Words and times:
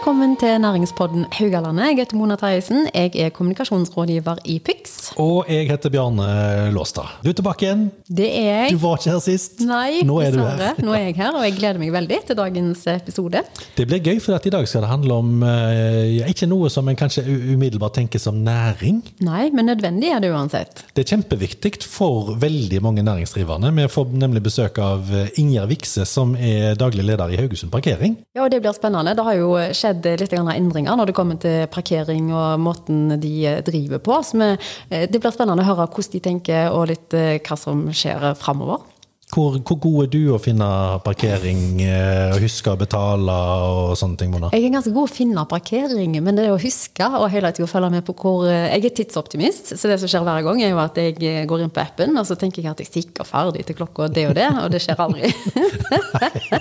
Velkommen 0.00 0.30
til 0.40 0.54
næringspodden 0.64 1.26
Haugalandet. 1.36 1.84
Jeg 1.90 1.96
heter 1.98 2.16
Mona 2.16 2.36
Terjesen. 2.40 2.86
Jeg 2.94 3.10
er 3.20 3.28
kommunikasjonsrådgiver 3.36 4.38
i 4.48 4.54
PYX. 4.64 4.94
Og 5.20 5.44
jeg 5.44 5.66
heter 5.68 5.92
Bjarne 5.92 6.70
Låstad. 6.72 7.18
Du 7.20 7.28
er 7.28 7.34
tilbake 7.36 7.66
igjen. 7.66 7.82
Det 8.08 8.28
er 8.38 8.46
jeg. 8.46 8.70
Du 8.72 8.78
var 8.80 8.96
ikke 8.96 9.10
her 9.12 9.20
sist. 9.20 9.60
Nei, 9.60 9.98
Nå 10.08 10.16
er 10.24 10.32
du 10.32 10.40
her. 10.40 10.80
Nå 10.80 10.94
er 10.96 11.02
jeg 11.10 11.18
her, 11.18 11.36
og 11.36 11.44
jeg 11.44 11.58
gleder 11.58 11.80
meg 11.82 11.92
veldig 11.92 12.20
til 12.30 12.38
dagens 12.38 12.86
episode. 12.88 13.42
Det 13.76 13.86
blir 13.90 14.00
gøy, 14.00 14.22
for 14.24 14.38
at 14.38 14.46
i 14.48 14.52
dag 14.54 14.64
skal 14.70 14.86
det 14.86 14.88
handle 14.88 15.18
om 15.20 15.44
eh, 15.44 16.06
ja, 16.14 16.30
ikke 16.32 16.48
noe 16.48 16.72
som 16.72 16.88
en 16.88 16.96
kanskje 16.96 17.26
umiddelbart 17.28 17.98
tenker 18.00 18.24
som 18.24 18.40
næring. 18.40 19.02
Nei, 19.28 19.50
men 19.52 19.68
nødvendig 19.68 20.14
er 20.16 20.24
det 20.24 20.32
uansett. 20.32 20.80
Det 20.96 21.04
er 21.04 21.12
kjempeviktig 21.12 21.74
for 21.84 22.32
veldig 22.40 22.80
mange 22.88 23.04
næringsdrivende. 23.04 23.74
Vi 23.76 23.86
får 23.98 24.16
nemlig 24.24 24.46
besøk 24.48 24.80
av 24.80 25.12
eh, 25.12 25.28
Ingjerd 25.44 25.68
Vikse, 25.76 26.08
som 26.08 26.32
er 26.40 26.72
daglig 26.80 27.04
leder 27.04 27.36
i 27.36 27.42
Haugesund 27.44 27.68
Parkering. 27.76 28.16
Ja, 28.32 28.46
og 28.48 28.50
Det 28.56 28.64
blir 28.64 28.72
spennende. 28.80 29.12
Det 29.12 29.28
har 29.28 29.36
jo 29.36 29.52
skjedd 29.76 29.89
litt 29.94 30.34
endringer 30.34 30.96
når 30.96 31.10
det 31.10 31.16
kommer 31.16 31.40
til 31.40 31.66
parkering 31.72 32.30
og 32.34 32.60
måten 32.62 33.16
de 33.20 33.34
driver 33.66 34.02
på. 34.02 34.20
Så 34.26 34.40
eh, 34.44 35.06
det 35.10 35.20
blir 35.20 35.34
spennende 35.34 35.64
å 35.64 35.70
høre 35.70 35.88
hvordan 35.88 36.14
de 36.14 36.24
tenker 36.24 36.70
og 36.74 36.88
litt 36.92 37.16
eh, 37.16 37.38
hva 37.42 37.58
som 37.58 37.86
skjer 37.94 38.32
framover. 38.38 38.84
Hvor, 39.30 39.60
hvor 39.62 39.78
god 39.78 39.98
er 40.04 40.08
du 40.10 40.20
å 40.34 40.38
finne 40.42 40.66
parkering 41.04 41.80
eh, 41.84 42.32
og 42.34 42.42
huske 42.42 42.72
å 42.72 42.78
betale 42.78 43.36
og 43.62 43.92
sånne 43.98 44.18
ting, 44.18 44.32
Mona? 44.34 44.50
Jeg 44.56 44.66
er 44.66 44.74
ganske 44.74 44.92
god 44.94 45.06
å 45.06 45.12
finne 45.12 45.44
parkering, 45.50 46.16
men 46.18 46.38
det 46.38 46.48
er 46.48 46.54
å 46.54 46.58
huske 46.60 47.06
og 47.20 47.28
hele 47.30 47.52
tiden 47.54 47.70
følge 47.70 47.92
med 47.94 48.06
på 48.06 48.16
hvor 48.18 48.48
eh, 48.50 48.72
Jeg 48.74 48.88
er 48.90 48.96
tidsoptimist, 49.00 49.74
så 49.78 49.90
det 49.90 50.00
som 50.02 50.10
skjer 50.10 50.26
hver 50.26 50.42
gang, 50.46 50.62
er 50.64 50.74
jo 50.74 50.82
at 50.82 50.98
jeg 50.98 51.14
eh, 51.22 51.44
går 51.50 51.66
inn 51.66 51.74
på 51.74 51.84
appen 51.84 52.18
og 52.18 52.26
så 52.26 52.38
tenker 52.40 52.64
jeg 52.64 52.72
at 52.72 52.82
jeg 52.82 52.90
stikker 52.90 53.28
ferdig 53.28 53.66
til 53.68 53.78
klokka 53.78 54.10
det 54.10 54.26
og 54.32 54.34
det, 54.38 54.48
og 54.64 54.74
det 54.74 54.82
skjer 54.82 55.06
aldri. 55.06 55.30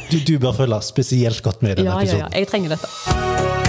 Du, 0.09 0.17
du 0.25 0.35
bør 0.41 0.55
følge 0.57 0.79
spesielt 0.85 1.41
godt 1.45 1.63
med 1.65 1.75
i 1.77 1.81
denne 1.81 1.97
Ja, 2.01 2.05
ja, 2.05 2.21
ja. 2.25 2.29
Jeg 2.37 2.49
trenger 2.49 2.77
dette. 2.77 3.68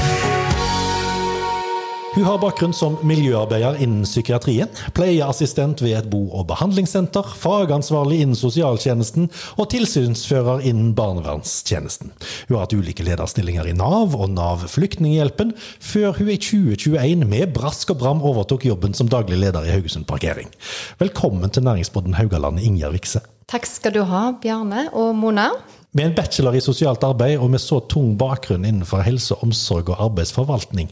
Hun 2.11 2.25
har 2.27 2.41
bakgrunn 2.43 2.73
som 2.75 2.97
miljøarbeider 3.07 3.77
innen 3.85 4.03
psykiatrien, 4.03 4.67
pleieassistent 4.99 5.79
ved 5.85 5.95
et 5.95 6.09
bo- 6.11 6.33
og 6.35 6.49
behandlingssenter, 6.49 7.23
fagansvarlig 7.39 8.19
innen 8.25 8.35
sosialtjenesten 8.35 9.29
og 9.55 9.69
tilsynsfører 9.71 10.65
innen 10.67 10.91
barnevernstjenesten. 10.99 12.11
Hun 12.49 12.57
har 12.57 12.65
hatt 12.65 12.75
ulike 12.75 13.07
lederstillinger 13.07 13.71
i 13.71 13.77
Nav 13.79 14.19
og 14.19 14.27
Nav 14.35 14.67
Flyktninghjelpen, 14.75 15.55
før 15.79 16.19
hun 16.19 16.35
i 16.35 16.41
2021 16.43 17.23
med 17.31 17.55
brask 17.55 17.95
og 17.95 18.03
bram 18.03 18.27
overtok 18.27 18.67
jobben 18.67 18.99
som 18.99 19.07
daglig 19.07 19.39
leder 19.39 19.71
i 19.71 19.77
Haugesund 19.77 20.11
Parkering. 20.11 20.51
Velkommen 20.99 21.55
til 21.55 21.69
næringsbåten 21.69 22.19
Haugaland, 22.19 22.59
Ingjerd 22.59 22.99
Vikse. 22.99 23.23
Takk 23.51 23.71
skal 23.71 23.95
du 23.95 24.03
ha, 24.11 24.33
Bjarne 24.43 24.89
og 24.99 25.15
Mona. 25.15 25.53
Med 25.95 26.07
en 26.07 26.13
bachelor 26.15 26.55
i 26.55 26.63
sosialt 26.63 27.03
arbeid 27.03 27.39
og 27.43 27.49
med 27.51 27.63
så 27.63 27.81
tung 27.91 28.13
bakgrunn 28.19 28.67
innenfor 28.67 29.03
helse, 29.03 29.35
omsorg 29.43 29.89
og 29.91 30.05
arbeidsforvaltning, 30.11 30.91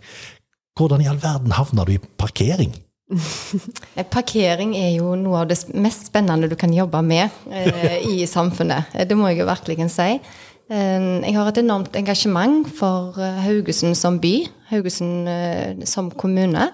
hvordan 0.78 1.02
i 1.02 1.08
all 1.10 1.18
verden 1.22 1.54
havna 1.56 1.84
du 1.86 1.96
i 1.96 2.02
parkering? 2.20 2.72
Parkering 4.12 4.74
er 4.76 4.90
jo 4.98 5.14
noe 5.16 5.42
av 5.42 5.48
det 5.48 5.56
mest 5.80 6.10
spennende 6.10 6.50
du 6.50 6.56
kan 6.60 6.74
jobbe 6.74 7.00
med 7.04 7.32
eh, 7.50 7.98
i 8.04 8.26
samfunnet. 8.36 8.92
Eh, 8.94 9.06
Det 9.08 9.16
må 9.16 9.30
jeg 9.30 9.40
jo 9.42 9.48
virkelig 9.48 9.88
si. 9.94 10.10
Eh, 10.68 11.08
jeg 11.24 11.36
har 11.36 11.48
et 11.48 11.62
enormt 11.62 11.96
engasjement 11.96 12.68
for 12.78 13.16
Haugesund 13.16 13.96
som 13.96 14.20
by, 14.20 14.34
Haugesund 14.72 15.28
som 15.88 16.12
kommune. 16.12 16.70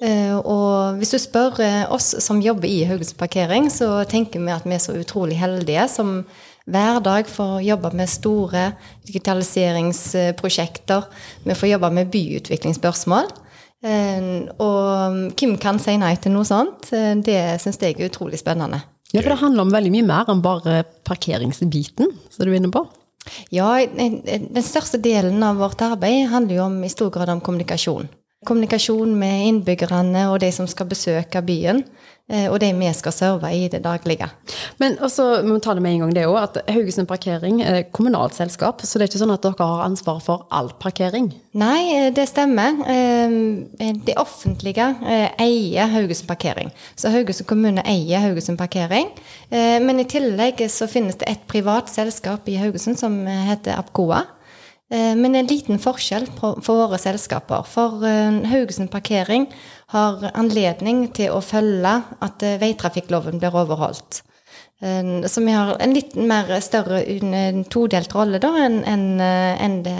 Og 0.00 0.96
hvis 0.96 1.10
du 1.12 1.18
spør 1.20 1.58
oss 1.92 2.14
som 2.24 2.38
jobber 2.40 2.64
i 2.64 2.86
Haugesund 2.88 3.18
Parkering, 3.20 3.66
så 3.68 4.00
tenker 4.08 4.40
vi 4.40 4.54
at 4.54 4.64
vi 4.64 4.72
er 4.72 4.80
så 4.80 4.94
utrolig 4.96 5.36
heldige 5.36 5.84
som 5.92 6.22
hver 6.66 7.00
dag 7.02 7.26
får 7.28 7.62
jobbe 7.62 7.92
med 7.96 8.08
store 8.08 8.72
digitaliseringsprosjekter. 9.06 11.04
Vi 11.44 11.54
får 11.54 11.68
jobbe 11.74 11.90
med 11.94 12.10
byutviklingsspørsmål. 12.12 13.30
Eh, 13.82 14.48
og 14.60 15.32
hvem 15.40 15.56
kan 15.60 15.78
si 15.80 15.96
nei 15.96 16.14
til 16.20 16.32
noe 16.34 16.44
sånt? 16.44 16.92
Eh, 16.92 17.14
Det 17.24 17.60
syns 17.62 17.78
jeg 17.80 17.96
er 17.98 18.08
utrolig 18.10 18.38
spennende. 18.38 18.82
Ja, 19.12 19.22
for 19.22 19.30
det 19.30 19.38
handler 19.40 19.62
om 19.62 19.72
veldig 19.72 19.90
mye 19.90 20.06
mer 20.06 20.24
enn 20.28 20.42
bare 20.42 20.84
parkeringsbiten, 21.04 22.12
som 22.30 22.44
du 22.46 22.52
er 22.52 22.60
inne 22.60 22.70
på. 22.70 22.86
Ja, 23.50 23.76
en- 23.80 24.22
den 24.22 24.62
største 24.62 25.00
delen 25.00 25.42
av 25.42 25.56
vårt 25.56 25.80
arbeid 25.82 26.28
handler 26.28 26.54
jo 26.56 26.62
om, 26.64 26.84
i 26.84 26.88
stor 26.88 27.10
grad 27.10 27.28
om 27.28 27.40
kommunikasjon. 27.40 28.08
Kommunikasjon 28.48 29.10
med 29.20 29.42
innbyggerne 29.50 30.22
og 30.32 30.38
de 30.40 30.48
som 30.48 30.64
skal 30.64 30.86
besøke 30.88 31.42
byen, 31.44 31.82
eh, 32.32 32.46
og 32.48 32.54
de 32.62 32.70
vi 32.72 32.88
skal 32.96 33.12
serve 33.12 33.50
i 33.52 33.66
det 33.68 33.82
daglige. 33.84 34.30
Men 34.80 34.96
også, 34.96 35.42
vi 35.42 35.50
må 35.50 35.58
ta 35.60 35.74
det 35.76 35.82
med 35.84 35.92
en 35.92 36.00
gang 36.06 36.14
det 36.16 36.22
også, 36.24 36.46
at 36.62 36.72
Haugesund 36.72 37.06
Parkering 37.10 37.60
er 37.60 37.82
kommunalt 37.92 38.38
selskap, 38.38 38.80
så 38.80 38.96
det 38.96 39.04
er 39.04 39.12
ikke 39.12 39.20
sånn 39.20 39.34
at 39.34 39.44
dere 39.44 39.68
har 39.74 39.84
ansvar 39.84 40.22
for 40.24 40.46
all 40.50 40.72
parkering. 40.80 41.28
Nei, 41.52 41.82
eh, 41.98 42.08
det 42.16 42.30
stemmer. 42.32 42.80
Eh, 42.88 43.36
Det 44.08 44.16
offentlige 44.16 44.88
eier 45.36 45.92
Haugesund 45.92 46.28
Parkering. 46.28 46.72
Så 46.96 47.12
Haugesund 47.12 47.46
kommune 47.46 47.84
eier 47.84 48.24
Haugesund 48.24 48.56
Parkering. 48.56 49.10
Men 49.50 50.00
i 50.00 50.04
tillegg 50.04 50.64
så 50.70 50.88
finnes 50.88 51.16
det 51.16 51.28
et 51.28 51.46
privat 51.46 51.88
selskap 51.88 52.48
i 52.48 52.56
Haugesund 52.56 52.96
som 52.98 53.26
heter 53.26 53.76
Apcoa. 53.76 54.24
Eh, 54.90 55.16
Men 55.16 55.36
en 55.36 55.46
liten 55.46 55.78
forskjell 55.78 56.26
for 56.40 56.62
våre 56.66 56.98
selskaper. 56.98 57.66
For 57.68 58.02
eh, 58.06 58.40
Haugesund 58.50 58.90
Parkering 58.90 59.46
har 59.94 60.30
anledning 60.34 61.06
til 61.14 61.30
å 61.34 61.42
følge 61.44 61.94
at 62.18 62.42
eh, 62.42 62.58
veitrafikkloven 62.62 63.38
blir 63.42 63.54
overholdt. 63.54 64.24
Så 64.80 65.42
vi 65.44 65.52
har 65.52 65.74
en 65.76 65.92
litt 65.92 66.14
mer 66.16 66.48
større 66.64 67.02
todelt 67.68 68.14
rolle 68.16 68.38
da 68.40 68.48
enn 68.64 69.74
det 69.84 69.96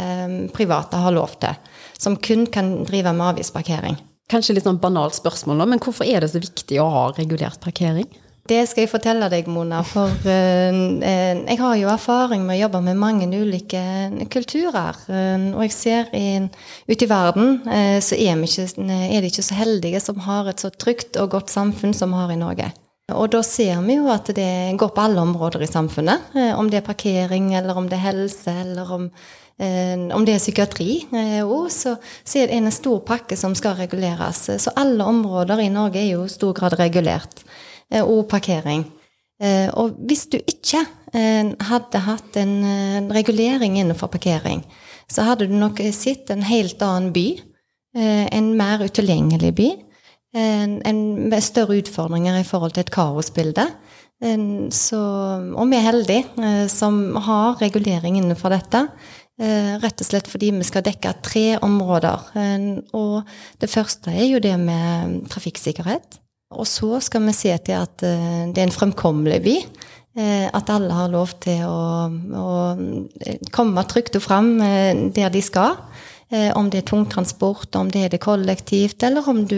private 0.56 1.02
har 1.02 1.12
lov 1.12 1.34
til. 1.42 1.52
Som 2.00 2.16
kun 2.16 2.46
kan 2.48 2.70
drive 2.88 3.12
med 3.12 3.34
avgiftsparkering. 3.34 3.98
Kanskje 4.32 4.56
litt 4.56 4.64
sånn 4.64 4.80
banalt 4.80 5.18
spørsmål, 5.18 5.58
nå, 5.60 5.66
men 5.68 5.84
hvorfor 5.84 6.08
er 6.08 6.24
det 6.24 6.30
så 6.32 6.40
viktig 6.40 6.80
å 6.80 6.88
ha 6.94 7.04
regulert 7.18 7.60
parkering? 7.60 8.08
Det 8.50 8.64
skal 8.66 8.82
jeg 8.82 8.90
fortelle 8.90 9.28
deg, 9.30 9.46
Mona. 9.50 9.84
For 9.86 10.10
eh, 10.26 10.74
eh, 11.06 11.38
jeg 11.38 11.58
har 11.60 11.76
jo 11.78 11.90
erfaring 11.92 12.42
med 12.46 12.58
å 12.58 12.64
jobbe 12.64 12.82
med 12.88 12.98
mange 12.98 13.28
ulike 13.30 13.82
kulturer. 14.32 14.98
Eh, 15.06 15.46
og 15.54 15.62
jeg 15.68 15.76
ser 15.76 16.10
in, 16.18 16.48
ute 16.90 17.06
i 17.06 17.10
verden 17.10 17.60
så 18.02 18.16
er, 18.18 18.40
ikke, 18.42 18.66
er 18.90 19.20
det 19.22 19.30
ikke 19.30 19.46
så 19.46 19.58
heldige 19.58 20.02
som 20.02 20.18
har 20.26 20.50
et 20.50 20.62
så 20.62 20.72
trygt 20.74 21.18
og 21.20 21.36
godt 21.36 21.52
samfunn 21.52 21.94
som 21.94 22.10
vi 22.10 22.22
har 22.22 22.34
i 22.34 22.40
Norge. 22.40 22.72
Og 23.10 23.30
da 23.32 23.40
ser 23.42 23.78
vi 23.86 23.96
jo 23.98 24.10
at 24.10 24.30
det 24.34 24.50
går 24.78 24.92
på 24.94 25.02
alle 25.02 25.22
områder 25.22 25.64
i 25.66 25.70
samfunnet. 25.70 26.34
Om 26.54 26.68
det 26.70 26.78
er 26.78 26.86
parkering, 26.86 27.52
eller 27.58 27.78
om 27.78 27.88
det 27.90 27.98
er 27.98 28.04
helse, 28.04 28.54
eller 28.62 28.92
om, 28.94 29.08
om 30.14 30.26
det 30.26 30.36
er 30.36 30.42
psykiatri. 30.42 31.00
òg, 31.42 31.66
så, 31.74 31.96
så 32.22 32.38
er 32.38 32.50
det 32.50 32.60
en 32.60 32.74
stor 32.74 33.02
pakke 33.06 33.38
som 33.38 33.56
skal 33.58 33.74
reguleres. 33.82 34.46
Så 34.62 34.74
alle 34.78 35.06
områder 35.10 35.64
i 35.64 35.72
Norge 35.74 35.98
er 36.02 36.12
jo 36.12 36.22
i 36.28 36.30
stor 36.30 36.54
grad 36.54 36.78
regulert. 36.78 37.42
Eh, 37.90 38.06
og 38.06 38.28
parkering. 38.30 38.84
Eh, 39.42 39.68
og 39.74 39.98
hvis 40.06 40.26
du 40.30 40.38
ikke 40.38 40.84
eh, 41.16 41.50
hadde 41.70 42.04
hatt 42.06 42.38
en 42.38 43.10
regulering 43.10 43.78
innenfor 43.80 44.12
parkering, 44.12 44.62
så 45.10 45.26
hadde 45.26 45.48
du 45.50 45.56
nok 45.58 45.80
sett 45.96 46.30
en 46.30 46.44
helt 46.46 46.82
annen 46.82 47.14
by. 47.14 47.28
En 47.90 48.52
mer 48.54 48.84
utilgjengelig 48.86 49.48
by. 49.58 49.64
En, 50.38 50.76
en 50.86 51.32
større 51.42 51.80
utfordringer 51.80 52.36
i 52.38 52.44
forhold 52.46 52.76
til 52.76 52.84
et 52.84 52.92
kaosbilde. 52.94 53.64
Så, 54.70 55.00
og 55.00 55.72
vi 55.72 55.74
er 55.80 55.88
heldige 55.88 56.68
som 56.70 57.00
har 57.26 57.58
regulering 57.58 58.20
innenfor 58.20 58.54
dette. 58.54 58.84
Rett 59.82 60.04
og 60.04 60.06
slett 60.06 60.30
fordi 60.30 60.52
vi 60.54 60.68
skal 60.70 60.86
dekke 60.86 61.16
tre 61.26 61.44
områder. 61.66 62.30
Og 62.94 63.26
det 63.58 63.72
første 63.74 64.14
er 64.14 64.28
jo 64.36 64.44
det 64.46 64.54
med 64.62 65.24
trafikksikkerhet. 65.34 66.19
Og 66.50 66.66
så 66.66 66.98
skal 67.02 67.22
vi 67.28 67.36
se 67.36 67.52
til 67.62 67.78
at 67.78 68.02
eh, 68.06 68.50
det 68.50 68.58
er 68.58 68.66
en 68.66 68.74
fremkommelig 68.74 69.40
by. 69.44 69.56
Eh, 70.18 70.46
at 70.50 70.72
alle 70.74 70.94
har 70.96 71.12
lov 71.12 71.36
til 71.42 71.62
å, 71.62 72.10
å 72.10 72.48
eh, 73.22 73.38
komme 73.54 73.84
trygt 73.86 74.18
og 74.18 74.24
fram 74.24 74.56
der 74.58 75.30
de 75.30 75.44
skal. 75.44 75.78
Om 76.30 76.68
det 76.70 76.84
er 76.84 76.86
tungtransport, 76.86 77.74
om 77.74 77.88
det 77.90 78.04
er 78.04 78.12
det 78.12 78.20
kollektivt, 78.22 79.02
eller 79.02 79.26
om 79.26 79.40
du 79.50 79.56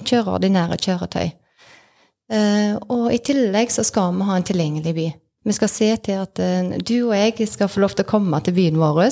kjører 0.00 0.38
ordinære 0.38 0.78
kjøretøy. 0.80 1.26
Og 2.88 3.02
i 3.12 3.18
tillegg 3.20 3.74
så 3.74 3.84
skal 3.84 4.16
vi 4.16 4.24
ha 4.24 4.38
en 4.38 4.46
tilgjengelig 4.48 4.94
by. 4.96 5.04
Vi 5.44 5.56
skal 5.58 5.68
se 5.68 5.90
til 6.08 6.22
at 6.22 6.40
du 6.88 6.94
og 7.10 7.12
jeg 7.18 7.50
skal 7.52 7.68
få 7.68 7.84
lov 7.84 7.92
til 7.92 8.08
å 8.08 8.12
komme 8.14 8.40
til 8.40 8.56
byen 8.56 8.80
vår, 8.80 9.04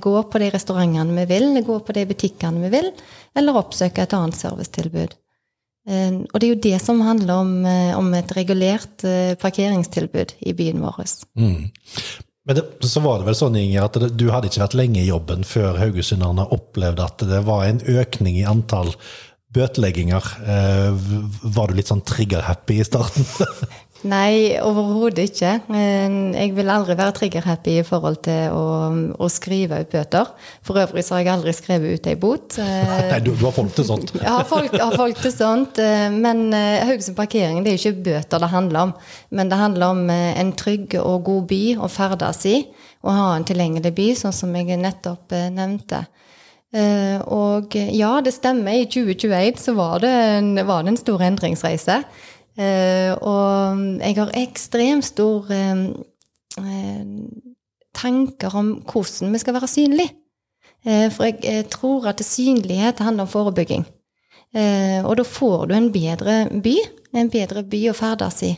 gå 0.00 0.16
på 0.32 0.40
de 0.40 0.50
restaurantene 0.56 1.20
vi 1.20 1.28
vil, 1.36 1.50
gå 1.68 1.80
på 1.84 2.00
de 2.00 2.08
butikkene 2.14 2.64
vi 2.64 2.72
vil, 2.78 2.92
eller 3.36 3.60
oppsøke 3.60 4.08
et 4.08 4.16
annet 4.16 4.40
servicetilbud. 4.40 5.20
Eh, 5.88 6.20
og 6.20 6.36
det 6.36 6.46
er 6.46 6.52
jo 6.52 6.64
det 6.68 6.78
som 6.84 7.00
handler 7.04 7.42
om, 7.42 7.52
eh, 7.66 7.92
om 7.96 8.12
et 8.14 8.32
regulert 8.36 9.04
eh, 9.08 9.34
parkeringstilbud 9.40 10.34
i 10.44 10.52
byen 10.56 10.82
vår. 10.84 11.00
Mm. 11.40 11.70
Men 12.48 12.58
det, 12.58 12.64
så 12.88 13.00
var 13.04 13.20
det 13.20 13.28
vel 13.28 13.38
sånn, 13.38 13.56
Inger, 13.60 13.88
at 13.88 13.96
du 14.16 14.26
hadde 14.32 14.50
ikke 14.50 14.64
vært 14.66 14.76
lenge 14.78 15.00
i 15.02 15.08
jobben 15.08 15.44
før 15.48 15.80
haugesunderne 15.80 16.48
opplevde 16.54 17.04
at 17.04 17.24
det 17.28 17.42
var 17.48 17.66
en 17.66 17.82
økning 17.84 18.38
i 18.40 18.46
antall 18.48 18.94
bøtelegginger. 19.56 20.24
Var 21.42 21.68
du 21.68 21.76
litt 21.76 21.88
sånn 21.88 22.04
trigger-happy 22.08 22.80
i 22.80 22.86
starten? 22.88 23.24
Nei, 24.06 24.54
overhodet 24.62 25.24
ikke. 25.32 25.52
Jeg 25.74 26.52
vil 26.54 26.68
aldri 26.70 26.94
være 26.94 27.14
trigger-happy 27.16 27.72
i 27.80 27.86
forhold 27.86 28.20
til 28.28 28.54
å, 28.54 28.66
å, 29.18 29.30
skrive 29.32 29.80
ut 29.82 29.90
bøter. 29.90 30.28
For 30.62 30.78
øvrig 30.78 31.02
så 31.02 31.16
har 31.16 31.24
jeg 31.24 31.32
aldri 31.32 31.54
skrevet 31.56 31.98
ut 31.98 32.06
ei 32.06 32.14
bot. 32.20 32.60
Nei, 33.10 33.18
du, 33.24 33.32
du, 33.32 33.42
har 33.42 33.56
folk 33.56 33.74
til 33.74 33.88
sånt? 33.88 34.12
Jeg 34.14 34.30
har 34.30 34.46
folk, 34.46 34.76
har 34.78 34.94
folk 34.94 35.18
til 35.24 35.34
sånt. 35.34 35.82
Men 36.14 36.46
eh, 36.54 36.84
Haugesund 36.86 37.18
parkering 37.18 37.64
det 37.64 37.74
er 37.74 37.80
jo 37.80 37.90
ikke 37.90 38.06
bøter 38.12 38.44
det 38.44 38.52
handler 38.54 38.86
om. 38.86 38.94
Men 39.34 39.50
det 39.50 39.60
handler 39.64 39.96
om 39.96 40.06
eh, 40.14 40.30
en 40.44 40.54
trygg 40.54 40.94
og 41.02 41.26
god 41.26 41.50
by 41.50 41.62
å 41.82 41.90
ferdes 41.90 42.46
i. 42.46 42.56
Og 43.02 43.12
ha 43.18 43.28
en 43.34 43.50
tilgjengelig 43.50 43.94
by, 43.98 44.08
sånn 44.22 44.36
som 44.36 44.54
jeg 44.54 44.78
nettopp 44.78 45.34
eh, 45.34 45.50
nevnte. 45.54 46.04
Og 47.32 47.72
ja, 47.96 48.10
det 48.20 48.34
stemmer. 48.36 48.76
I 48.76 48.88
2021 48.92 49.56
så 49.56 49.72
var 49.72 50.02
det 50.04 50.10
en, 50.12 50.50
var 50.68 50.82
det 50.84 50.92
en 50.92 50.98
stor 51.00 51.22
endringsreise. 51.24 52.02
Uh, 52.58 53.14
og 53.22 53.82
jeg 54.02 54.16
har 54.18 54.32
ekstremt 54.34 55.06
stor 55.06 55.46
uh, 55.46 55.82
tanker 57.94 58.56
om 58.58 58.72
hvordan 58.82 59.34
vi 59.34 59.42
skal 59.42 59.54
være 59.54 59.70
synlige. 59.70 60.14
For 60.88 61.26
jeg, 61.26 61.66
tror 61.74 62.06
at 62.06 62.20
synlighet 62.22 63.00
handler 63.02 63.26
om 63.26 63.28
forebygging. 63.28 63.82
og 65.04 65.16
da 65.18 65.24
får 65.26 65.66
du 65.66 65.74
en 65.74 65.88
bedre 65.92 66.36
by, 66.62 66.74
en 67.18 67.28
bedre 67.28 67.64
by 67.66 67.80
å 67.90 67.96
ferdes 67.98 68.38
i. 68.46 68.52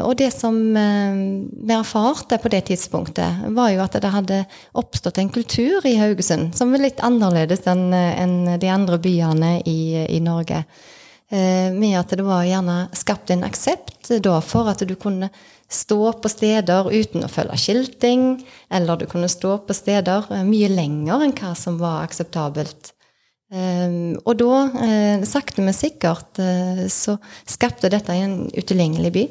og 0.00 0.16
det 0.18 0.30
som 0.32 0.56
vi 0.72 1.74
erfarte 1.76 2.38
på 2.40 2.48
det 2.48 2.62
tidspunktet, 2.72 3.44
var 3.52 3.68
jo 3.70 3.82
at 3.84 4.00
det 4.00 4.10
hadde 4.10 4.40
oppstått 4.72 5.18
en 5.18 5.30
kultur 5.30 5.86
i 5.86 5.98
Haugesund 6.00 6.56
som 6.56 6.72
var 6.72 6.82
litt 6.82 7.04
annerledes 7.04 7.68
enn 7.68 7.92
en 7.92 8.58
de 8.58 8.72
andre 8.72 8.98
byene 8.98 9.60
i, 9.60 10.06
i 10.08 10.24
Norge. 10.24 10.64
Eh, 11.30 11.72
med 11.72 11.94
at 11.94 12.10
det 12.18 12.24
var 12.26 12.42
gjerne 12.42 12.88
skapt 12.98 13.30
en 13.30 13.44
aksept 13.46 14.08
da 14.18 14.40
for 14.42 14.66
at 14.72 14.80
du 14.82 14.96
kunne 14.98 15.28
stå 15.70 16.08
på 16.18 16.30
steder 16.32 16.88
uten 16.90 17.22
å 17.22 17.30
følge 17.30 17.58
skilting, 17.62 18.24
eller 18.66 18.98
du 18.98 19.06
kunne 19.06 19.30
stå 19.30 19.60
på 19.62 19.76
steder 19.76 20.26
eh, 20.34 20.42
mye 20.46 20.70
lenger 20.72 21.22
enn 21.22 21.34
hva 21.38 21.52
som 21.54 21.76
var 21.78 22.02
akseptabelt. 22.08 22.90
Eh, 23.54 23.94
og 24.24 24.40
da, 24.42 24.56
sakte, 25.26 25.62
men 25.62 25.76
sikkert, 25.76 26.42
så 26.90 27.14
skapte 27.46 27.92
dette 27.94 28.18
en 28.18 28.42
utilgjengelig 28.50 29.14
by. 29.14 29.24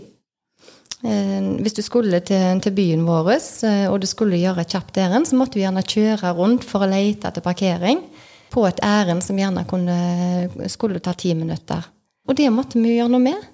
Hvis 0.99 1.77
du 1.77 1.79
skulle 1.79 2.19
til, 2.27 2.73
byen 2.75 3.05
vår, 3.07 3.29
og 3.87 4.01
du 4.03 4.07
skulle 4.07 4.39
gjøre 4.39 4.65
et 4.65 4.73
kjapt 4.75 4.99
ærend, 4.99 5.29
så 5.29 5.37
måtte 5.39 5.55
du 5.55 5.61
gjerne 5.61 5.83
kjøre 5.87 6.33
rundt 6.35 6.67
for 6.67 6.83
å 6.83 6.89
lete 6.91 7.31
etter 7.31 7.43
parkering 7.43 8.03
på 8.51 8.65
et 8.67 8.81
ærend 8.85 9.23
som 9.25 9.37
gjerne 9.39 9.65
kunne, 9.69 9.99
skulle 10.71 11.01
ta 11.03 11.13
ti 11.13 11.33
minutter. 11.37 11.85
Og 12.29 12.37
det 12.37 12.49
måtte 12.53 12.81
vi 12.81 12.97
gjøre 12.97 13.13
noe 13.13 13.25
med. 13.25 13.45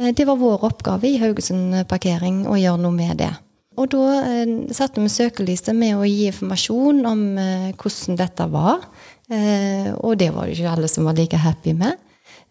Eh, 0.00 0.14
det 0.14 0.26
var 0.28 0.40
vår 0.40 0.64
oppgave 0.68 1.08
i 1.08 1.18
Haugesund 1.20 1.76
parkering 1.90 2.44
å 2.48 2.58
gjøre 2.60 2.82
noe 2.84 2.96
med 2.96 3.20
det. 3.22 3.32
Og 3.78 3.90
da 3.92 4.04
eh, 4.26 4.56
satte 4.74 5.02
vi 5.02 5.12
søkelyset 5.12 5.76
med 5.76 5.98
å 5.98 6.08
gi 6.08 6.26
informasjon 6.32 7.04
om 7.06 7.22
eh, 7.38 7.70
hvordan 7.78 8.18
dette 8.18 8.48
var. 8.52 8.82
Eh, 9.28 9.92
og 9.94 10.18
det 10.18 10.32
var 10.34 10.48
det 10.48 10.56
ikke 10.56 10.74
alle 10.74 10.90
som 10.90 11.06
var 11.08 11.16
like 11.18 11.38
happy 11.38 11.76
med. 11.78 12.00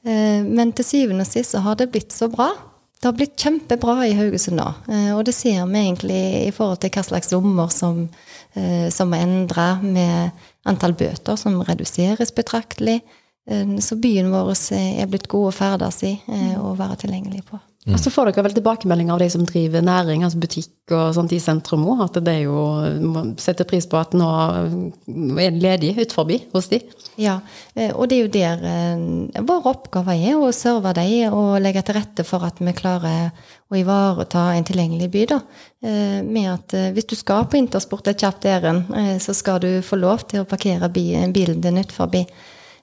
Eh, 0.06 0.46
men 0.46 0.72
til 0.78 0.88
syvende 0.88 1.26
og 1.26 1.30
sist 1.30 1.56
så 1.56 1.64
har 1.66 1.78
det 1.80 1.92
blitt 1.94 2.16
så 2.16 2.30
bra. 2.32 2.52
Det 2.98 3.10
har 3.10 3.18
blitt 3.18 3.38
kjempebra 3.38 4.08
i 4.08 4.16
Haugesund 4.18 4.58
nå. 4.62 4.68
Eh, 4.90 5.12
og 5.18 5.26
det 5.28 5.36
ser 5.36 5.66
vi 5.68 5.82
egentlig 5.84 6.22
i 6.46 6.54
forhold 6.56 6.82
til 6.82 6.94
hva 6.96 7.06
slags 7.06 7.34
lommer 7.34 7.74
som, 7.74 8.08
som 8.94 9.12
er 9.14 9.22
endra 9.22 9.68
med 9.84 10.46
antall 10.68 10.96
bøter 10.98 11.40
som 11.40 11.62
reduseres 11.66 12.34
betraktelig. 12.36 13.00
Eh, 13.50 13.78
så 13.84 13.98
byen 14.00 14.32
vår 14.34 14.54
er 14.76 15.10
blitt 15.10 15.30
god 15.32 15.50
å 15.52 15.56
ferdes 15.56 16.04
i 16.08 16.14
eh, 16.28 16.56
og 16.60 16.78
være 16.80 17.02
tilgjengelig 17.06 17.46
på. 17.50 17.60
Mm. 17.88 17.94
Og 17.96 18.02
så 18.04 18.12
får 18.12 18.28
dere 18.28 18.44
vel 18.44 18.56
tilbakemelding 18.58 19.12
av 19.14 19.22
de 19.22 19.30
som 19.32 19.46
driver 19.48 19.84
næring, 19.86 20.26
altså 20.28 20.42
butikk 20.44 20.92
og 20.92 21.14
sånt 21.16 21.32
i 21.32 21.40
sentrum 21.40 21.86
òg, 21.88 22.02
at 22.04 22.18
det 22.26 22.34
er 22.34 22.42
jo 22.44 22.64
setter 23.40 23.68
pris 23.68 23.88
på 23.88 23.96
at 24.00 24.16
nå 24.18 24.28
er 25.40 25.54
det 25.56 25.62
ledig 25.64 25.94
ut 25.96 26.16
forbi 26.16 26.42
hos 26.52 26.68
de. 26.74 26.82
Ja, 27.16 27.38
eh, 27.80 27.94
og 27.96 28.10
det 28.12 28.18
er 28.18 28.26
jo 28.26 28.34
der 28.34 29.46
vår 29.48 29.70
oppgave 29.72 30.18
er 30.18 30.36
å 30.36 30.52
serve 30.56 30.92
dem 30.98 31.32
og 31.32 31.62
legge 31.64 31.86
til 31.88 31.96
rette 31.96 32.28
for 32.28 32.44
at 32.44 32.60
vi 32.60 32.76
klarer 32.76 33.32
å 33.72 33.80
ivareta 33.80 34.50
en 34.58 34.68
tilgjengelig 34.68 35.10
by. 35.14 35.24
da, 35.32 35.40
Med 36.28 36.52
at 36.52 36.76
hvis 36.96 37.08
du 37.08 37.16
skal 37.16 37.48
på 37.48 37.60
intersport 37.60 38.08
et 38.08 38.20
kjapt 38.20 38.46
ærend, 38.48 38.92
så 39.24 39.36
skal 39.36 39.60
du 39.64 39.82
få 39.84 40.00
lov 40.00 40.28
til 40.28 40.44
å 40.44 40.50
parkere 40.50 40.92
bilen 40.92 41.64
din 41.64 41.80
ut 41.80 41.92
forbi 41.92 42.26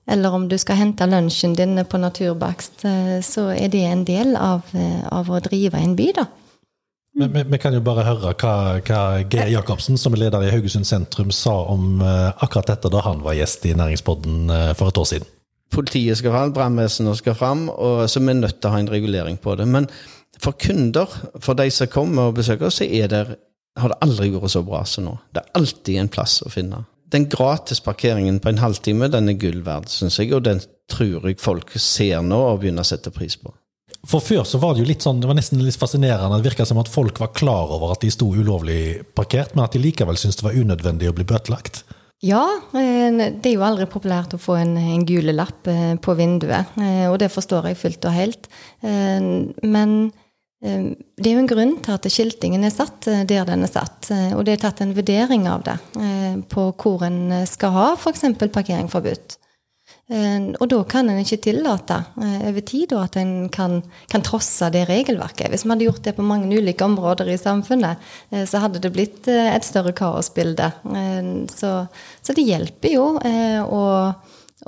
eller 0.06 0.34
om 0.34 0.48
du 0.48 0.56
skal 0.58 0.76
hente 0.76 1.06
lunsjen 1.08 1.54
din 1.56 1.80
på 1.88 1.98
Naturbakst, 2.00 2.84
eh, 2.84 3.18
så 3.24 3.48
er 3.54 3.68
det 3.72 3.84
en 3.88 4.04
del 4.04 4.36
av, 4.36 4.62
eh, 4.72 5.06
av 5.08 5.30
å 5.30 5.40
drive 5.40 5.80
en 5.80 5.96
by, 5.96 6.12
da. 6.16 6.26
Men 7.14 7.50
vi 7.50 7.58
kan 7.58 7.72
jo 7.72 7.80
bare 7.80 8.02
høre 8.02 8.34
hva, 8.34 8.80
hva 8.82 9.02
Geir 9.30 9.52
Jacobsen, 9.52 9.96
som 9.96 10.14
er 10.14 10.24
leder 10.24 10.42
i 10.42 10.50
Haugesund 10.50 10.86
sentrum, 10.86 11.30
sa 11.30 11.54
om 11.70 12.02
eh, 12.02 12.32
akkurat 12.42 12.72
dette 12.72 12.90
da 12.90 13.04
han 13.06 13.22
var 13.22 13.38
gjest 13.38 13.64
i 13.70 13.74
Næringspodden 13.74 14.50
for 14.74 14.90
et 14.90 14.98
år 14.98 15.08
siden. 15.12 15.30
Politiet 15.74 16.18
skal 16.18 16.34
fram, 16.34 16.52
brannvesenet 16.54 17.18
skal 17.18 17.34
fram, 17.38 17.68
og 17.70 18.04
så 18.10 18.20
er 18.20 18.26
vi 18.26 18.34
nødt 18.34 18.60
til 18.60 18.68
å 18.68 18.74
ha 18.74 18.82
en 18.82 18.90
regulering 18.90 19.38
på 19.38 19.54
det. 19.58 19.66
Men 19.66 19.88
for 20.42 20.58
kunder, 20.58 21.10
for 21.40 21.54
de 21.54 21.70
som 21.70 21.90
kommer 21.90 22.28
og 22.30 22.36
besøker 22.38 22.66
oss, 22.66 22.82
så 22.82 22.86
det, 22.90 23.22
har 23.78 23.90
det 23.90 24.02
aldri 24.02 24.30
vært 24.34 24.54
så 24.54 24.62
bra 24.66 24.82
som 24.86 25.06
nå. 25.06 25.14
Det 25.32 25.42
er 25.42 25.54
alltid 25.58 26.02
en 26.02 26.12
plass 26.12 26.42
å 26.42 26.50
finne 26.52 26.82
den 27.14 27.28
gratis 27.30 27.80
parkeringen 27.84 28.40
på 28.42 28.50
en 28.50 28.62
halvtime 28.62 29.08
den 29.12 29.30
er 29.32 29.38
gull 29.40 29.62
verd, 29.66 29.90
syns 29.92 30.18
jeg. 30.20 30.32
Og 30.36 30.44
den 30.46 30.62
tror 30.90 31.28
jeg 31.28 31.40
folk 31.42 31.74
ser 31.80 32.24
nå 32.26 32.40
og 32.50 32.62
begynner 32.62 32.84
å 32.84 32.90
sette 32.90 33.14
pris 33.14 33.38
på. 33.40 33.54
For 34.04 34.20
Før 34.20 34.42
så 34.44 34.60
var 34.60 34.74
det 34.74 34.82
jo 34.82 34.90
litt 34.90 35.04
sånn, 35.04 35.22
det 35.22 35.28
var 35.30 35.38
nesten 35.38 35.62
litt 35.64 35.80
fascinerende. 35.80 36.36
Det 36.42 36.50
virka 36.50 36.66
som 36.68 36.80
at 36.82 36.90
folk 36.92 37.20
var 37.22 37.32
klar 37.36 37.72
over 37.72 37.94
at 37.94 38.04
de 38.04 38.10
sto 38.12 38.28
ulovlig 38.34 39.00
parkert, 39.16 39.54
men 39.54 39.64
at 39.64 39.76
de 39.76 39.80
likevel 39.80 40.18
syntes 40.20 40.42
det 40.42 40.44
var 40.44 40.58
unødvendig 40.58 41.08
å 41.08 41.14
bli 41.16 41.24
bøtelagt. 41.28 41.86
Ja, 42.24 42.42
eh, 42.76 43.08
det 43.12 43.50
er 43.50 43.54
jo 43.56 43.64
aldri 43.64 43.86
populært 43.90 44.36
å 44.36 44.40
få 44.40 44.58
en, 44.60 44.76
en 44.80 45.06
gule 45.08 45.32
lapp 45.36 45.68
eh, 45.68 45.94
på 46.00 46.16
vinduet. 46.18 46.76
Eh, 46.80 47.06
og 47.08 47.18
det 47.20 47.32
forstår 47.32 47.70
jeg 47.70 47.80
fullt 47.80 48.08
og 48.08 48.16
helt. 48.16 48.52
Men 48.84 49.64
Ehm, 49.84 50.12
det 50.64 51.28
er 51.28 51.34
jo 51.34 51.42
en 51.42 51.48
grunn 51.48 51.72
til 51.84 51.92
at 51.92 52.06
skiltingen 52.08 52.64
er 52.64 52.72
satt 52.72 53.08
eh, 53.10 53.24
der 53.28 53.44
den 53.48 53.66
er 53.66 53.72
satt. 53.72 54.08
Eh, 54.14 54.32
og 54.32 54.46
det 54.46 54.56
er 54.56 54.62
tatt 54.62 54.80
en 54.80 54.94
vurdering 54.96 55.44
av 55.50 55.64
det 55.66 55.76
eh, 56.00 56.38
på 56.48 56.70
hvor 56.80 57.04
en 57.04 57.44
skal 57.48 57.74
ha 57.74 57.88
f.eks. 57.98 58.24
parkering 58.48 58.88
forbudt. 58.92 59.40
Og 60.04 60.64
da 60.68 60.78
kan 60.88 61.08
en 61.08 61.18
ikke 61.20 61.38
tillate 61.46 61.96
over 62.20 62.64
tid 62.68 62.92
at 62.96 63.16
en 63.16 63.48
kan, 63.52 63.78
kan, 64.12 64.24
trosse 64.24 64.68
det 64.72 64.82
regelverket. 64.90 65.48
Hvis 65.48 65.64
vi 65.64 65.70
hadde 65.72 65.86
gjort 65.86 66.02
det 66.04 66.12
på 66.18 66.24
mange 66.24 66.52
ulike 66.52 66.84
områder 66.84 67.30
i 67.32 67.38
samfunnet, 67.40 68.02
så 68.48 68.60
hadde 68.60 68.82
det 68.84 68.92
blitt 68.92 69.28
et 69.32 69.64
større 69.64 69.94
kaosbilde. 69.96 70.68
Så, 71.52 71.72
så 72.20 72.36
det 72.36 72.44
hjelper 72.44 72.92
jo 72.92 73.06
å, 73.16 73.84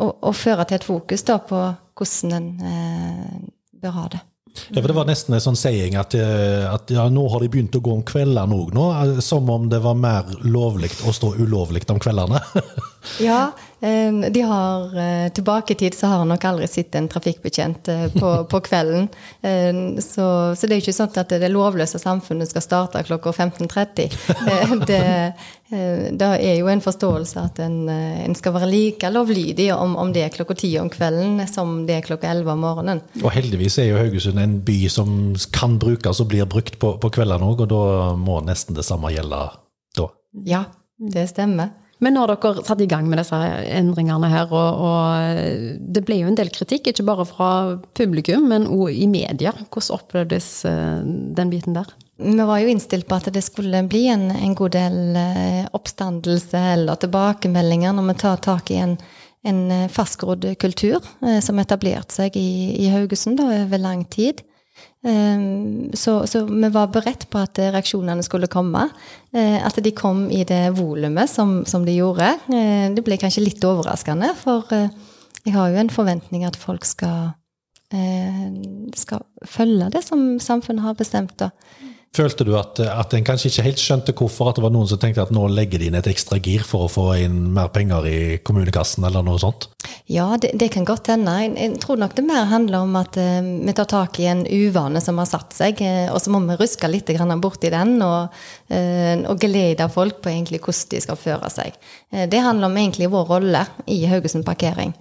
å, 0.01 0.09
å, 0.09 0.33
føre 0.37 0.69
til 0.69 0.81
et 0.81 0.89
fokus 0.89 1.27
på 1.29 1.61
hvordan 2.01 2.33
en 2.41 2.49
bør 3.77 4.01
ha 4.01 4.09
det. 4.17 4.25
Ja, 4.71 4.81
for 4.81 4.89
Det 4.89 4.97
var 4.97 5.09
nesten 5.09 5.37
en 5.37 5.43
sånn 5.45 5.59
saying 5.59 5.97
at, 6.01 6.15
eh, 6.19 6.67
at 6.69 6.91
ja, 6.93 7.07
nå 7.13 7.27
har 7.33 7.43
de 7.43 7.51
begynt 7.53 7.77
å 7.77 7.83
gå 7.85 7.93
om 7.95 8.05
kveldene 8.07 8.57
òg. 8.57 8.77
Eh, 8.77 9.21
som 9.25 9.51
om 9.51 9.69
det 9.73 9.81
var 9.85 9.99
mer 9.99 10.31
lovlig 10.45 10.93
å 11.07 11.15
stå 11.15 11.35
ulovlig 11.39 11.85
om 11.93 12.01
kveldene. 12.03 12.41
ja, 13.29 13.51
de 13.81 14.41
har 14.41 14.95
Tilbake 15.37 15.73
i 15.73 15.77
tid 15.77 15.95
så 15.95 16.07
har 16.07 16.23
han 16.23 16.31
nok 16.33 16.45
aldri 16.49 16.67
sett 16.69 16.95
en 16.97 17.09
trafikkbetjent 17.13 17.89
eh, 17.93 18.07
på, 18.15 18.31
på 18.51 18.61
kvelden. 18.65 19.09
Så, 20.03 20.27
så, 20.57 20.67
det 20.67 20.77
er 20.77 20.81
ikke 20.81 20.95
sånn 20.97 21.19
at 21.21 21.35
det 21.37 21.51
lovløse 21.53 22.01
samfunnet 22.01 22.49
skal 22.51 22.65
starte 22.65 23.05
klokka 23.07 23.35
15.30. 23.35 24.17
Det, 24.87 25.01
det 26.15 26.27
er 26.47 26.61
jo 26.61 26.69
en 26.71 26.83
forståelse 26.83 27.43
at 27.43 27.57
en, 27.65 27.89
en 27.91 28.37
skal 28.39 28.55
være 28.55 28.69
like 28.71 29.09
lovlydig 29.11 29.67
om, 29.75 29.97
om 29.99 30.13
det 30.15 30.23
er 30.23 30.35
klokka 30.35 30.55
ti 30.61 30.71
om 30.79 30.87
kvelden 30.93 31.41
som 31.51 31.81
det 31.89 31.97
er 31.97 32.07
klokka 32.07 32.31
elleve 32.31 32.55
om 32.55 32.63
morgenen. 32.63 33.01
Og 33.25 33.33
heldigvis 33.35 33.81
er 33.83 33.89
jo 33.91 33.99
Haugesund 33.99 34.39
en 34.39 34.61
by 34.67 34.77
som 34.93 35.11
kan 35.55 35.75
brukes 35.83 36.23
og 36.23 36.31
blir 36.31 36.47
brukt 36.51 36.79
på, 36.83 36.93
på 37.03 37.11
kveldene 37.19 37.51
òg, 37.51 37.65
og 37.67 37.73
da 37.73 38.13
må 38.21 38.39
nesten 38.47 38.79
det 38.79 38.87
samme 38.87 39.11
gjelde 39.15 39.43
da. 39.43 39.57
Ja, 40.47 40.65
det 40.99 41.29
stemmer. 41.33 41.75
Men 42.05 42.13
når 42.13 42.35
dere 42.35 42.65
satte 42.67 42.85
i 42.85 42.91
gang 42.91 43.07
med 43.09 43.21
disse 43.23 43.37
endringene 43.73 44.29
her, 44.29 44.51
og, 44.53 44.81
og, 44.85 45.77
det 45.81 46.03
ble 46.05 46.19
jo 46.21 46.29
en 46.29 46.37
del 46.37 46.51
kritikk, 46.53 46.91
ikke 46.91 47.07
bare 47.09 47.25
fra 47.29 47.51
publikum, 47.97 48.51
men 48.51 48.67
òg 48.69 48.91
i 48.93 49.07
media. 49.09 49.55
Hvordan 49.65 49.97
opplevdes 49.97 50.51
eh, 50.69 50.99
den 51.39 51.53
biten 51.53 51.77
der? 51.79 51.95
Vi 52.21 52.49
var 52.49 52.61
jo 52.61 52.73
innstilt 52.73 53.09
på 53.09 53.17
at 53.17 53.31
det 53.33 53.45
skulle 53.45 53.83
bli 53.89 54.07
en, 54.13 54.29
en 54.33 54.57
god 54.57 54.77
del 54.77 55.17
eh, 55.21 55.63
oppstandelse 55.77 56.63
eller 56.77 57.01
tilbakemeldinger 57.01 57.97
når 57.97 58.11
vi 58.11 58.19
tar 58.25 58.45
tak 58.45 58.73
i 58.73 58.81
en, 58.85 58.97
en 59.49 59.63
eh, 59.73 59.89
fastgrodd 59.93 60.45
kultur 60.61 61.01
som 61.45 61.61
etablerte 61.63 62.21
seg 62.21 62.37
i, 62.41 62.77
i 62.85 62.93
Haugesund 62.93 63.41
da, 63.41 63.49
over 63.65 63.81
lang 63.81 64.05
tid. 64.13 64.45
Ehm, 65.07 65.91
så, 65.95 66.27
så, 66.27 66.45
vi 66.45 66.69
var 66.75 66.91
beredt 66.91 67.29
på 67.31 67.39
at 67.39 67.59
reaksjonene 67.59 68.25
skulle 68.27 68.51
komme. 68.51 68.89
Eh, 69.33 69.59
at 69.63 69.79
de 69.83 69.93
kom 69.95 70.27
i 70.35 70.43
det 70.49 70.75
volumet 70.79 71.31
som, 71.31 71.61
som, 71.69 71.87
de 71.87 71.95
gjorde. 71.95 72.33
Eh, 72.51 72.89
det 72.95 73.05
ble 73.07 73.19
kanskje 73.21 73.45
litt 73.45 73.65
overraskende, 73.65 74.33
for 74.41 74.67
eh, 74.75 74.91
jeg 75.45 75.55
har 75.55 75.71
jo 75.71 75.83
en 75.83 75.93
forventning 75.95 76.47
at 76.47 76.59
folk 76.59 76.87
skal 76.87 77.35
skal 78.99 79.21
følge 79.47 79.87
det 79.95 80.01
som 80.03 80.41
samfunnet 80.43 80.83
har 80.83 80.97
bestemt. 80.99 81.37
da. 81.39 81.53
Følte 82.17 82.47
du 82.49 82.55
at, 82.57 82.79
at 82.81 83.13
en 83.13 83.25
kanskje 83.27 83.51
ikke 83.51 83.65
helt 83.67 83.81
skjønte 83.83 84.15
hvorfor? 84.17 84.49
At 84.49 84.59
det 84.59 84.65
var 84.65 84.73
noen 84.73 84.89
som 84.89 85.01
tenkte 85.01 85.25
at 85.27 85.33
nå 85.35 85.43
legger 85.53 85.83
de 85.83 85.91
inn 85.91 85.99
et 85.99 86.09
ekstra 86.09 86.39
gir 86.41 86.63
for 86.65 86.87
å 86.87 86.93
få 86.93 87.07
inn 87.27 87.51
mer 87.57 87.69
penger 87.75 88.07
i 88.09 88.21
kommunekassen, 88.47 89.05
eller 89.05 89.25
noe 89.27 89.41
sånt? 89.43 89.69
Ja, 90.09 90.31
det, 90.41 90.55
det 90.57 90.71
kan 90.73 90.87
godt 90.89 91.11
hende. 91.13 91.35
Jeg, 91.45 91.75
tror 91.83 92.01
nok 92.01 92.15
det 92.17 92.25
mer 92.25 92.49
handler 92.49 92.87
om 92.87 92.97
at 92.97 93.19
eh, 93.21 93.43
vi 93.43 93.75
tar 93.77 93.91
tak 93.91 94.21
i 94.23 94.31
en 94.31 94.47
uvane 94.47 95.03
som 95.05 95.21
har 95.21 95.29
satt 95.29 95.53
seg, 95.57 95.83
eh, 95.85 96.07
og 96.09 96.23
så 96.23 96.33
må 96.33 96.41
vi 96.47 96.57
ruske 96.61 96.89
litt 96.89 97.13
borti 97.43 97.73
den 97.75 97.99
og, 98.07 98.33
eh, 98.73 99.21
og 99.29 99.43
gelede 99.43 99.91
folk 99.93 100.23
på 100.25 100.33
egentlig 100.33 100.63
hvordan 100.63 100.95
de 100.95 101.05
skal 101.05 101.21
føre 101.21 101.53
seg. 101.53 101.77
Eh, 102.13 102.25
det 102.33 102.41
handler 102.41 102.71
om 102.71 102.81
egentlig 102.81 103.13
vår 103.13 103.29
rolle 103.35 103.67
i 103.93 104.05
Haugesund 104.09 104.47
parkering. 104.47 104.95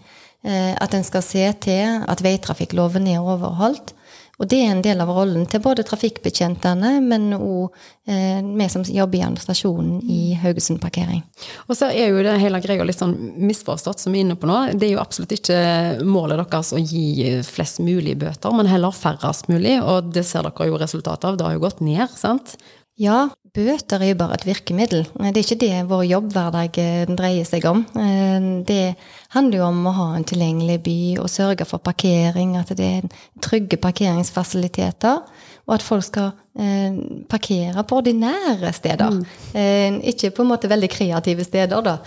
Eh, 0.45 0.74
at 0.77 0.93
en 0.93 1.05
skal 1.05 1.24
se 1.25 1.45
til 1.63 2.01
at 2.05 2.22
veitrafikkloven 2.22 3.07
er 3.10 3.24
overholdt. 3.24 3.95
Og 4.39 4.50
det 4.51 4.60
er 4.62 4.74
en 4.74 4.84
del 4.84 5.01
av 5.04 5.12
rollen 5.15 5.46
til 5.50 5.62
både 5.63 5.86
trafikkbetjentene, 5.88 6.98
men 7.06 7.30
òg 7.38 7.75
eh, 8.10 8.42
vi 8.44 8.68
som 8.72 8.84
jobber 8.84 9.20
i 9.20 9.24
administrasjonen 9.24 10.01
i 10.12 10.20
Haugesund 10.42 10.82
parkering. 10.84 11.24
Og 11.70 11.77
så 11.80 11.89
er 11.92 12.12
jo 12.12 12.24
det 12.25 12.36
hele 12.42 12.60
greia 12.63 12.88
litt 12.88 13.00
sånn 13.00 13.15
misforstått, 13.39 14.04
som 14.04 14.15
vi 14.15 14.22
er 14.22 14.27
inne 14.27 14.39
på 14.39 14.50
nå. 14.50 14.60
Det 14.75 14.89
er 14.89 14.96
jo 14.98 15.04
absolutt 15.04 15.38
ikke 15.38 15.60
målet 16.04 16.42
deres 16.44 16.74
å 16.75 16.82
gi 16.82 17.38
flest 17.48 17.80
mulig 17.84 18.18
bøter, 18.22 18.56
men 18.56 18.70
heller 18.72 18.96
færrest 18.96 19.48
mulig. 19.51 19.77
Og 19.84 20.12
det 20.15 20.25
ser 20.27 20.48
dere 20.48 20.70
jo 20.70 20.82
resultatet 20.82 21.32
av. 21.32 21.39
Det 21.39 21.48
har 21.48 21.56
jo 21.56 21.63
gått 21.63 21.84
ned, 21.86 22.12
sant? 22.20 22.58
Ja, 23.00 23.27
bøter 23.55 24.03
er 24.03 24.12
jo 24.12 24.17
bare 24.19 24.38
et 24.38 24.45
virkemiddel. 24.47 25.05
Det 25.15 25.31
er 25.31 25.41
ikke 25.41 25.59
det 25.63 25.74
vår 25.89 26.03
jobbhverdag 26.09 26.79
eh, 26.81 27.12
dreier 27.17 27.47
seg 27.47 27.65
om. 27.69 27.83
Eh, 27.97 28.47
det 28.67 28.95
handler 29.35 29.62
jo 29.62 29.67
om 29.69 29.89
å 29.89 29.95
ha 29.95 30.07
en 30.15 30.27
tilgjengelig 30.27 30.79
by 30.85 30.97
og 31.24 31.31
sørge 31.31 31.67
for 31.69 31.83
parkering, 31.83 32.55
at 32.59 32.74
det 32.77 32.89
er 33.00 33.09
trygge 33.43 33.79
parkeringsfasiliteter, 33.81 35.21
og 35.65 35.75
at 35.77 35.85
folk 35.85 36.05
skal 36.05 36.31
eh, 36.59 36.97
parkere 37.31 37.85
på 37.88 38.01
ordinære 38.01 38.74
steder. 38.75 39.21
Mm. 39.21 40.01
Ikke 40.13 40.33
på 40.35 40.45
en 40.45 40.51
måte 40.51 40.71
veldig 40.71 40.91
kreative 40.91 41.47
steder, 41.47 41.85
da. 41.85 41.97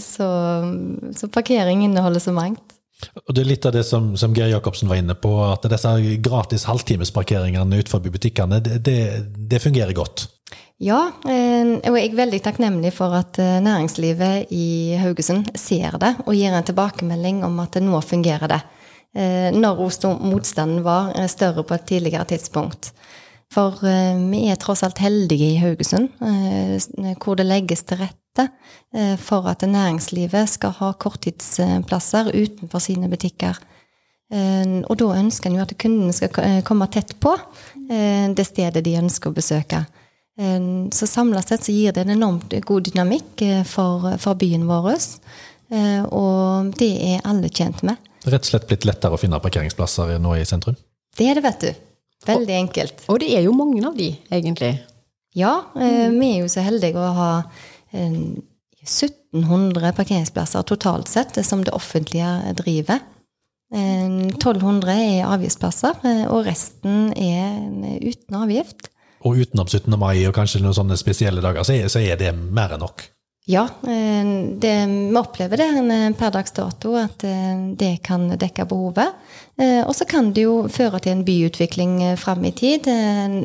Så, 0.00 0.28
så 1.18 1.32
parkering 1.32 1.84
inneholder 1.84 2.22
så 2.22 2.34
mangt. 2.36 2.81
Og 3.26 3.34
Det 3.34 3.42
er 3.42 3.48
litt 3.48 3.66
av 3.66 3.74
det 3.74 3.84
som, 3.86 4.12
som 4.18 4.34
Geir 4.36 4.52
Jacobsen 4.52 4.90
var 4.90 5.00
inne 5.00 5.16
på, 5.18 5.32
at 5.46 5.66
disse 5.70 5.92
gratis 6.24 6.66
halvtimesparkeringene 6.68 7.80
utenfor 7.80 8.04
butikkene, 8.04 8.60
det, 8.64 8.78
det, 8.86 8.98
det, 9.36 9.62
fungerer 9.62 9.94
godt? 9.96 10.26
Ja, 10.82 11.00
eh, 11.30 11.78
og 11.78 11.98
jeg 11.98 12.10
er 12.10 12.18
veldig 12.18 12.40
takknemlig 12.42 12.92
for 12.96 13.14
at 13.14 13.38
eh, 13.42 13.60
næringslivet 13.62 14.52
i 14.54 14.98
Haugesund 14.98 15.52
ser 15.58 15.98
det 16.02 16.16
og 16.24 16.34
gir 16.34 16.54
en 16.54 16.66
tilbakemelding 16.66 17.44
om 17.46 17.60
at 17.62 17.76
det 17.76 17.84
nå 17.86 18.00
fungerer 18.02 18.50
det. 18.50 18.62
Eh, 19.14 19.50
når 19.54 19.84
motstanden 20.24 20.82
var 20.86 21.12
større 21.30 21.64
på 21.66 21.76
et 21.76 21.86
tidligere 21.92 22.26
tidspunkt. 22.34 22.92
For 23.52 23.82
vi 23.84 24.46
er 24.48 24.56
tross 24.56 24.80
alt 24.80 25.02
heldige 25.04 25.50
i 25.52 25.58
Haugesund, 25.60 26.06
hvor 27.20 27.36
det 27.36 27.44
legges 27.44 27.82
til 27.84 27.98
rette 28.00 28.21
rette 28.32 28.48
eh, 28.94 29.16
for 29.16 29.46
at 29.48 29.62
næringslivet 29.62 30.48
skal 30.48 30.72
ha 30.78 30.92
korttidsplasser 30.92 32.32
utenfor 32.34 32.78
sine 32.80 33.08
butikker. 33.08 33.58
Eh, 34.32 34.82
og 34.88 34.96
da 34.98 35.18
ønsker 35.18 35.50
en 35.50 35.56
jo 35.56 35.62
at 35.62 35.76
kundene 35.78 36.12
skal 36.12 36.30
eh, 36.42 36.62
komme 36.62 36.88
tett 36.88 37.18
på 37.20 37.36
det 37.92 38.44
stedet 38.46 38.80
de 38.86 38.94
ønsker 38.96 39.28
å 39.28 39.34
besøke. 39.36 39.82
Så 40.96 41.06
samla 41.10 41.42
sett 41.44 41.66
så 41.66 41.72
gir 41.74 41.92
det 41.92 42.06
en 42.06 42.14
enormt 42.14 42.54
god 42.64 42.86
dynamikk 42.86 43.42
for, 43.68 44.06
for 44.22 44.38
byen 44.38 44.62
vår. 44.64 44.94
Og 46.08 46.70
det 46.78 46.88
er 47.10 47.26
alle 47.28 47.50
tjent 47.52 47.82
med. 47.84 48.00
Rett 48.24 48.46
og 48.46 48.48
slett 48.48 48.64
blitt 48.70 48.86
lettere 48.88 49.18
å 49.18 49.20
finne 49.20 49.42
parkeringsplasser 49.44 50.14
nå 50.22 50.38
i 50.38 50.46
sentrum? 50.48 50.78
Det 51.18 51.28
er 51.28 51.36
det, 51.36 51.44
vet 51.44 51.66
du. 51.66 51.84
Veldig 52.30 52.56
enkelt. 52.62 53.04
Og 53.12 53.20
det 53.20 53.28
er 53.36 53.44
jo 53.44 53.52
mange 53.58 53.84
av 53.84 53.98
de, 53.98 54.08
egentlig. 54.32 54.72
Ja, 55.36 55.52
vi 55.76 56.30
er 56.30 56.40
jo 56.46 56.48
så 56.54 56.64
heldige 56.64 57.02
å 57.02 57.12
ha 57.18 57.30
1700 57.92 59.92
parkeringsplasser 59.96 60.62
totalt 60.66 61.08
sett 61.08 61.38
som 61.46 61.64
det 61.64 61.74
offentlige 61.76 62.54
driver. 62.58 62.98
1200 63.72 64.92
er 64.92 65.30
avgiftsplasser, 65.32 65.96
eh, 66.04 66.26
og 66.28 66.44
resten 66.46 67.12
er 67.16 67.56
uten 68.04 68.36
avgift. 68.36 68.90
Og 69.24 69.38
utenom 69.38 69.68
17. 69.68 69.96
mai 69.96 70.26
og 70.26 70.34
kanskje 70.36 70.60
noen 70.60 70.76
sånne 70.76 70.98
spesielle 71.00 71.40
dager, 71.40 71.64
så 71.64 72.02
er, 72.02 72.16
det 72.20 72.34
mer 72.34 72.74
enn 72.74 72.82
nok? 72.82 73.06
Ja, 73.48 73.64
det, 73.82 74.74
vi 74.86 75.18
opplever 75.18 75.58
det 75.58 75.70
eh, 75.80 76.10
per 76.18 76.34
dags 76.34 76.52
dato, 76.52 76.96
at 77.00 77.24
eh, 77.24 77.72
det 77.78 77.94
kan 78.04 78.28
dekke 78.36 78.68
behovet. 78.68 79.16
Og 79.62 79.92
så 79.94 80.04
kan 80.08 80.32
det 80.34 80.46
jo 80.46 80.66
føre 80.72 80.98
til 81.00 81.12
en 81.12 81.24
byutvikling 81.24 82.16
fram 82.18 82.44
i 82.48 82.52
tid, 82.56 82.88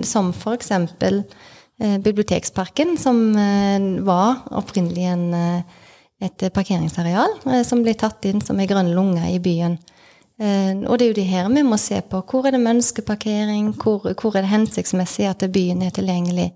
som 0.07 0.31
for 0.33 0.57
eksempel 0.57 1.21
Eh, 1.25 1.47
biblioteksparken, 1.77 2.97
som 2.97 3.35
eh, 3.35 4.03
var 4.03 4.35
opprinnelig 4.57 5.03
en, 5.05 5.33
eh, 5.33 5.61
et 6.25 6.47
parkeringsareal 6.53 7.63
som 7.65 7.83
ble 7.85 7.93
tatt 7.93 8.25
inn 8.25 8.41
som 8.41 8.57
ei 8.57 8.65
grønn 8.65 8.89
lunge 8.95 9.21
i 9.29 9.37
byen. 9.37 9.77
Og 10.37 10.95
det 10.97 11.05
er 11.05 11.09
jo 11.09 11.17
det 11.17 11.25
her 11.29 11.47
vi 11.49 11.61
må 11.65 11.77
se 11.81 11.97
på. 12.05 12.19
Hvor 12.29 12.45
er 12.45 12.53
det 12.53 12.61
menneskeparkering? 12.61 13.71
Hvor, 13.77 14.03
hvor 14.17 14.35
er 14.35 14.45
det 14.45 14.51
hensiktsmessig 14.51 15.25
at 15.29 15.45
byen 15.53 15.81
er 15.85 15.93
tilgjengelig 15.93 16.51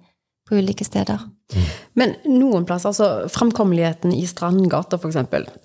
på 0.50 0.58
ulike 0.58 0.86
steder? 0.86 1.24
Men 1.98 2.14
noen 2.26 2.66
plasser, 2.66 2.90
altså 2.90 3.30
framkommeligheten 3.34 4.14
i 4.18 4.26
Strandgata 4.30 4.98
f.eks., 4.98 5.18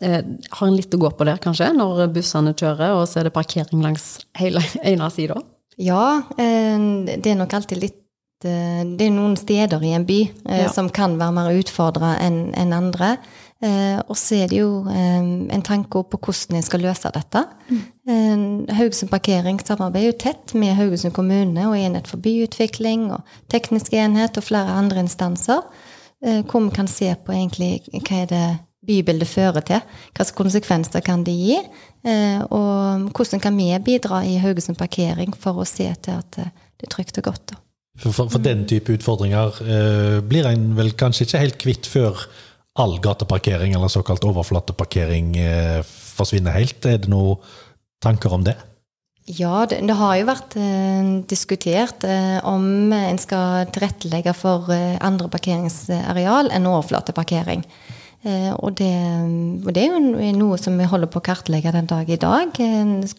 eh, 0.05 0.23
har 0.25 0.69
en 0.69 0.77
litt 0.77 0.97
å 0.97 1.01
gå 1.01 1.13
på 1.17 1.29
der, 1.29 1.41
kanskje? 1.41 1.73
Når 1.77 2.07
bussene 2.13 2.53
kjører, 2.57 2.97
og 2.97 3.05
så 3.09 3.21
er 3.21 3.29
det 3.29 3.37
parkering 3.37 3.85
langs 3.85 4.19
hele 4.37 4.65
ene 4.93 5.13
sida? 5.13 5.41
Ja, 5.77 6.25
det 6.37 7.33
er 7.33 7.41
nok 7.41 7.53
alltid 7.57 7.81
litt 7.81 8.03
Eh, 8.06 8.06
det 8.45 9.07
er 9.07 9.13
noen 9.15 9.37
steder 9.39 9.81
i 9.81 9.95
en 9.97 10.05
by 10.05 10.19
eh, 10.27 10.63
ja. 10.67 10.69
som 10.73 10.91
kan 10.93 11.17
være 11.17 11.35
mer 11.39 11.55
utfordra 11.57 12.17
enn 12.21 12.51
en 12.59 12.75
andre. 12.77 13.15
Eh, 13.65 13.97
og 14.05 14.19
så 14.21 14.43
er 14.43 14.51
det 14.53 14.59
jo 14.61 14.85
en 14.93 15.65
tanke 15.65 16.03
på 16.05 16.21
hvordan 16.21 16.59
en 16.59 16.67
skal 16.67 16.85
løse 16.85 17.13
dette. 17.15 17.43
Mm. 17.71 18.67
Haugesund 18.77 19.11
Parkering 19.11 19.63
samarbeider 19.65 20.13
jo 20.13 20.19
tett 20.27 20.53
med 20.59 20.77
Haugesund 20.77 21.17
kommune 21.17 21.65
og 21.71 21.79
Enhet 21.81 22.11
for 22.11 22.21
byutvikling 22.23 23.09
og 23.17 23.25
Teknisk 23.51 23.97
enhet 23.97 24.37
og 24.37 24.45
flere 24.45 24.77
andre 24.77 25.03
instanser, 25.07 25.65
hvor 26.21 26.63
vi 26.63 26.71
kan 26.77 26.89
se 26.91 27.09
på 27.25 27.35
egentlig 27.35 27.81
hva 27.89 28.21
er 28.21 28.31
det 28.31 28.45
bybildet 28.87 29.29
fører 29.29 29.65
til. 29.67 29.83
Hvilke 30.15 30.39
konsekvenser 30.39 31.03
kan 31.03 31.25
det 31.27 31.35
gi? 31.35 31.59
Og 32.55 33.11
hvordan 33.11 33.43
kan 33.43 33.59
vi 33.59 33.73
bidra 33.83 34.23
i 34.23 34.37
Haugesund 34.45 34.79
Parkering 34.79 35.35
for 35.35 35.59
å 35.59 35.67
se 35.67 35.89
til 36.05 36.21
at 36.21 36.37
det 36.37 36.87
er 36.87 36.93
trygt 36.93 37.19
og 37.25 37.33
godt. 37.33 37.57
For, 37.97 38.13
for, 38.13 38.29
for 38.33 38.43
den 38.45 38.67
type 38.69 38.93
utfordringer 38.93 39.61
eh, 39.65 40.19
blir 40.25 40.49
en 40.51 40.75
vel 40.77 40.93
kanskje 40.99 41.27
ikke 41.27 41.43
helt 41.43 41.59
kvitt 41.63 41.89
før 41.89 42.27
all 42.77 42.99
gateparkering, 43.01 43.73
eller 43.75 43.89
såkalt 43.89 44.25
overflateparkering, 44.29 45.37
eh, 45.41 45.81
forsvinner 46.17 46.57
helt. 46.57 46.85
Er 46.85 47.01
det 47.01 47.09
noen 47.13 47.41
tanker 48.05 48.35
om 48.37 48.45
det? 48.45 48.57
Ja, 49.27 49.65
det, 49.67 49.81
det 49.89 49.97
har 49.99 50.19
jo 50.21 50.27
vært 50.29 50.55
eh, 50.61 51.07
diskutert 51.27 52.05
eh, 52.07 52.37
om 52.47 52.93
en 52.95 53.19
skal 53.19 53.67
tilrettelegge 53.75 54.37
for 54.39 54.71
eh, 54.71 54.95
andre 55.03 55.31
parkeringsareal 55.33 56.53
enn 56.55 56.69
overflateparkering. 56.71 57.65
Eh, 58.27 58.53
og 58.55 58.77
det, 58.79 58.93
og 59.65 59.73
det, 59.75 59.83
er 59.83 59.97
jo 59.97 60.31
noe 60.37 60.61
som 60.63 60.79
vi 60.79 60.87
holder 60.87 61.11
på 61.11 61.19
å 61.19 61.27
kartlegge 61.27 61.75
den 61.75 61.91
dag 61.91 62.13
i 62.13 62.21
dag, 62.21 62.55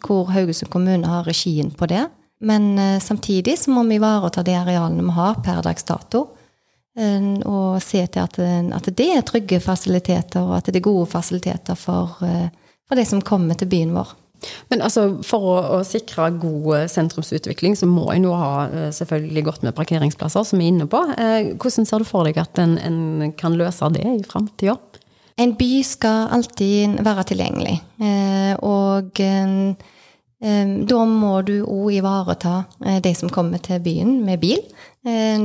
hvor 0.05 0.31
Haugesund 0.31 0.71
kommune 0.71 1.11
har 1.11 1.27
regien 1.27 1.73
på 1.75 1.89
det. 1.91 2.05
Men 2.39 2.79
eh, 2.79 2.99
samtidig 2.99 3.59
så 3.59 3.71
må 3.71 3.83
vi 3.83 3.97
ivareta 3.97 4.43
de 4.43 4.55
arealene 4.57 5.05
vi 5.05 5.15
har 5.17 5.39
per 5.45 5.63
dags 5.65 5.87
dato. 5.87 6.27
Eh, 6.97 7.33
og 7.49 7.81
se 7.83 8.03
til 8.05 8.23
at, 8.23 8.37
eh, 8.41 8.61
at, 8.77 8.91
det 8.97 9.09
er 9.15 9.25
trygge 9.25 9.59
fasiliteter, 9.63 10.43
og 10.43 10.59
at 10.59 10.69
det 10.69 10.81
er 10.81 10.89
gode 10.89 11.07
fasiliteter 11.09 11.77
for, 11.77 12.21
for 12.87 12.99
de 12.99 13.05
som 13.05 13.25
kommer 13.25 13.57
til 13.57 13.69
byen 13.71 13.95
vår. 13.97 14.15
Men 14.69 14.83
altså, 14.85 15.07
for 15.25 15.47
å, 15.49 15.55
å, 15.73 15.81
sikre 15.81 16.27
god 16.37 16.91
sentrumsutvikling, 16.93 17.73
så 17.73 17.87
må 17.89 18.05
en 18.13 18.27
jo 18.27 18.35
ha 18.37 18.67
selvfølgelig 18.93 19.43
godt 19.47 19.63
med 19.65 19.73
parkeringsplasser, 19.79 20.45
som 20.45 20.61
vi 20.61 20.67
er 20.67 20.75
inne 20.75 20.85
på. 20.85 20.99
Hvordan 21.57 21.89
ser 21.89 22.03
du 22.03 22.05
for 22.05 22.29
deg 22.29 22.37
at 22.37 22.61
en, 22.61 22.75
en 22.77 23.33
kan 23.33 23.57
løse 23.57 23.89
det 23.95 24.05
i 24.05 24.21
framtida? 24.29 24.77
En 25.41 25.55
by 25.57 25.71
skal 25.85 26.29
alltid 26.37 27.01
være 27.01 27.25
tilgjengelig. 27.33 27.79
Og 28.61 29.17
da 30.37 30.99
må 31.09 31.39
du 31.41 31.63
òg 31.65 31.95
ivareta 31.97 32.59
eh, 32.85 32.99
de 33.01 33.13
som 33.17 33.29
kommer 33.33 33.61
til 33.63 33.81
byen 33.81 34.19
med 34.25 34.39
bil. 34.43 34.61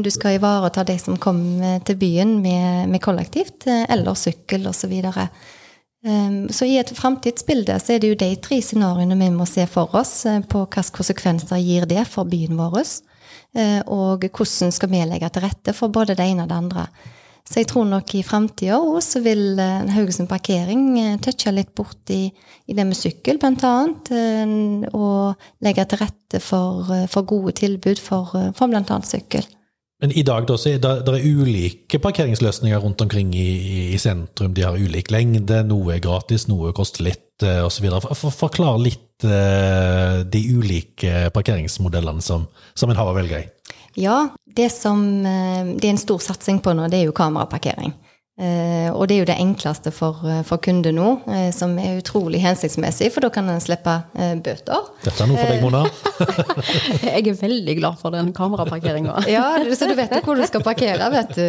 Du 0.02 0.10
skal 0.10 0.36
ivareta 0.36 0.82
de 0.84 0.98
som 0.98 1.16
kommer 1.16 1.78
til 1.86 1.96
byen 1.96 2.40
med, 2.42 2.90
med 2.90 3.00
kollektivt 3.00 3.68
eh, 3.70 3.86
eller 3.88 4.18
sykkel 4.18 4.66
osv. 4.68 4.82
Så, 4.82 4.90
videre. 4.90 5.28
så 6.50 6.66
i 6.66 6.76
et 6.80 6.90
framtidsbilde 6.90 7.78
så 7.80 7.94
er 7.94 8.02
det 8.02 8.10
jo 8.10 8.18
de 8.18 8.34
tre 8.42 8.58
scenarioene 8.60 9.16
vi 9.16 9.30
må 9.30 9.46
se 9.46 9.64
for 9.70 9.94
oss 9.96 10.26
eh, 10.26 10.42
på 10.42 10.66
hvilke 10.66 10.98
konsekvenser 10.98 11.62
gir 11.62 11.86
det 11.88 12.04
for 12.10 12.28
byen 12.28 12.58
vår, 12.58 12.82
og 13.92 14.24
hvordan 14.32 14.72
skal 14.72 14.88
vi 14.88 15.02
legge 15.04 15.28
til 15.28 15.44
rette 15.44 15.74
for 15.76 15.92
både 15.92 16.16
det 16.16 16.24
ene 16.24 16.44
og 16.44 16.48
det 16.48 16.56
andre. 16.56 16.86
Så 17.42 17.58
jeg 17.58 17.68
tror 17.72 17.88
nok 17.90 18.12
i 18.14 18.22
framtida 18.24 18.78
òg 18.78 19.00
så 19.04 19.20
vil 19.24 19.58
eh, 19.60 19.88
Haugesund 19.96 20.30
Parkering 20.30 20.84
eh, 21.00 21.16
touche 21.22 21.52
litt 21.52 21.72
bort 21.76 22.12
i, 22.14 22.28
i 22.30 22.76
det 22.76 22.84
med 22.86 22.96
sykkel, 22.96 23.40
blant 23.42 23.64
annet. 23.66 24.12
eh, 24.14 24.92
Og 24.94 25.48
legge 25.64 25.84
til 25.90 26.00
rette 26.04 26.40
for, 26.40 26.86
for 27.10 27.26
gode 27.28 27.56
tilbud 27.58 28.00
for, 28.00 28.30
for 28.56 28.70
annet 28.70 29.08
sykkel. 29.08 29.44
Men 30.02 30.14
i 30.18 30.24
dag 30.26 30.46
da, 30.48 30.56
så 30.58 30.72
er 30.72 30.80
det, 30.82 30.94
det 31.06 31.12
er 31.14 31.26
ulike 31.42 32.00
parkeringsløsninger 32.02 32.80
rundt 32.82 33.04
omkring 33.04 33.34
i, 33.38 33.92
i 33.92 33.98
sentrum. 34.02 34.54
De 34.54 34.64
har 34.66 34.78
ulik 34.78 35.12
lengde, 35.14 35.60
noe 35.68 35.94
er 35.94 36.02
gratis, 36.02 36.48
noe 36.50 36.72
koster 36.74 37.06
litt 37.06 37.44
osv. 37.62 37.86
For, 38.00 38.16
for, 38.18 38.34
forklar 38.34 38.80
litt 38.82 39.22
de 39.22 40.40
ulike 40.56 41.28
parkeringsmodellene 41.34 42.24
som, 42.24 42.48
som 42.74 42.90
en 42.90 42.98
har 42.98 43.12
å 43.12 43.14
velge 43.14 43.44
i. 43.44 43.46
Ja, 44.00 44.32
det 44.56 44.70
som 44.72 45.02
eh, 45.26 45.74
det 45.76 45.88
er 45.88 45.94
en 45.94 46.00
stor 46.00 46.22
satsing 46.22 46.62
på 46.62 46.74
nå, 46.76 46.88
det 46.92 47.02
er 47.02 47.08
jo 47.08 47.16
kameraparkering. 47.16 47.92
Eh, 48.42 48.88
og 48.88 49.04
det 49.06 49.14
er 49.14 49.20
jo 49.20 49.28
det 49.28 49.36
enkleste 49.42 49.92
for, 49.94 50.22
eh, 50.24 50.40
for 50.48 50.60
kunde 50.64 50.90
nå, 50.96 51.08
som 51.54 51.74
er 51.78 52.00
utrolig 52.00 52.40
hensiktsmessig, 52.42 53.10
for 53.12 53.24
da 53.24 53.30
kan 53.32 53.48
en 53.52 53.60
slippe 53.62 53.94
bøter. 54.42 54.88
Dette 55.04 55.24
er 55.24 55.30
noe 55.30 55.38
for 55.38 55.52
deg, 55.52 55.62
Mona. 55.62 55.84
Jeg 57.12 57.28
er 57.28 57.38
veldig 57.42 57.76
glad 57.78 58.00
for 58.00 58.14
den 58.14 58.32
kameraparkeringa. 58.36 59.20
Ja, 59.32 59.46
så 59.76 59.88
du 59.88 59.94
vet 59.98 60.16
hvor 60.24 60.36
du 60.36 60.44
skal 60.48 60.64
parkere, 60.64 61.08
vet 61.12 61.32
du. 61.36 61.46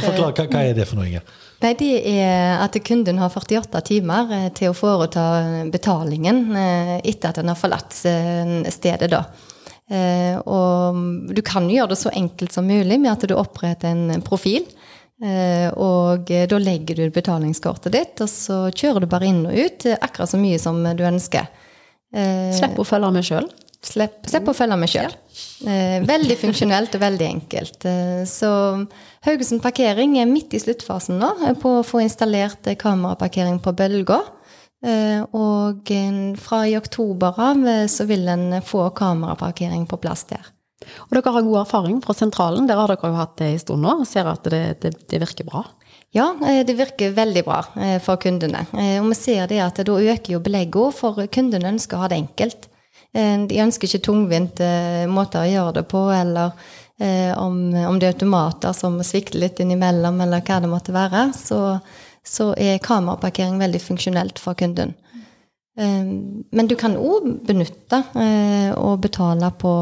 Forklar, 0.00 0.34
hva, 0.34 0.46
hva 0.46 0.64
er 0.64 0.74
det 0.78 0.88
for 0.88 1.00
noe? 1.00 1.10
Inger? 1.10 1.38
Nei, 1.60 1.74
det 1.76 1.92
er 2.08 2.62
at 2.64 2.78
kunden 2.86 3.20
har 3.20 3.28
48 3.34 3.82
timer 3.84 4.30
til 4.56 4.70
å 4.70 4.76
foreta 4.76 5.24
betalingen 5.68 6.46
etter 6.56 7.34
at 7.34 7.42
den 7.42 7.52
har 7.52 7.58
forlatt 7.60 7.92
stedet, 7.92 9.10
da. 9.12 9.26
Eh, 9.90 10.36
Og 10.46 11.34
du 11.34 11.42
kan 11.42 11.66
gjøre 11.70 11.90
det 11.94 11.98
så 11.98 12.12
enkelt 12.14 12.52
som 12.54 12.66
mulig 12.70 13.00
med 13.00 13.10
at 13.12 13.26
du 13.26 13.34
oppretter 13.34 13.90
en 13.90 14.22
profil. 14.22 14.64
Eh, 15.22 15.68
Og 15.74 16.30
da 16.30 16.58
legger 16.62 16.96
du 16.96 17.10
betalingskortet 17.10 17.92
ditt, 17.92 18.20
og 18.22 18.28
så 18.30 18.60
kjører 18.72 19.00
du 19.04 19.06
bare 19.10 19.26
inn 19.28 19.42
og 19.46 19.52
ut 19.58 19.86
eh, 19.90 19.98
akkurat 20.00 20.30
så 20.30 20.38
mye 20.40 20.58
som 20.62 20.78
du 20.84 21.02
ønsker. 21.04 21.48
Eh, 22.14 22.52
Slipp 22.56 22.78
å 22.78 22.86
følge 22.86 23.10
med 23.18 23.26
sjøl. 23.26 23.50
Slipp, 23.80 24.26
slipp 24.28 24.48
å 24.50 24.52
følge 24.52 24.76
med 24.76 24.90
sjøl. 24.92 25.12
Eh, 25.64 26.02
veldig 26.04 26.34
funksjonelt 26.36 26.94
og 26.98 27.00
veldig 27.00 27.26
enkelt. 27.26 27.84
Eh, 27.88 28.24
så 28.28 28.50
Haugesund 29.24 29.62
Parkering 29.64 30.18
er 30.20 30.28
midt 30.28 30.52
i 30.52 30.60
sluttfasen 30.60 31.16
nå 31.20 31.30
eh, 31.48 31.54
på 31.56 31.78
å 31.78 31.86
få 31.86 32.02
installert 32.04 32.68
eh, 32.68 32.76
kameraparkering 32.76 33.56
på 33.64 33.72
Bølga. 33.78 34.18
Eh, 34.80 35.20
og 35.36 35.90
eh, 35.92 36.20
fra 36.40 36.62
i 36.64 36.76
oktober 36.78 37.36
av 37.36 37.66
eh, 37.68 37.84
så 37.90 38.06
vil 38.08 38.24
en 38.32 38.62
få 38.64 38.86
kameraparkering 38.96 39.84
på 39.90 39.98
plass 40.00 40.24
der. 40.30 40.46
Og 41.10 41.12
dere 41.12 41.34
har 41.34 41.44
god 41.44 41.58
erfaring 41.66 41.98
fra 42.00 42.16
sentralen. 42.16 42.68
Der 42.68 42.80
har 42.80 42.88
dere 42.88 43.10
jo 43.12 43.18
hatt 43.18 43.36
det 43.42 43.50
en 43.52 43.60
stund 43.60 43.84
nå 43.84 43.98
og 44.00 44.08
ser 44.08 44.30
at 44.30 44.48
det, 44.48 44.62
det, 44.80 44.94
det 45.12 45.20
virker 45.20 45.48
bra. 45.50 45.66
Ja, 46.16 46.32
det 46.66 46.74
virker 46.74 47.12
veldig 47.14 47.42
bra 47.46 47.60
for 48.02 48.18
kundene. 48.18 48.64
Og 48.72 49.04
vi 49.12 49.14
ser 49.14 49.44
det 49.46 49.60
at 49.62 49.76
da 49.86 49.94
øker 49.94 50.32
jo 50.32 50.40
belegget, 50.42 50.96
for 50.98 51.20
kundene 51.30 51.70
ønsker 51.70 51.94
å 51.94 52.00
ha 52.00 52.08
det 52.10 52.18
enkelt. 52.18 52.66
De 53.12 53.60
ønsker 53.62 53.86
ikke 53.86 54.08
tungvinte 54.08 54.70
måter 55.06 55.44
å 55.44 55.52
gjøre 55.52 55.76
det 55.76 55.84
på, 55.92 56.02
eller 56.10 56.56
om, 57.38 57.60
om 57.92 58.00
det 58.00 58.08
er 58.08 58.16
automater 58.16 58.74
som 58.74 58.98
svikter 59.06 59.38
litt 59.44 59.62
innimellom, 59.62 60.18
eller 60.24 60.42
hva 60.42 60.58
det 60.64 60.72
måtte 60.72 60.96
være, 60.96 61.28
så, 61.36 61.60
så 62.26 62.52
er 62.58 62.82
kameraparkering 62.84 63.58
veldig 63.60 63.80
funksjonelt 63.80 64.38
for 64.38 64.54
kunden. 64.54 64.94
Eh, 65.78 66.04
Men 66.52 66.66
du 66.66 66.76
kan 66.76 66.96
òg 66.96 67.46
benytte 67.46 68.02
eh, 68.14 68.70
og 68.76 69.00
betale 69.00 69.50
på, 69.58 69.72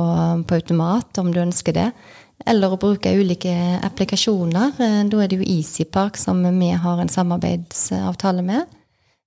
på 0.46 0.54
automat 0.54 1.18
om 1.18 1.32
du 1.32 1.40
ønsker 1.40 1.72
det. 1.74 1.90
Eller 2.46 2.70
å 2.70 2.78
bruke 2.78 3.10
ulike 3.18 3.52
applikasjoner. 3.82 4.74
Eh, 4.78 5.04
Da 5.10 5.22
er 5.22 5.28
det 5.28 5.40
jo 5.40 5.48
EasyPark 5.56 6.16
som 6.16 6.42
vi 6.42 6.70
har 6.70 7.00
en 7.00 7.08
samarbeidsavtale 7.08 8.42
med. 8.42 8.66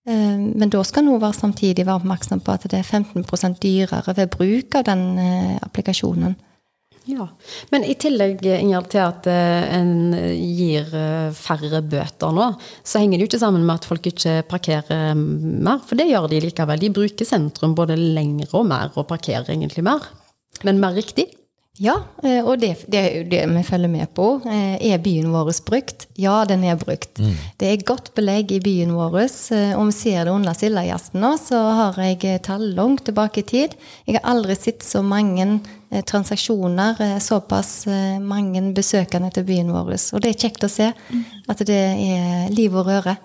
Eh, 0.07 0.37
Men 0.37 0.69
da 0.69 0.83
skal 0.83 1.03
en 1.03 1.33
samtidig 1.33 1.85
være 1.85 1.99
oppmerksom 2.01 2.39
på 2.39 2.53
at 2.53 2.69
det 2.69 2.79
er 2.79 2.83
15 2.83 3.57
dyrere 3.59 4.15
ved 4.15 4.29
bruk 4.29 4.75
av 4.75 4.83
den 4.85 5.17
eh, 5.19 5.59
applikasjonen. 5.61 6.35
Ja. 7.09 7.25
Men 7.73 7.85
i 7.87 7.95
tillegg, 7.97 8.43
Ingjerd, 8.45 8.91
til 8.93 9.01
at 9.01 9.27
eh, 9.29 9.73
en 9.79 10.13
gir 10.13 10.91
eh, 10.93 11.33
færre 11.33 11.81
bøter 11.81 12.35
nå, 12.35 12.51
så 12.85 13.01
henger 13.01 13.17
det 13.17 13.25
jo 13.25 13.31
ikke 13.31 13.41
sammen 13.41 13.65
med 13.65 13.81
at 13.81 13.87
folk 13.89 14.09
ikke 14.11 14.35
parkerer 14.51 15.17
mer. 15.17 15.81
For 15.87 15.97
det 15.97 16.11
gjør 16.11 16.29
de 16.31 16.43
likevel. 16.45 16.83
De 16.83 16.93
bruker 16.93 17.27
sentrum 17.27 17.73
både 17.77 17.97
lengre 17.97 18.53
og 18.61 18.69
mer, 18.69 18.93
og 18.93 19.09
parkerer 19.09 19.49
egentlig 19.49 19.85
mer. 19.87 20.05
Men 20.67 20.81
mer 20.83 20.93
riktig. 20.97 21.31
Ja, 21.79 21.93
eh, 22.21 22.43
og 22.43 22.59
det, 22.59 22.73
det 22.91 22.99
er 22.99 23.13
jo 23.15 23.27
det 23.31 23.39
vi 23.47 23.61
følger 23.63 23.89
med 23.89 24.09
på. 24.13 24.25
Eh, 24.45 24.75
Er 24.91 24.99
byen 24.99 25.31
vår 25.31 25.53
brukt? 25.65 26.03
Ja, 26.19 26.43
den 26.45 26.65
er 26.67 26.75
brukt. 26.75 27.15
Det 27.57 27.69
er 27.69 27.85
godt 27.87 28.11
belegg 28.13 28.51
i 28.51 28.59
byen 28.59 28.91
vår. 28.93 29.15
eh, 29.55 29.71
Om 29.79 29.87
vi 29.87 29.95
ser 29.95 30.25
det 30.25 30.33
under 30.33 30.53
Sildajazzen 30.53 31.21
nå, 31.23 31.31
så 31.39 31.61
har 31.77 31.95
jeg 32.03 32.41
tall 32.43 32.73
langt 32.75 33.05
tilbake 33.07 33.39
i 33.39 33.47
tid. 33.47 33.77
Jeg 34.05 34.19
har 34.19 34.29
aldri 34.35 34.55
sett 34.59 34.83
så 34.83 35.01
mange 35.01 35.61
transaksjoner, 36.05 37.19
såpass 37.19 37.85
mange 38.19 38.61
besøkende 38.75 39.31
til 39.33 39.43
byen 39.43 39.71
vår. 39.71 39.95
Og 40.13 40.21
det 40.21 40.29
er 40.35 40.39
kjekt 40.43 40.63
å 40.63 40.69
se 40.71 40.91
at 40.91 41.65
det 41.67 41.81
er 41.95 42.51
liv 42.51 42.75
og 42.75 42.85
røre. 42.87 43.15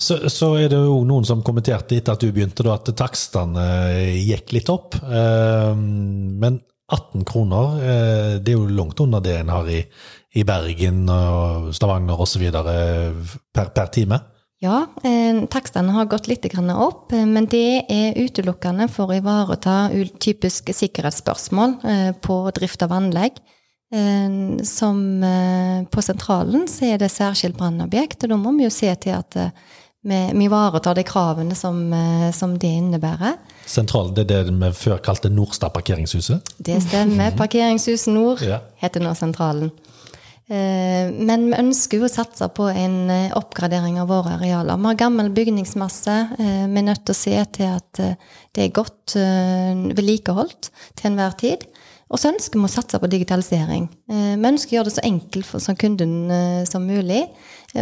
Så, 0.00 0.18
så 0.32 0.54
er 0.58 0.68
det 0.72 0.80
jo 0.80 1.04
noen 1.06 1.24
som 1.24 1.44
kommenterte 1.46 1.96
etter 1.96 2.16
at 2.16 2.20
du 2.24 2.32
begynte, 2.32 2.64
da, 2.66 2.74
at 2.74 2.88
takstene 2.98 3.64
gikk 4.18 4.52
litt 4.56 4.68
opp. 4.72 4.96
Men 5.06 6.60
18 6.92 7.24
kroner, 7.24 7.78
eh, 7.80 8.34
det 8.40 8.52
er 8.52 8.58
jo 8.58 8.68
langt 8.68 9.00
under 9.00 9.22
det 9.24 9.38
en 9.40 9.52
har 9.52 9.68
i, 9.70 9.80
i 10.36 10.44
Bergen 10.44 11.06
og 11.08 11.72
Stavanger 11.76 12.20
osv. 12.20 12.44
Per, 12.52 13.72
per 13.72 13.90
time. 13.94 14.20
Ja, 14.62 14.84
eh, 15.02 15.40
takstene 15.50 15.94
har 15.96 16.10
gått 16.10 16.28
litt 16.30 16.46
opp, 16.46 17.12
eh, 17.12 17.24
men 17.26 17.48
det 17.50 17.84
er 17.88 18.18
utelukkende 18.20 18.88
for 18.92 19.10
å 19.10 19.16
ivareta 19.16 19.90
typiske 20.20 20.72
sikkerhetsspørsmål 20.72 21.80
på 22.20 22.38
drift 22.54 22.82
av 22.82 22.92
anlegg. 22.92 23.42
Som 24.64 25.20
på 25.92 26.00
sentralen 26.00 26.62
så 26.64 26.86
er 26.94 26.96
det 26.96 27.10
særskilt 27.12 27.58
brannobjekt, 27.58 28.24
og 28.24 28.30
da 28.32 28.38
må 28.40 28.54
vi 28.56 28.64
jo 28.64 28.70
se 28.72 28.88
til 28.96 29.12
at 29.12 29.36
vi 30.00 30.46
ivaretar 30.46 30.96
de 30.96 31.04
kravene 31.04 31.52
som, 31.52 31.92
som 32.32 32.54
det 32.56 32.70
innebærer. 32.72 33.36
Sentralen, 33.66 34.14
det 34.14 34.30
er 34.30 34.44
det 34.44 34.54
vi 34.58 34.70
før 34.74 34.98
kalte 35.04 35.30
Nordstad 35.30 35.72
parkeringshuset. 35.72 36.42
Det 36.58 36.80
stemmer. 36.82 37.30
Parkeringshuset 37.38 38.12
Nord 38.12 38.42
Ja. 38.42 38.60
heter 38.82 39.00
nå 39.00 39.14
sentralen. 39.14 39.70
Eh, 40.50 41.10
Men 41.12 41.46
vi 41.50 41.56
ønsker 41.56 41.98
jo 42.00 42.04
å 42.08 42.12
satse 42.12 42.48
på 42.52 42.66
en 42.74 43.08
eh, 43.10 43.30
oppgradering 43.38 44.00
av 44.02 44.08
våre 44.08 44.34
arealer. 44.36 44.76
Vi 44.76 44.90
har 44.90 44.94
gammel 44.94 45.30
bygningsmasse. 45.30 46.16
eh, 46.38 46.66
Vi 46.66 46.78
er 46.78 46.88
nødt 46.88 47.04
til 47.06 47.14
å 47.14 47.16
se 47.16 47.44
til 47.52 47.66
at 47.66 47.92
det 48.52 48.64
er 48.64 48.74
godt 48.74 49.16
eh, 49.16 49.94
vedlikeholdt 49.94 50.70
til 50.96 51.10
enhver 51.10 51.36
tid. 51.38 51.64
Og 52.12 52.18
så 52.18 52.28
ønsker 52.28 52.58
vi 52.60 52.66
å 52.66 52.68
satse 52.68 52.98
på 53.00 53.08
digitalisering. 53.08 53.86
Vi 54.06 54.44
ønsker 54.44 54.68
å 54.68 54.76
gjøre 54.76 54.90
det 54.90 54.96
så 54.98 55.04
enkelt 55.08 55.46
for 55.48 55.60
som 55.64 55.74
kunden 55.80 56.66
som 56.68 56.84
mulig. 56.84 57.22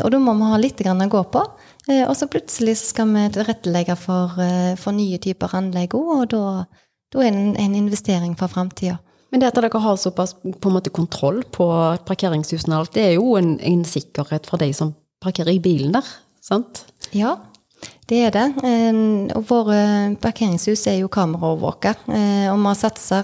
Og 0.05 0.07
da 0.13 0.21
må 0.23 0.37
vi 0.39 0.51
ha 0.53 0.57
litt 0.63 0.79
å 0.87 1.09
gå 1.11 1.23
på. 1.33 1.43
Eh, 1.91 2.07
Og 2.09 2.17
så 2.17 2.29
plutselig 2.31 2.79
så 2.79 2.93
skal 2.93 3.11
vi 3.15 3.27
tilrettelegge 3.35 3.97
for, 3.99 4.39
eh, 4.41 4.75
for 4.79 4.93
nye 4.93 5.19
typer 5.19 5.57
anlegg 5.59 5.97
òg, 5.99 6.11
og 6.23 6.29
da, 6.31 6.65
da 7.13 7.23
er 7.25 7.31
det 7.31 7.59
en, 7.59 7.75
investering 7.75 8.37
for 8.39 8.49
framtida. 8.49 8.99
Men 9.31 9.41
det 9.41 9.51
at 9.51 9.55
dere 9.55 9.81
har 9.81 9.97
såpass 9.97 10.35
på 10.43 10.71
en 10.71 10.75
måte 10.75 10.91
kontroll 10.91 11.43
på 11.55 11.67
parkeringshusene, 12.07 12.75
og 12.75 12.81
alt, 12.81 12.95
det 12.95 13.05
er 13.05 13.15
jo 13.15 13.37
en, 13.39 13.59
en 13.61 13.85
sikkerhet 13.85 14.47
for 14.47 14.59
de 14.59 14.73
som 14.75 14.95
parkerer 15.23 15.55
i 15.55 15.63
bilen 15.63 15.93
der. 15.93 16.07
sant? 16.43 16.85
Ja, 17.13 17.37
det 18.09 18.19
er 18.27 18.31
det. 18.35 18.47
Eh, 18.65 19.37
Og 19.37 19.45
våre 19.47 20.17
parkeringshus 20.21 20.87
er 20.87 21.01
jo 21.01 21.09
kameraovervåka. 21.09 21.95
Og 22.51 22.59
vi 22.59 22.67
har 22.67 22.75
satsa 22.75 23.23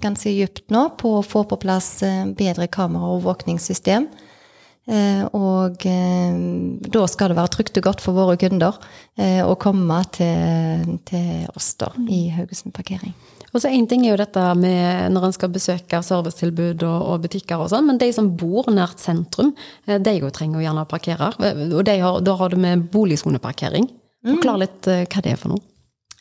ganske 0.00 0.32
dypt 0.32 0.70
nå 0.70 0.88
på 0.96 1.18
å 1.18 1.24
få 1.26 1.44
på 1.48 1.60
plass 1.60 2.00
bedre 2.36 2.68
kameraovervåkningssystem. 2.68 4.08
Eh, 4.08 4.27
Og 4.88 5.84
eh, 5.84 6.36
da 6.88 7.02
skal 7.10 7.32
det 7.32 7.36
være 7.36 7.52
trygt 7.52 7.80
og 7.80 7.88
godt 7.90 8.04
for 8.04 8.16
våre 8.16 8.38
kunder 8.40 8.78
eh, 9.20 9.42
å 9.44 9.58
komme 9.60 10.00
til, 10.16 10.94
til 11.08 11.44
oss 11.52 11.74
da, 11.80 11.90
i 12.08 12.28
Haugesund 12.32 12.72
parkering. 12.76 13.12
Og 13.52 13.62
så 13.62 13.70
Én 13.72 13.86
ting 13.88 14.04
er 14.04 14.12
jo 14.12 14.20
dette 14.20 14.42
med 14.60 15.12
når 15.14 15.28
en 15.28 15.36
skal 15.36 15.52
besøke 15.52 16.00
servicetilbud 16.04 16.84
og, 16.84 16.98
og 17.12 17.22
butikker, 17.24 17.60
og 17.60 17.70
sånn, 17.72 17.86
men 17.88 18.00
de 18.00 18.10
som 18.12 18.28
bor 18.36 18.68
nært 18.72 19.00
sentrum, 19.02 19.54
eh, 19.86 20.00
de 20.00 20.18
jo 20.18 20.32
trenger 20.34 20.60
jo 20.60 20.68
gjerne 20.68 20.84
å 20.84 20.90
parkere. 20.90 21.32
Og 21.68 21.82
de 21.88 21.96
har, 22.02 22.20
da 22.24 22.36
har 22.40 22.52
du 22.52 22.60
med 22.60 22.88
boligsoneparkering. 22.92 23.88
Forklar 24.28 24.62
litt 24.64 24.88
eh, 24.90 25.06
hva 25.08 25.24
det 25.24 25.34
er 25.34 25.40
for 25.40 25.54
noe. 25.54 25.64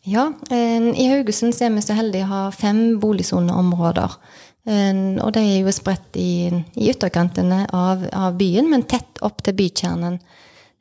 Ja, 0.08 0.30
eh, 0.54 0.80
i 0.96 1.10
Haugesund 1.12 1.56
er 1.60 1.74
vi 1.76 1.84
så 1.84 1.98
heldige 1.98 2.28
å 2.28 2.32
ha 2.32 2.44
fem 2.56 2.96
boligsoneområder. 3.04 4.16
Eh, 4.68 5.24
Og 5.24 5.32
de 5.34 5.40
er 5.40 5.62
jo 5.62 5.72
spredt 5.72 6.18
i, 6.20 6.50
i 6.76 6.90
ytterkantene 6.92 7.66
av, 7.74 8.04
av 8.14 8.36
byen, 8.38 8.70
men 8.70 8.84
tett 8.84 9.22
opp 9.24 9.42
til 9.44 9.56
bykjernen. 9.58 10.20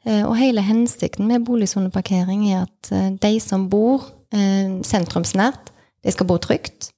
Eh, 0.07 0.25
Og 0.27 0.37
hele 0.39 0.63
hensikten 0.63 1.27
med 1.27 1.45
boligsoneparkering 1.47 2.49
er 2.51 2.67
at 2.67 2.93
eh, 2.93 3.11
de 3.23 3.33
som 3.41 3.69
bor 3.71 4.07
eh, 4.35 4.79
sentrumsnært, 4.87 5.73
de 6.05 6.13
skal 6.15 6.27
bo 6.27 6.39
trygt. 6.39 6.93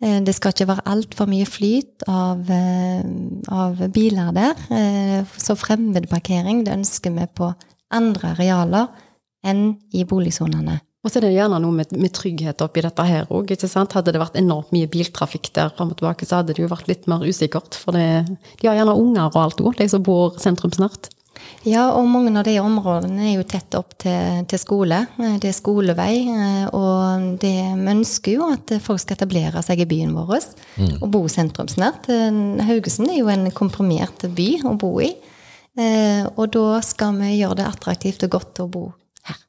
Det 0.00 0.32
skal 0.32 0.54
ikke 0.54 0.64
være 0.70 0.88
altfor 0.88 1.28
mye 1.28 1.44
flyt 1.44 2.06
av, 2.08 2.48
av 3.52 3.82
biler 3.92 4.30
der. 4.32 4.62
Så 5.36 5.52
fremmedparkering 5.60 6.62
det 6.64 6.72
ønsker 6.72 7.12
vi 7.12 7.26
på 7.36 7.50
andre 7.92 8.30
arealer 8.32 8.86
enn 9.44 9.74
i 9.92 10.06
boligsonene. 10.08 10.78
Og 11.00 11.08
så 11.08 11.16
er 11.16 11.24
det 11.24 11.32
gjerne 11.32 11.60
noe 11.62 11.72
med, 11.72 11.94
med 11.96 12.12
trygghet 12.12 12.60
oppi 12.60 12.82
dette 12.84 13.04
her 13.08 13.30
òg. 13.32 13.54
Hadde 13.56 14.12
det 14.12 14.20
vært 14.20 14.36
enormt 14.36 14.72
mye 14.74 14.88
biltrafikk 14.90 15.48
der 15.56 15.72
fram 15.72 15.94
og 15.94 16.00
tilbake, 16.00 16.28
så 16.28 16.40
hadde 16.40 16.52
det 16.56 16.64
jo 16.64 16.68
vært 16.68 16.90
litt 16.90 17.08
mer 17.08 17.24
usikkert. 17.24 17.78
For 17.80 17.96
det, 17.96 18.36
de 18.60 18.68
har 18.68 18.76
gjerne 18.76 18.98
unger 19.00 19.30
og 19.30 19.40
alt 19.40 19.64
òg, 19.64 19.78
de 19.80 19.88
som 19.88 20.04
bor 20.04 20.36
sentrumsnært. 20.42 21.08
Ja, 21.64 21.90
og 21.92 22.06
mange 22.08 22.32
av 22.36 22.46
de 22.46 22.54
områdene 22.60 23.26
er 23.28 23.34
jo 23.34 23.44
tett 23.48 23.74
opp 23.76 23.92
til, 24.00 24.44
til 24.48 24.60
skole. 24.60 25.02
Det 25.42 25.50
er 25.50 25.56
skolevei, 25.56 26.14
eh, 26.32 26.66
og 26.76 27.40
det, 27.42 27.54
vi 27.76 27.92
ønsker 27.94 28.36
jo 28.36 28.48
at 28.52 28.72
folk 28.84 29.02
skal 29.02 29.18
etablere 29.18 29.60
seg 29.64 29.82
i 29.84 29.88
byen 29.88 30.14
vår 30.16 30.34
og 31.00 31.06
bo 31.12 31.22
sentrumsnært. 31.32 32.08
Eh, 32.12 32.40
Haugesund 32.68 33.12
er 33.12 33.20
jo 33.20 33.32
en 33.32 33.48
komprimert 33.56 34.24
by 34.36 34.48
å 34.68 34.74
bo 34.80 34.94
i, 35.04 35.10
eh, 35.76 36.24
og 36.32 36.52
da 36.56 36.80
skal 36.84 37.16
vi 37.20 37.34
gjøre 37.38 37.60
det 37.60 37.68
attraktivt 37.68 38.24
og 38.28 38.36
godt 38.38 38.64
å 38.64 38.70
bo 38.72 38.86
her. 39.28 39.44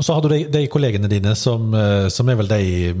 Og 0.00 0.04
så 0.06 0.14
har 0.16 0.24
du 0.24 0.30
de, 0.32 0.44
de 0.48 0.62
kollegene 0.72 1.10
dine 1.12 1.34
som, 1.36 1.74
eh, 1.76 2.06
som 2.08 2.28
er 2.32 2.38
vel 2.40 2.48
de 2.48 2.92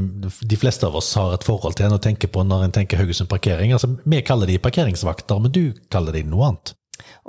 de 0.50 0.58
fleste 0.60 0.84
av 0.84 0.98
oss 1.00 1.14
har 1.16 1.32
et 1.32 1.46
forhold 1.46 1.78
til 1.78 1.86
en 1.86 1.96
og 1.96 2.02
tenker 2.04 2.28
på 2.28 2.44
når 2.44 2.66
en 2.66 2.74
tenker 2.76 3.00
Haugesund 3.00 3.30
parkering. 3.30 3.72
Altså, 3.72 3.88
vi 4.04 4.20
kaller 4.20 4.50
de 4.50 4.58
parkeringsvakter, 4.60 5.40
men 5.40 5.54
du 5.54 5.62
kaller 5.88 6.12
de 6.12 6.26
noe 6.28 6.50
annet. 6.50 6.74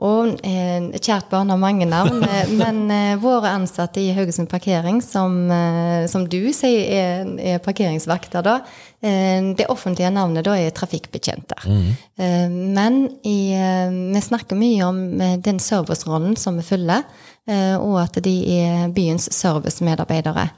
Og 0.02 0.38
eh, 0.48 0.92
kjært 1.00 1.30
barn 1.32 1.50
har 1.54 1.60
mange 1.62 1.86
navn, 1.90 2.22
eh, 2.24 2.52
men 2.62 2.84
eh, 2.92 3.16
våre 3.22 3.52
ansatte 3.56 4.02
i 4.02 4.12
Haugesund 4.16 4.50
parkering, 4.52 5.02
som, 5.06 5.36
eh, 5.52 6.06
som 6.12 6.26
du 6.30 6.40
sier 6.56 6.86
er, 7.02 7.34
er 7.56 7.60
parkeringsvakter, 7.66 8.42
da, 8.46 8.56
eh, 9.02 9.52
det 9.58 9.68
offentlige 9.70 10.12
navnet 10.14 10.46
da 10.48 10.56
er 10.58 10.72
trafikkbetjenter. 10.78 11.68
Eh, 11.68 12.48
men 12.50 13.04
i, 13.28 13.38
vi 14.16 14.22
snakker 14.22 14.58
mye 14.60 14.88
om 14.88 15.04
den 15.44 15.60
servicerollen 15.62 16.38
som 16.38 16.58
vi 16.58 16.66
fyller, 16.66 17.04
eh, 17.48 17.76
og 17.78 18.00
at 18.04 18.22
de 18.24 18.36
er 18.62 18.90
byens 18.96 19.30
servicemedarbeidere. 19.36 20.50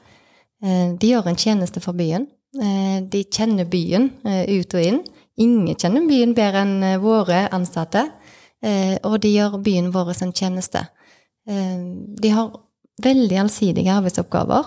Eh, 0.63 0.93
De 0.99 1.09
gjør 1.11 1.27
en 1.27 1.35
tjeneste 1.39 1.81
for 1.83 1.93
byen. 1.97 2.27
Eh, 2.61 3.01
De 3.09 3.23
kjenner 3.25 3.65
byen 3.65 4.11
ut 4.23 4.73
og 4.77 4.81
inn. 4.81 5.01
Ingen 5.41 5.75
kjenner 5.75 6.05
byen 6.07 6.35
bedre 6.37 6.61
enn 6.61 7.01
våre 7.01 7.47
ansatte. 7.51 8.05
Eh, 8.63 8.97
Og 9.03 9.19
de 9.21 9.33
gjør 9.33 9.59
byen 9.63 9.91
vår 9.91 10.13
en 10.23 10.33
tjeneste. 10.33 10.87
Eh, 11.47 11.79
De 12.21 12.29
har 12.29 12.51
veldig 13.03 13.37
allsidige 13.37 13.91
arbeidsoppgaver. 13.91 14.63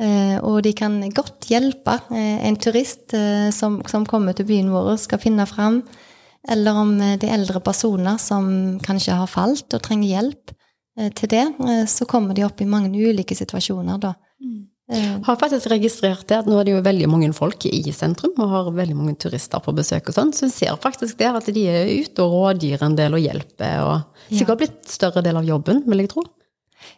eh, 0.00 0.38
Og 0.42 0.62
de 0.62 0.72
kan 0.72 1.00
godt 1.10 1.46
hjelpe 1.48 2.00
en 2.10 2.56
turist 2.56 3.14
som, 3.52 3.82
som 3.86 4.04
kommer 4.06 4.32
til 4.34 4.46
byen 4.46 4.70
vår, 4.70 4.96
skal 4.98 5.18
finne 5.18 5.46
fram. 5.46 5.82
Eller 6.48 6.72
om 6.72 6.98
det 6.98 7.24
er 7.24 7.34
eldre 7.38 7.60
personer 7.60 8.18
som 8.18 8.78
kanskje 8.78 9.14
har 9.14 9.26
falt 9.26 9.74
og 9.74 9.82
trenger 9.82 10.08
hjelp 10.08 10.52
til 11.14 11.28
det, 11.28 11.88
så 11.88 12.06
kommer 12.06 12.34
de 12.34 12.44
opp 12.44 12.60
i 12.60 12.64
mange 12.64 12.88
ulike 12.96 13.34
situasjoner, 13.34 13.98
da. 13.98 14.14
Eh, 14.88 15.16
Har 15.26 15.36
faktisk 15.36 15.66
registrert 15.72 16.28
det 16.30 16.36
at 16.38 16.46
nå 16.46 16.60
er 16.60 16.68
det 16.68 16.74
jo 16.76 16.82
veldig 16.84 17.08
mange 17.10 17.32
folk 17.34 17.66
i 17.66 17.82
sentrum, 17.90 18.36
og 18.38 18.52
har 18.52 18.70
veldig 18.70 18.94
mange 18.94 19.16
turister 19.18 19.58
på 19.62 19.74
besøk 19.74 20.12
og 20.12 20.14
sånn, 20.14 20.32
så 20.32 20.46
en 20.46 20.54
ser 20.54 20.78
faktisk 20.78 21.18
det 21.18 21.32
at 21.32 21.50
de 21.54 21.66
er 21.66 21.90
ute 22.04 22.22
og 22.22 22.36
rådgir 22.36 22.84
en 22.86 22.94
del 22.98 23.18
og 23.18 23.24
hjelper, 23.24 23.82
og 23.82 24.30
sikkert 24.30 24.62
blitt 24.62 24.90
større 24.90 25.24
del 25.26 25.36
av 25.42 25.48
jobben, 25.48 25.82
vil 25.90 26.04
jeg 26.04 26.12
tro. 26.14 26.22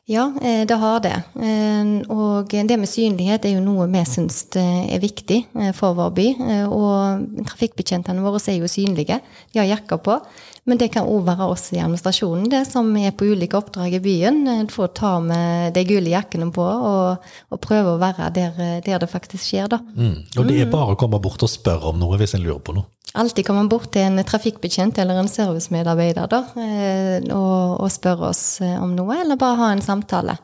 Ja, 0.05 0.27
eh, 0.43 0.67
det 0.69 0.77
har 0.77 1.01
det. 1.01 1.15
Eh, 1.41 2.03
Og 2.13 2.49
det 2.51 2.77
med 2.79 2.89
synlighet 2.89 3.45
er 3.47 3.55
jo 3.57 3.65
noe 3.65 3.87
vi 3.89 4.05
syns 4.05 4.45
er 4.57 5.01
viktig 5.01 5.47
for 5.75 5.95
vår 5.95 6.11
by. 6.13 6.27
Og 6.69 7.45
trafikkbetjentene 7.47 8.21
våre 8.21 8.41
er 8.49 8.59
jo 8.59 8.69
synlige. 8.69 9.21
De 9.53 9.61
har 9.61 9.67
jakker 9.79 10.03
på. 10.03 10.21
Men 10.69 10.77
det 10.77 10.91
kan 10.93 11.07
òg 11.09 11.23
være 11.25 11.47
oss 11.49 11.71
i 11.73 11.79
administrasjonen, 11.81 12.51
det 12.53 12.61
som 12.69 12.91
er 13.01 13.15
på 13.17 13.25
ulike 13.33 13.57
oppdrag 13.57 13.95
i 13.97 14.01
byen. 14.05 14.43
Eh, 14.53 14.63
Du 14.69 14.73
får 14.75 14.91
ta 14.99 15.15
med 15.25 15.73
de 15.75 15.85
gule 15.89 16.11
jakkene 16.13 16.51
på 16.53 16.61
og, 16.67 17.25
og 17.51 17.61
prøve 17.65 17.95
å 17.95 18.01
være 18.03 18.29
der, 18.37 18.53
eh, 18.61 18.81
der 18.85 18.99
det 19.01 19.09
faktisk 19.09 19.41
skjer, 19.49 19.69
da. 19.73 19.79
Mm. 19.97 20.19
Og 20.37 20.47
det 20.51 20.61
er 20.61 20.71
bare 20.71 20.93
å 20.93 20.99
komme 21.01 21.21
bort 21.25 21.43
og 21.43 21.49
spørre 21.49 21.89
om 21.89 21.99
noe 21.99 22.19
hvis 22.21 22.35
en 22.37 22.45
lurer 22.45 22.61
på 22.61 22.75
noe. 22.77 22.85
Alltid 23.17 23.47
komme 23.49 23.65
bort 23.73 23.89
til 23.95 24.05
en 24.05 24.21
trafikkbetjent 24.29 24.99
eller 25.01 25.17
en 25.23 25.31
servicemedarbeider 25.33 26.29
da, 26.29 26.43
eh, 26.61 27.25
og, 27.33 27.81
og 27.81 27.89
spørre 27.91 28.29
oss 28.29 28.61
eh, 28.61 28.77
om 28.83 28.93
noe, 28.95 29.17
eller 29.23 29.41
bare 29.41 29.57
ha 29.63 29.71
en 29.73 29.81
samtale. 29.83 30.37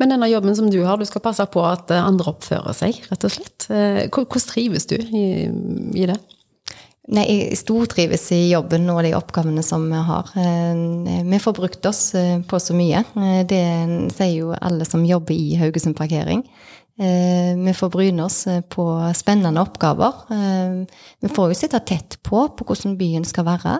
Men 0.00 0.08
denne 0.16 0.26
jobben 0.32 0.56
som 0.56 0.66
du 0.72 0.80
har, 0.82 0.96
du 0.98 1.04
skal 1.06 1.20
passe 1.22 1.44
på 1.52 1.62
at 1.68 1.90
eh, 1.94 2.02
andre 2.02 2.32
oppfører 2.32 2.74
seg, 2.74 2.98
rett 3.12 3.24
og 3.28 3.30
slett. 3.36 3.68
Eh, 3.70 4.08
hvor- 4.10 4.26
Hvordan 4.26 4.48
trives 4.50 4.86
du 4.90 4.96
i, 4.98 5.24
i 6.02 6.06
det? 6.10 6.18
Nei, 7.10 7.24
jeg 7.26 7.58
stortrives 7.58 8.28
i 8.36 8.52
jobben 8.52 8.84
og 8.92 9.00
de 9.02 9.10
oppgavene 9.18 9.64
som 9.66 9.82
vi 9.90 9.98
har. 10.06 10.28
Eh, 10.38 11.22
Vi 11.26 11.38
får 11.42 11.56
brukt 11.56 11.86
oss 11.86 12.14
eh, 12.14 12.38
på 12.46 12.60
så 12.62 12.74
mye. 12.76 13.02
Eh, 13.18 13.42
Det 13.46 13.62
sier 14.14 14.36
jo 14.36 14.52
alle 14.54 14.86
som 14.86 15.02
jobber 15.04 15.34
i 15.34 15.56
Haugesund 15.58 15.96
parkering. 15.98 16.44
Vi 17.00 17.72
får 17.72 17.88
bryne 17.88 18.26
oss 18.26 18.42
på 18.68 18.84
spennende 19.16 19.62
oppgaver. 19.62 20.18
Vi 21.22 21.30
får 21.32 21.46
jo 21.48 21.56
sitte 21.56 21.80
tett 21.80 22.18
på 22.22 22.42
på 22.52 22.66
hvordan 22.68 22.98
byen 22.98 23.24
skal 23.24 23.46
være. 23.46 23.78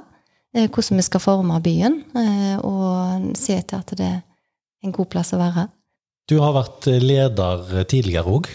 Hvordan 0.56 0.96
vi 0.96 1.04
skal 1.04 1.20
forme 1.20 1.60
byen. 1.60 1.98
Og 2.64 3.36
se 3.36 3.58
til 3.60 3.76
at 3.76 3.92
det 3.98 4.06
er 4.08 4.22
en 4.82 4.96
god 4.96 5.10
plass 5.12 5.34
å 5.36 5.42
være. 5.42 5.66
Du 6.32 6.38
har 6.40 6.56
vært 6.56 6.88
leder 7.04 7.84
tidligere 7.84 8.24
òg. 8.38 8.48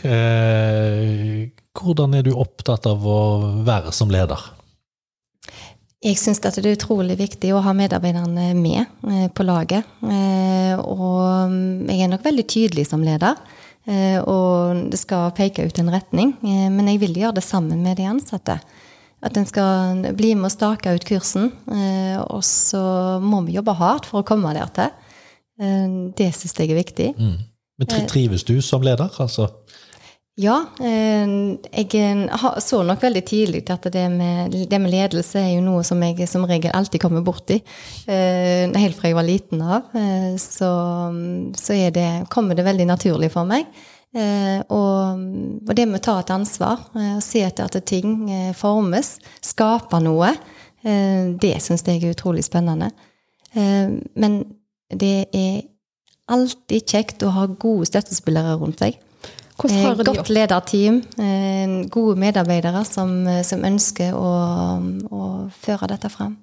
Hvordan 1.77 2.17
er 2.17 2.25
du 2.25 2.33
opptatt 2.33 2.89
av 2.89 3.05
å 3.05 3.21
være 3.69 3.93
som 3.93 4.09
leder? 4.09 4.55
Jeg 6.06 6.20
syns 6.22 6.38
det 6.44 6.52
er 6.62 6.76
utrolig 6.76 7.15
viktig 7.18 7.50
å 7.56 7.63
ha 7.65 7.72
medarbeiderne 7.74 8.52
med 8.54 8.84
eh, 9.10 9.26
på 9.34 9.46
laget. 9.46 9.88
Eh, 10.06 10.76
og 10.78 11.50
mm, 11.50 11.88
jeg 11.89 12.04
er 12.06 12.12
nok 12.12 12.26
veldig 12.28 12.46
tydelig 12.52 12.86
som 12.91 13.02
leder. 13.06 13.39
eh, 13.89 14.20
Og 14.22 14.84
det 14.94 15.00
skal 15.02 15.34
peke 15.34 15.65
ut 15.65 15.80
en 15.82 15.89
retning. 15.89 16.36
Men 16.44 16.91
jeg 16.91 17.02
vil 17.02 17.18
gjøre 17.24 17.39
det 17.39 17.46
sammen 17.48 17.82
med 17.82 17.98
de 17.98 18.06
ansatte. 18.12 18.60
At 19.26 19.39
en 19.39 19.50
skal 19.50 20.06
bli 20.13 20.36
med 20.38 20.52
og 20.52 20.54
stake 20.54 20.94
ut 20.94 21.08
kursen. 21.08 21.50
Og 22.30 22.44
så 22.46 22.84
må 23.24 23.41
vi 23.48 23.56
jobbe 23.56 23.74
hardt 23.80 24.06
for 24.06 24.22
å 24.22 24.28
komme 24.28 24.52
der 24.54 24.70
til. 24.76 24.91
Det 26.20 26.28
syns 26.36 26.54
jeg 26.60 26.70
er 26.70 26.78
viktig. 26.78 27.08
Men 27.18 28.06
trives 28.12 28.46
du 28.46 28.60
som 28.62 28.86
leder? 28.86 29.10
Altså, 29.24 29.48
Ja, 30.36 30.56
eh, 30.84 31.30
jeg 31.63 31.93
eh, 31.95 32.48
så 32.60 32.82
nok 32.84 33.04
veldig 33.06 33.21
tidlig 33.24 33.62
at 33.71 33.86
det 33.93 34.04
med, 34.12 34.52
det 34.67 34.80
med 34.84 34.91
ledelse 34.91 35.39
er 35.39 35.54
jo 35.54 35.62
noe 35.63 35.84
som 35.88 36.02
jeg 36.04 36.28
som 36.28 36.43
regel 36.43 36.74
alltid 36.76 37.00
kommer 37.00 37.24
borti. 37.24 37.62
Eh, 38.04 38.67
Helt 38.76 39.00
fra 39.00 39.08
jeg 39.08 39.15
var 39.15 39.24
liten 39.24 39.63
av. 39.63 39.93
Så, 40.41 40.71
så 41.56 41.78
det, 41.95 42.10
kommer 42.30 42.56
det 42.56 42.67
veldig 42.67 42.89
naturlig 42.89 43.32
for 43.32 43.48
meg. 43.48 43.69
Og, 44.15 45.24
og 45.67 45.71
det 45.76 45.88
med 45.88 46.00
å 46.00 46.04
ta 46.04 46.17
et 46.21 46.30
ansvar, 46.32 46.84
og 46.95 47.24
se 47.24 47.41
etter 47.43 47.67
at 47.67 47.76
ting 47.88 48.30
formes, 48.56 49.17
skape 49.43 50.00
noe, 50.04 50.30
det 50.84 51.52
syns 51.63 51.84
jeg 51.84 52.00
er 52.00 52.15
utrolig 52.15 52.45
spennende. 52.48 52.93
Men 53.52 54.38
det 54.88 55.17
er 55.36 55.65
alltid 56.32 56.95
kjekt 56.95 57.28
å 57.28 57.34
ha 57.36 57.50
gode 57.52 57.89
støttespillere 57.91 58.56
rundt 58.62 58.84
seg. 58.86 58.95
Eh, 59.63 60.04
Godt 60.04 60.30
lederteam, 60.30 61.02
eh, 61.18 61.86
gode 61.89 62.18
medarbeidere 62.20 62.84
som, 62.86 63.28
eh, 63.28 63.44
som 63.44 63.63
ønsker 63.63 64.12
å, 64.13 64.32
å 65.08 65.22
føre 65.63 65.88
dette 65.88 66.12
frem. 66.12 66.36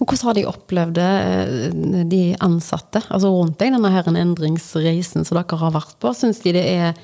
Og 0.00 0.06
hvordan 0.06 0.26
har 0.26 0.34
de 0.34 0.44
opplevd 0.50 0.94
det, 0.98 2.04
de 2.10 2.22
ansatte, 2.42 3.04
altså 3.08 3.30
rundt 3.30 3.58
deg, 3.60 3.72
denne 3.72 3.92
her 3.94 4.08
endringsreisen 4.10 5.24
som 5.24 5.38
dere 5.38 5.60
har 5.62 5.72
vært 5.72 5.96
på? 6.02 6.12
Syns 6.16 6.42
de 6.42 6.52
det 6.56 6.66
er 6.66 6.98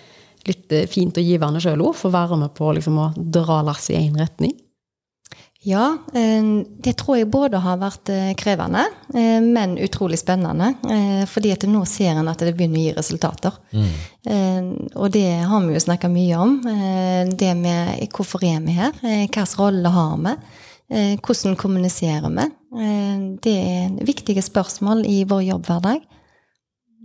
litt 0.46 0.74
fint 0.90 1.16
og 1.16 1.24
givende 1.24 1.62
sjøl 1.62 1.84
òg, 1.86 1.94
for 1.94 2.10
å 2.10 2.16
være 2.16 2.38
med 2.42 2.54
på 2.58 2.74
liksom, 2.74 2.98
å 2.98 3.12
dra 3.16 3.62
lasset 3.66 3.94
i 3.94 4.02
én 4.02 4.18
retning? 4.18 4.56
Ja, 5.66 5.86
eh, 6.14 6.42
det 6.84 6.92
tror 7.00 7.16
jeg 7.18 7.26
både 7.32 7.58
har 7.58 7.78
vært 7.80 8.10
eh, 8.14 8.28
krevende, 8.38 8.84
eh, 9.14 9.40
men 9.42 9.72
utrolig 9.82 10.18
spennende. 10.20 10.68
eh, 10.86 11.24
Fordi 11.26 11.50
at 11.52 11.66
nå 11.66 11.80
ser 11.90 12.12
en 12.20 12.28
at 12.30 12.38
det 12.44 12.52
begynner 12.56 12.78
å 12.78 12.84
gi 12.84 12.92
resultater. 12.94 13.56
Mm. 13.74 13.90
Og 14.96 15.10
det 15.14 15.24
har 15.46 15.60
vi 15.66 15.74
jo 15.74 15.82
snakka 15.82 16.08
mye 16.10 16.38
om. 16.38 16.54
eh, 16.70 17.24
Det 17.34 17.52
med 17.56 18.08
hvorfor 18.14 18.42
er 18.46 18.60
vi 18.62 18.72
her? 18.78 18.92
Hvilken 19.02 19.46
rolle 19.58 19.88
har 19.90 20.16
vi? 20.16 20.34
eh, 20.90 21.16
Hvordan 21.18 21.56
kommuniserer 21.56 22.30
vi? 22.30 22.46
Eh, 22.82 23.36
Det 23.42 23.56
er 23.56 24.04
viktige 24.06 24.42
spørsmål 24.42 25.04
i 25.06 25.24
vår 25.24 25.42
jobbhverdag. 25.50 26.00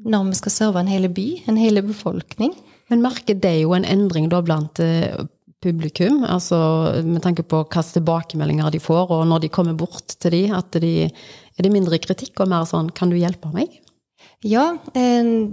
Når 0.06 0.30
vi 0.30 0.34
skal 0.36 0.52
serve 0.52 0.80
en 0.80 0.88
hel 0.88 1.08
by, 1.10 1.44
en 1.48 1.58
hel 1.58 1.82
befolkning. 1.82 2.54
Men 2.90 3.02
merker 3.02 3.40
det 3.40 3.62
jo 3.62 3.74
en 3.74 3.86
endring 3.86 4.30
da 4.30 4.42
blant 4.42 4.80
publikum, 5.62 6.24
altså 6.26 6.58
med 7.06 7.22
tanke 7.22 7.44
på 7.44 7.64
hvilke 7.64 7.84
tilbakemeldinger 7.94 8.72
de 8.74 8.80
får, 8.82 9.12
og 9.12 9.28
når 9.30 9.44
de 9.44 9.50
kommer 9.54 9.78
bort 9.78 10.16
til 10.20 10.32
de, 10.32 10.44
at 10.58 10.72
de, 10.82 10.94
er 11.58 11.64
det 11.64 11.72
mindre 11.74 12.00
kritikk 12.02 12.40
og 12.42 12.50
mer 12.50 12.66
sånn 12.66 12.90
'kan 12.92 13.10
du 13.10 13.16
hjelpe 13.16 13.52
meg'? 13.54 13.80
Ja, 14.44 14.78
eh, 14.96 15.52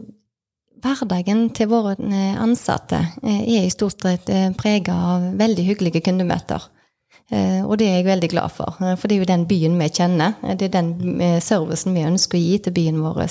hverdagen 0.83 1.49
til 1.55 1.69
våre 1.69 1.97
eh, 1.99 2.35
ansatte 2.41 3.01
eh, 3.23 3.43
er 3.43 3.67
i 3.67 3.71
stort 3.71 4.01
sett 4.03 4.29
eh, 4.31 4.51
prega 4.57 4.95
av 4.95 5.39
veldig 5.39 5.65
hyggelige 5.67 6.05
kundemøter. 6.07 6.63
Eh, 7.31 7.65
Og 7.67 7.79
det 7.79 7.89
er 7.89 7.97
jeg 7.99 8.07
veldig 8.07 8.31
glad 8.31 8.51
for, 8.53 8.79
for 8.79 9.09
det 9.09 9.17
er 9.17 9.19
jo 9.21 9.33
den 9.33 9.47
byen 9.47 9.79
vi 9.79 9.89
kjenner. 9.89 10.35
Det 10.57 10.69
er 10.69 10.83
den 10.83 11.41
servicen 11.41 11.95
vi 11.95 12.07
ønsker 12.07 12.39
å 12.39 12.41
gi 12.41 12.59
til 12.59 12.73
byen 12.73 13.03
vår. 13.03 13.27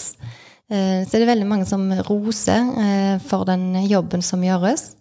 Så 0.67 1.11
det 1.11 1.21
er 1.21 1.31
veldig 1.31 1.47
mange 1.47 1.65
som 1.65 1.89
roser 2.09 3.19
for 3.23 3.45
den 3.45 3.87
jobben 3.87 4.21
som 4.21 4.43
gjøres. 4.43 4.97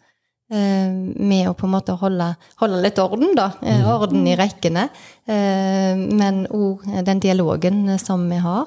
Eh, 0.53 0.91
Med 1.19 1.49
å 1.51 1.55
på 1.59 1.67
en 1.67 1.75
måte 1.75 1.97
holde, 1.99 2.33
holde 2.61 2.83
litt 2.85 2.99
orden, 3.03 3.35
da. 3.37 3.51
Mm. 3.63 3.87
Orden 3.97 4.27
i 4.27 4.37
rekkene. 4.39 4.89
eh, 5.27 5.95
Men 5.97 6.47
òg 6.47 6.87
den 7.05 7.21
dialogen 7.21 7.89
eh, 7.89 7.99
som 8.03 8.29
vi 8.31 8.37
har. 8.37 8.67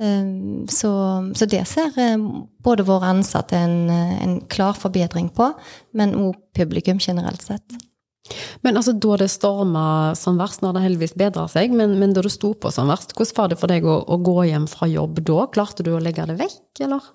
Eh, 0.00 0.64
Så, 0.72 0.90
så 1.34 1.46
det 1.46 1.66
ser 1.68 1.92
eh, 1.98 2.18
både 2.62 2.82
våre 2.88 3.12
ansatte 3.12 3.56
en, 3.56 3.90
eh, 3.90 4.22
en 4.24 4.40
klar 4.48 4.72
forbedring 4.74 5.28
på, 5.30 5.52
men 5.94 6.14
òg 6.14 6.34
publikum 6.54 6.98
generelt 6.98 7.42
sett. 7.42 7.64
Men 8.62 8.76
altså, 8.78 8.92
da 8.94 9.16
det 9.18 9.28
storma 9.30 10.14
som 10.16 10.38
verst, 10.38 10.62
når 10.62 10.76
det 10.76 10.82
heldigvis 10.84 11.14
bedra 11.18 11.48
seg, 11.50 11.72
men, 11.74 11.98
men 11.98 12.12
da 12.14 12.22
det 12.22 12.30
sto 12.32 12.52
på 12.54 12.70
som 12.72 12.88
verst, 12.88 13.12
hvordan 13.18 13.36
var 13.36 13.48
det 13.50 13.58
for 13.58 13.72
deg 13.72 13.84
å, 13.84 13.96
å 14.06 14.16
gå 14.22 14.44
hjem 14.46 14.68
fra 14.70 14.86
jobb 14.88 15.18
da? 15.26 15.48
Klarte 15.52 15.82
du 15.82 15.90
å 15.92 16.00
legge 16.00 16.24
det 16.30 16.38
vekk, 16.38 16.84
eller? 16.86 17.08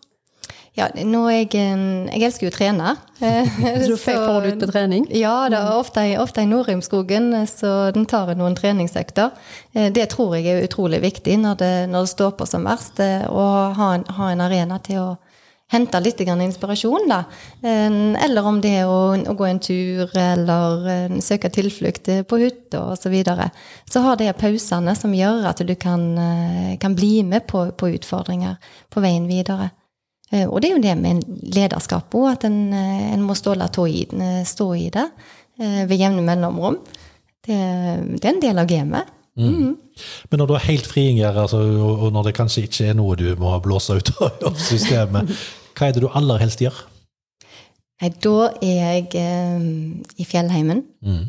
Ja, 0.77 0.85
er 0.93 1.31
jeg, 1.33 1.49
jeg 1.57 2.21
elsker 2.27 2.45
jo 2.45 2.51
å 2.51 2.53
trene. 2.53 2.91
Så 3.17 3.87
du 3.89 3.95
får 3.97 4.41
du 4.43 4.49
ut 4.51 4.59
på 4.61 4.67
trening? 4.69 5.07
Ja, 5.17 5.47
det 5.49 5.57
er 5.57 5.71
ofte, 5.73 6.03
i- 6.05 6.17
ofte 6.21 6.43
i 6.45 6.49
Norheimskogen. 6.49 7.31
så 7.49 7.91
den 7.95 8.05
tar 8.05 8.35
noen 8.37 8.53
treningsøkter. 8.55 9.31
Eh, 9.73 9.89
Det 9.91 10.09
tror 10.13 10.35
jeg 10.37 10.45
er 10.51 10.67
utrolig 10.67 10.99
viktig 11.01 11.39
når 11.41 11.55
det, 11.57 11.71
når 11.89 12.05
det 12.05 12.11
står 12.13 12.35
på 12.37 12.45
som 12.47 12.63
verst, 12.69 12.99
eh, 12.99 13.25
å 13.25 13.73
ha 13.73 13.93
en, 13.95 14.03
ha 14.19 14.29
en 14.31 14.41
arena 14.45 14.77
til 14.79 14.99
å 15.01 15.17
hente 15.73 15.99
litt 15.99 16.21
grann 16.23 16.41
inspirasjon, 16.45 17.09
da. 17.09 17.23
Eh, 17.63 17.97
Eller 18.23 18.45
om 18.45 18.61
det 18.61 18.75
er 18.83 18.85
å, 18.85 19.17
å 19.17 19.33
gå 19.35 19.49
en 19.49 19.59
tur, 19.59 20.13
eller 20.13 20.87
eh, 20.93 21.17
søke 21.25 21.49
tilflukt 21.49 22.07
eh, 22.07 22.21
på 22.21 22.37
hytta 22.37 22.83
osv. 22.93 23.01
Så, 23.01 23.09
videre. 23.09 23.49
så 23.89 24.01
har 24.05 24.15
det 24.21 24.29
pausene 24.37 24.93
som 24.95 25.11
gjør 25.11 25.49
at 25.49 25.65
du 25.65 25.73
kan, 25.75 26.05
eh, 26.21 26.77
kan 26.77 26.93
bli 26.95 27.23
med 27.23 27.47
på, 27.47 27.71
på 27.73 27.89
utfordringer 27.97 28.57
på 28.93 29.01
veien 29.01 29.25
videre. 29.27 29.71
Eh, 30.31 30.45
Og 30.47 30.61
det 30.61 30.69
er 30.71 30.75
jo 30.75 30.83
det 30.83 30.95
med 30.99 31.21
lederskap 31.55 32.13
òg, 32.15 32.31
at 32.33 32.43
en, 32.49 32.73
eh, 32.73 33.13
en 33.13 33.23
må 33.23 33.35
ståle 33.35 33.67
tå 33.71 33.85
i, 33.87 34.01
eh, 34.11 34.43
stå 34.43 34.73
i 34.75 34.89
det 34.89 35.07
ved 35.57 35.97
jevne 35.97 36.21
mellomrom. 36.21 36.75
Det, 37.47 37.55
det 38.21 38.25
er 38.25 38.33
en 38.35 38.41
del 38.43 38.59
av 38.61 38.67
gamet. 38.69 39.07
Men 39.37 40.37
når 40.37 40.47
du 40.47 40.53
har 40.53 40.65
helt 40.67 40.85
frigjør, 40.85 41.39
altså, 41.43 41.57
og 42.03 42.11
når 42.13 42.27
det 42.27 42.33
kanskje 42.37 42.63
ikke 42.67 42.89
er 42.91 42.93
noe 42.97 43.15
du 43.17 43.35
må 43.41 43.55
blåse 43.65 43.95
ut 43.97 44.11
av 44.45 44.53
systemet, 44.61 45.31
hva 45.77 45.87
er 45.87 45.95
det 45.95 46.03
du 46.03 46.09
aller 46.13 46.37
helst 46.43 46.61
gjør? 46.61 46.77
Nei, 48.01 48.11
da 48.21 48.35
er 48.61 48.77
jeg 48.77 49.07
eh, 49.17 49.65
i 50.21 50.25
fjellheimen. 50.29 50.83
Mm. 51.01 51.23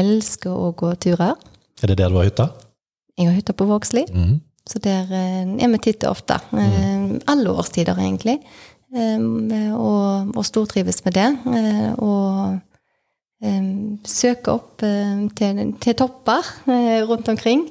Elsker 0.00 0.50
å 0.56 0.70
gå 0.76 0.94
turer. 0.96 1.34
Er 1.82 1.86
det 1.92 1.98
der 2.00 2.08
du 2.08 2.16
har 2.16 2.24
hytta? 2.30 2.48
Jeg 3.18 3.28
har 3.28 3.36
hytta 3.36 3.52
på 3.52 3.66
Vågsli, 3.68 4.06
Mm. 4.10 4.40
Så 4.68 4.80
der 4.80 5.10
eh, 5.12 5.42
er 5.44 5.72
vi 5.74 5.80
titt 5.84 6.04
og 6.04 6.16
ofte. 6.16 6.38
Mm. 6.52 7.20
alle 7.28 7.52
årstider, 7.52 7.98
egentlig. 8.00 8.38
Eh, 8.94 9.72
og, 9.74 10.30
og 10.34 10.44
stortrives 10.46 11.02
med 11.04 11.18
det. 11.18 11.30
Eh, 11.52 11.90
og 11.98 12.62
søke 13.44 14.08
søker 14.08 14.54
opp 14.54 14.84
eh, 14.86 15.26
til, 15.36 15.58
til 15.82 15.98
topper 15.98 16.46
eh, 16.70 17.02
rundt 17.04 17.28
omkring. 17.28 17.66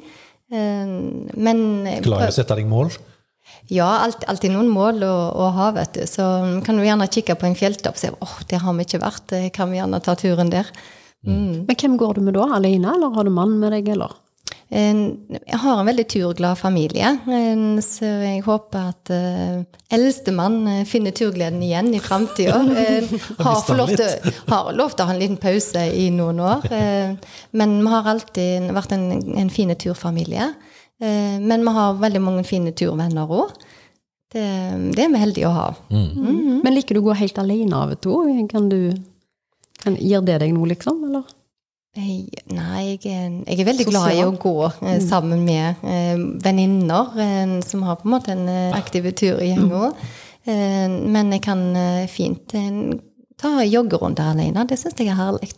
Eh, 0.53 0.93
men 1.33 1.65
Glad 2.05 2.27
i 2.27 2.29
å 2.29 2.35
sette 2.35 2.59
deg 2.59 2.69
mål? 2.69 2.93
Ja, 3.71 4.03
alt, 4.03 4.25
alltid 4.29 4.53
noen 4.53 4.69
mål 4.71 5.03
å, 5.07 5.15
å 5.39 5.49
ha, 5.55 5.69
vet 5.75 5.95
du. 5.95 6.03
Så 6.09 6.25
kan 6.65 6.77
du 6.77 6.83
gjerne 6.85 7.09
kikke 7.11 7.35
på 7.39 7.47
en 7.47 7.57
fjelltopp 7.57 7.97
og 7.97 8.01
si 8.01 8.11
åh, 8.11 8.35
der 8.49 8.63
har 8.63 8.75
vi 8.77 8.85
ikke 8.85 9.01
vært, 9.03 9.33
eh, 9.35 9.49
kan 9.55 9.71
vi 9.71 9.79
gjerne 9.79 10.01
ta 10.03 10.15
turen 10.19 10.51
der. 10.53 10.69
Mm. 11.23 11.63
Men 11.67 11.79
hvem 11.79 11.97
går 11.99 12.19
du 12.19 12.25
med 12.25 12.35
da? 12.37 12.49
Alene, 12.57 12.93
eller 12.97 13.15
har 13.15 13.25
du 13.25 13.31
mann 13.33 13.55
med 13.61 13.71
deg, 13.75 13.93
eller? 13.95 14.17
En- 14.73 15.37
Jeg 15.45 15.59
har 15.61 15.79
en 15.79 15.85
veldig 15.85 16.05
turglad 16.09 16.57
familie, 16.57 17.11
så 17.85 18.07
jeg 18.23 18.39
håper 18.45 18.87
at 18.89 19.11
uh, 19.13 19.59
eldstemann 19.93 20.55
eh, 20.67 20.83
finner 20.89 21.13
turgleden 21.13 21.61
igjen 21.61 21.91
i 21.93 21.99
framtida. 22.01 22.55
har, 23.45 23.75
lov 23.77 23.91
til- 23.93 24.33
har 24.49 24.71
lov 24.73 24.95
til 24.95 25.03
å 25.03 25.07
ha 25.09 25.13
en 25.13 25.19
liten 25.21 25.37
pause 25.37 25.83
i 25.93 26.07
noen 26.15 26.39
år. 26.41 26.65
eh, 26.73 27.13
men 27.53 27.75
vi 27.83 27.91
har 27.93 28.09
alltid 28.15 28.71
vært 28.73 28.95
en, 28.97 29.05
en 29.37 29.49
fin 29.53 29.69
turfamilie. 29.77 30.49
Eh, 31.03 31.37
men 31.43 31.61
vi 31.67 31.75
har 31.77 31.93
veldig 32.01 32.21
mange 32.25 32.43
fine 32.49 32.73
turvenner 32.73 33.29
òg. 33.29 33.53
Det, 34.33 34.41
det 34.97 35.03
er 35.05 35.13
vi 35.13 35.19
heldige 35.21 35.45
å 35.51 35.53
ha. 35.53 35.67
Men 36.65 36.73
liker 36.73 36.95
du 36.97 37.03
å 37.03 37.09
gå 37.11 37.13
helt 37.19 37.37
alene 37.37 37.77
av 37.77 37.91
og 37.93 38.01
til? 38.01 38.47
Kan 39.83 39.97
Gir 40.01 40.21
det 40.25 40.39
deg 40.41 40.53
noe, 40.55 40.65
liksom? 40.71 41.03
Eller? 41.11 41.27
Nei, 41.93 42.25
jeg 42.97 43.05
er, 43.05 43.33
jeg 43.45 43.59
er 43.61 43.67
veldig 43.67 43.85
glad 43.85 44.15
i 44.15 44.21
å 44.25 44.31
gå 44.41 44.53
eh, 44.81 44.95
sammen 45.05 45.43
med 45.45 45.83
eh, 45.85 46.15
venninner 46.41 47.11
eh, 47.21 47.51
som 47.61 47.83
har 47.85 47.99
på 47.99 48.07
en 48.07 48.13
måte 48.15 48.33
en 48.33 48.47
eh, 48.49 48.73
aktiv 48.73 49.05
tur 49.13 49.37
òg. 49.37 49.99
Eh, 50.49 50.87
men 50.89 51.29
jeg 51.35 51.43
kan 51.45 51.61
eh, 51.77 52.07
fint 52.09 52.55
eh, 52.57 52.97
ta 53.37 53.51
joggerunder 53.61 54.31
alene. 54.33 54.65
Det 54.69 54.79
syns 54.81 54.97
jeg 54.97 55.11
er 55.13 55.19
herlig. 55.21 55.51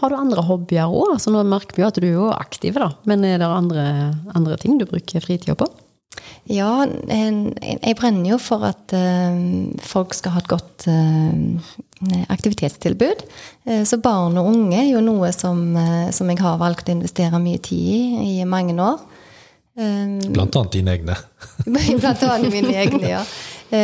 Har 0.00 0.12
du 0.14 0.16
andre 0.20 0.42
hobbyer 0.46 0.86
òg? 0.86 1.16
Altså, 1.16 1.34
nå 1.34 1.42
merker 1.50 1.74
vi 1.78 1.82
jo 1.82 1.88
at 1.90 1.98
du 1.98 2.06
er 2.06 2.14
jo 2.14 2.30
aktiv, 2.30 2.78
da. 2.78 2.92
Men 3.10 3.26
er 3.26 3.42
det 3.42 3.50
andre, 3.50 3.84
andre 4.38 4.56
ting 4.62 4.78
du 4.78 4.86
bruker 4.86 5.24
fritida 5.24 5.58
på? 5.58 5.66
Ja, 6.44 6.84
jeg 7.08 7.96
brenner 7.96 8.34
jo 8.34 8.38
for 8.42 8.66
at 8.68 8.92
eh, 8.92 9.36
folk 9.84 10.12
skal 10.16 10.34
ha 10.34 10.42
et 10.42 10.50
godt 10.50 10.84
eh, 10.92 11.72
aktivitetstilbud. 12.28 13.24
Eh, 13.64 13.82
så 13.88 13.96
barn 14.04 14.36
og 14.40 14.50
unge 14.50 14.76
er 14.82 14.90
jo 14.90 15.00
noe 15.04 15.32
som, 15.32 15.62
som 16.12 16.32
jeg 16.32 16.42
har 16.44 16.60
valgt 16.60 16.90
å 16.90 16.96
investere 16.96 17.40
mye 17.40 17.62
tid 17.64 18.20
i 18.20 18.34
i 18.42 18.48
mange 18.48 18.76
år. 18.76 19.00
Blant 19.74 20.54
annet 20.54 20.76
dine 20.76 20.92
egne. 20.94 21.16
Blant 21.66 22.22
annet 22.28 22.52
mine 22.52 22.76
egne, 22.84 23.08
ja. 23.08 23.24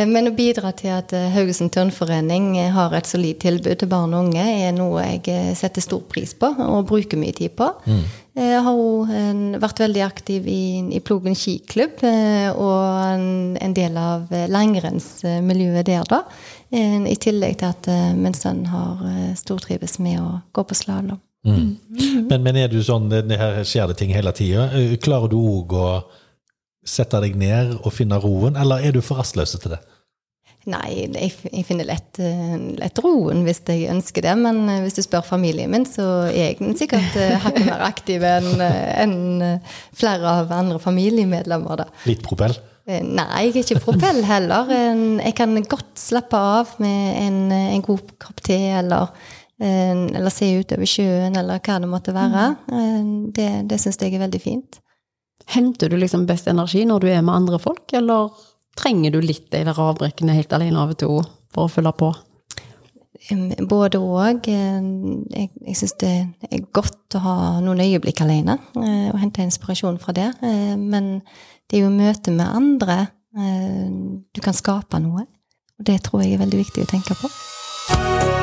Men 0.07 0.29
å 0.29 0.31
bidra 0.31 0.69
til 0.77 0.93
at 0.93 1.11
Haugesund 1.33 1.73
Turnforening 1.73 2.53
har 2.71 2.93
et 2.95 3.09
solid 3.09 3.41
tilbud 3.41 3.81
til 3.81 3.89
barn 3.91 4.13
og 4.15 4.29
unge, 4.29 4.45
er 4.45 4.71
noe 4.75 5.03
jeg 5.03 5.57
setter 5.59 5.83
stor 5.83 6.05
pris 6.07 6.31
på 6.37 6.47
og 6.47 6.85
bruker 6.87 7.19
mye 7.19 7.35
tid 7.35 7.57
på. 7.59 7.67
Jeg 8.31 8.61
har 8.63 8.77
òg 8.79 9.09
vært 9.59 9.81
veldig 9.83 10.03
aktiv 10.05 10.45
i, 10.47 10.79
i 10.95 11.01
Plogen 11.03 11.35
skiklubb, 11.35 11.99
eh, 12.07 12.47
og 12.55 13.01
en, 13.03 13.25
en 13.59 13.73
del 13.75 13.97
av 13.99 14.31
eh, 14.31 14.45
langrennsmiljøet 14.47 15.89
der, 15.89 16.05
da. 16.07 16.21
Eh, 16.71 16.95
I 17.11 17.17
tillegg 17.19 17.57
til 17.59 17.67
at 17.73 17.89
eh, 17.91 18.13
min 18.15 18.37
sønn 18.37 18.63
har 18.71 19.03
eh, 19.09 19.33
stortrives 19.35 19.99
med 19.99 20.21
å 20.23 20.29
gå 20.55 20.63
på 20.63 20.79
slalåm. 20.79 21.19
Men, 21.43 22.39
men 22.45 22.55
er 22.61 22.71
du 22.71 22.79
sånn, 22.85 23.09
det, 23.11 23.25
det 23.27 23.39
her 23.41 23.59
skjer 23.67 23.91
det 23.91 23.97
ting 23.99 24.13
hele 24.15 24.31
tida. 24.37 24.69
Klarer 25.01 25.31
du 25.31 25.39
òg 25.41 25.75
å 25.75 25.87
sette 26.87 27.19
deg 27.23 27.35
ned 27.35 27.75
og 27.81 27.91
finne 27.93 28.19
roen, 28.21 28.55
eller 28.55 28.85
er 28.85 28.95
du 28.95 29.01
for 29.03 29.19
rastløs 29.19 29.57
til 29.57 29.73
det? 29.73 29.81
Nei, 30.69 31.07
jeg, 31.09 31.31
jeg 31.49 31.63
finner 31.65 31.87
lett, 31.89 32.19
lett 32.77 32.99
roen 33.01 33.39
hvis 33.47 33.63
jeg 33.65 33.87
ønsker 33.89 34.21
det. 34.27 34.35
Men 34.37 34.59
eh, 34.69 34.81
hvis 34.83 34.99
du 34.99 35.01
spør 35.01 35.23
familien 35.25 35.71
min, 35.73 35.87
så 35.89 36.05
er 36.29 36.51
jeg 36.53 36.75
sikkert 36.77 37.15
eh, 37.17 37.37
hakket 37.41 37.65
mer 37.65 37.81
aktiv 37.87 38.21
enn 38.29 38.49
en 38.61 39.15
eh, 39.41 39.77
flere 39.97 40.35
av 40.43 40.51
andre 40.53 40.77
familiemedlemmer. 40.83 41.81
da. 41.81 41.87
Litt 42.05 42.21
propell? 42.27 42.53
Nei, 42.91 43.25
jeg 43.45 43.51
er 43.53 43.59
ikke 43.61 43.81
propell 43.85 44.21
heller. 44.25 44.69
Jeg 45.21 45.35
kan 45.37 45.53
godt 45.69 45.97
slappe 46.01 46.37
av 46.37 46.71
med 46.81 47.17
en, 47.21 47.41
en 47.53 47.83
god 47.85 48.09
kopp 48.19 48.41
te, 48.43 48.57
eller, 48.81 49.09
en- 49.61 50.09
eller 50.17 50.33
se 50.33 50.49
utover 50.59 50.89
sjøen, 50.89 51.37
eller 51.37 51.61
hva 51.61 51.77
det 51.79 51.89
måtte 51.89 52.13
være. 52.15 52.47
Eh, 52.73 53.01
Det, 53.37 53.49
det 53.69 53.81
syns 53.81 53.97
jeg 54.01 54.13
er 54.17 54.25
veldig 54.27 54.41
fint. 54.43 54.79
Henter 55.55 55.89
du 55.89 55.97
liksom 55.97 56.25
best 56.29 56.47
energi 56.51 56.83
når 56.85 57.01
du 57.05 57.07
er 57.13 57.21
med 57.25 57.33
andre 57.35 57.57
folk, 57.61 57.85
eller 57.97 58.29
trenger 58.79 59.13
du 59.13 59.21
litt 59.23 59.49
de 59.51 59.63
der 59.67 59.79
avbrekkene 59.85 60.35
helt 60.37 60.53
alene 60.55 60.79
av 60.81 60.93
og 60.93 60.99
til 61.01 61.23
for 61.51 61.67
å 61.67 61.71
fylle 61.71 61.93
på? 61.95 62.11
Både 63.69 63.99
og. 64.01 64.47
Jeg, 64.49 65.49
jeg 65.61 65.77
syns 65.77 65.93
det 66.01 66.13
er 66.49 66.65
godt 66.73 67.15
å 67.15 67.23
ha 67.23 67.35
noen 67.63 67.83
øyeblikk 67.83 68.23
alene 68.25 68.57
eh, 68.81 69.07
og 69.11 69.19
hente 69.21 69.45
inspirasjon 69.45 70.01
fra 70.01 70.15
det. 70.17 70.31
Eh, 70.41 70.75
Men 70.79 71.19
det 71.69 71.79
er 71.79 71.85
jo 71.85 71.93
møtet 71.93 72.33
med 72.33 72.49
andre 72.49 72.99
eh, 73.37 73.87
du 74.33 74.43
kan 74.43 74.57
skape 74.57 74.99
noe. 75.03 75.27
Og 75.79 75.87
det 75.87 76.01
tror 76.07 76.25
jeg 76.25 76.35
er 76.35 76.43
veldig 76.43 76.63
viktig 76.65 76.85
å 76.85 76.91
tenke 76.91 77.17
på. 77.21 78.40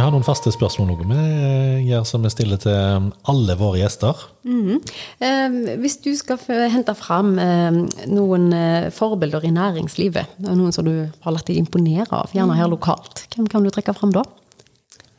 Vi 0.00 0.04
har 0.06 0.14
noen 0.14 0.24
faste 0.24 0.48
spørsmål 0.48 0.86
noe 0.88 1.06
vi 1.10 1.88
gjør 1.90 2.06
som 2.08 2.22
vi 2.24 2.30
stiller 2.32 2.56
til 2.62 3.08
alle 3.28 3.56
våre 3.60 3.82
gjester. 3.82 4.22
Eh, 4.48 5.56
hvis 5.82 5.98
du 6.00 6.14
skal 6.16 6.40
hente 6.72 6.94
fram 6.96 7.34
eh, 7.36 7.76
noen 8.08 8.46
eh, 8.56 8.86
forbilder 8.96 9.44
i 9.44 9.50
næringslivet, 9.52 10.38
noen 10.46 10.72
som 10.72 10.88
du 10.88 10.94
har 11.04 11.34
latt 11.36 11.50
deg 11.50 11.60
imponere 11.60 12.08
av, 12.16 12.32
gjerne 12.32 12.56
her 12.56 12.70
lokalt, 12.72 13.26
hvem 13.34 13.50
kan 13.52 13.60
du 13.60 13.68
trekke 13.68 13.92
fram 13.98 14.14
da? 14.16 14.24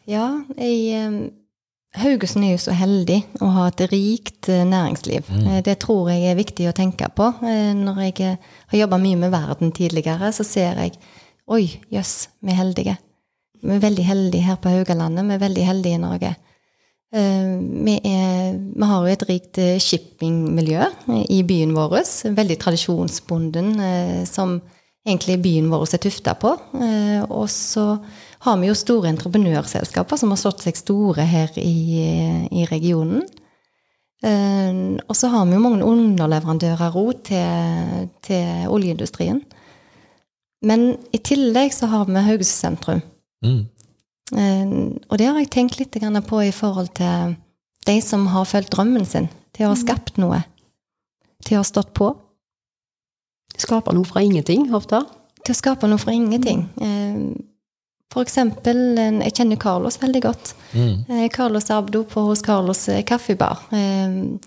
Ja, 0.09 0.25
jeg, 0.57 1.29
Haugesund 2.01 2.47
er 2.49 2.55
jo 2.55 2.65
så 2.65 2.73
heldig 2.73 3.19
å 3.37 3.51
ha 3.59 3.67
et 3.69 3.85
rikt 3.93 4.49
eh, 4.49 4.65
næringsliv. 4.65 5.29
Eh, 5.43 5.61
Det 5.61 5.77
tror 5.85 6.09
jeg 6.09 6.25
er 6.31 6.41
viktig 6.41 6.71
å 6.71 6.75
tenke 6.81 7.13
på. 7.13 7.29
Eh, 7.45 7.69
Når 7.77 8.01
jeg 8.07 8.33
har 8.33 8.81
jobba 8.81 8.97
mye 8.97 9.21
med 9.27 9.37
verden 9.37 9.77
tidligere, 9.77 10.33
så 10.33 10.41
ser 10.41 10.81
jeg 10.87 10.97
Oi, 11.51 11.67
jøss, 11.93 12.31
vi 12.41 12.55
er 12.57 12.61
heldige. 12.63 12.97
Vi 13.61 13.75
er 13.75 13.83
veldig 13.83 14.05
heldige 14.05 14.47
her 14.47 14.57
på 14.61 14.71
Haugalandet. 14.73 15.27
Vi 15.27 15.35
er 15.35 15.43
veldig 15.43 15.65
heldige 15.67 15.97
i 15.97 16.01
Norge. 16.01 16.31
Eh, 17.13 17.57
Vi, 17.85 17.95
er, 18.07 18.55
vi 18.55 18.87
har 18.87 19.03
jo 19.03 19.11
et 19.11 19.25
rikt 19.29 19.59
eh, 19.61 19.79
shippingmiljø 19.79 20.87
i 21.29 21.41
byen 21.43 21.75
vår. 21.75 21.99
Veldig 22.37 22.57
tradisjonsbonden, 22.59 23.73
eh, 23.79 24.23
som 24.25 24.61
egentlig 25.05 25.41
byen 25.41 25.69
vår 25.71 25.85
er 25.93 26.01
tufta 26.01 26.33
på. 26.37 26.55
Og 27.29 27.47
så 27.49 27.85
har 28.45 28.57
vi 28.57 28.69
jo 28.69 28.77
store 28.77 29.09
entreprenørselskaper 29.09 30.17
som 30.17 30.33
har 30.33 30.41
slått 30.41 30.61
seg 30.65 30.77
store 30.77 31.25
her 31.25 31.53
i, 31.57 32.01
i 32.49 32.65
regionen. 32.69 33.23
Og 34.21 35.15
så 35.17 35.31
har 35.33 35.47
vi 35.49 35.55
jo 35.57 35.63
mange 35.63 35.85
underleverandører 35.85 36.93
òg 37.01 37.23
til, 37.25 38.05
til 38.21 38.69
oljeindustrien. 38.69 39.41
Men 40.61 40.91
i 41.09 41.17
tillegg 41.17 41.73
så 41.73 41.89
har 41.89 42.05
vi 42.05 42.21
Haugesund 42.21 42.77
sentrum. 42.77 43.01
Mm. 43.43 43.61
Eh, 44.37 44.73
Og 45.09 45.17
det 45.17 45.27
har 45.27 45.39
jeg 45.39 45.49
tenkt 45.51 45.79
litt 45.79 45.97
på 46.27 46.41
i 46.43 46.51
forhold 46.51 46.93
til 46.95 47.35
de 47.87 48.01
som 48.01 48.27
har 48.27 48.45
fulgt 48.45 48.71
drømmen 48.71 49.05
sin, 49.05 49.29
til 49.53 49.65
å 49.65 49.69
ha 49.73 49.75
skapt 49.75 50.17
noe. 50.17 50.43
Til 51.43 51.57
å 51.57 51.63
ha 51.63 51.63
stått 51.63 51.93
på. 51.93 52.15
Skaper 53.57 53.93
noe 53.93 54.05
fra 54.05 54.21
ingenting, 54.21 54.69
ofte. 54.73 55.01
Til 55.43 55.53
å 55.53 55.57
skape 55.57 55.87
noe 55.89 55.97
fra 55.99 56.13
ingenting. 56.13 56.67
Eh, 56.81 57.47
For 58.11 58.25
eksempel, 58.25 58.97
jeg 59.23 59.31
kjenner 59.37 59.55
Carlos 59.55 59.95
veldig 59.97 60.21
godt. 60.21 60.53
Mm. 60.73 61.05
Eh, 61.09 61.29
Carlos 61.31 61.69
Abdo 61.71 62.03
på 62.03 62.25
hos 62.27 62.41
Carlos 62.41 62.89
kaffebar. 63.07 63.61
Eh, 63.71 64.37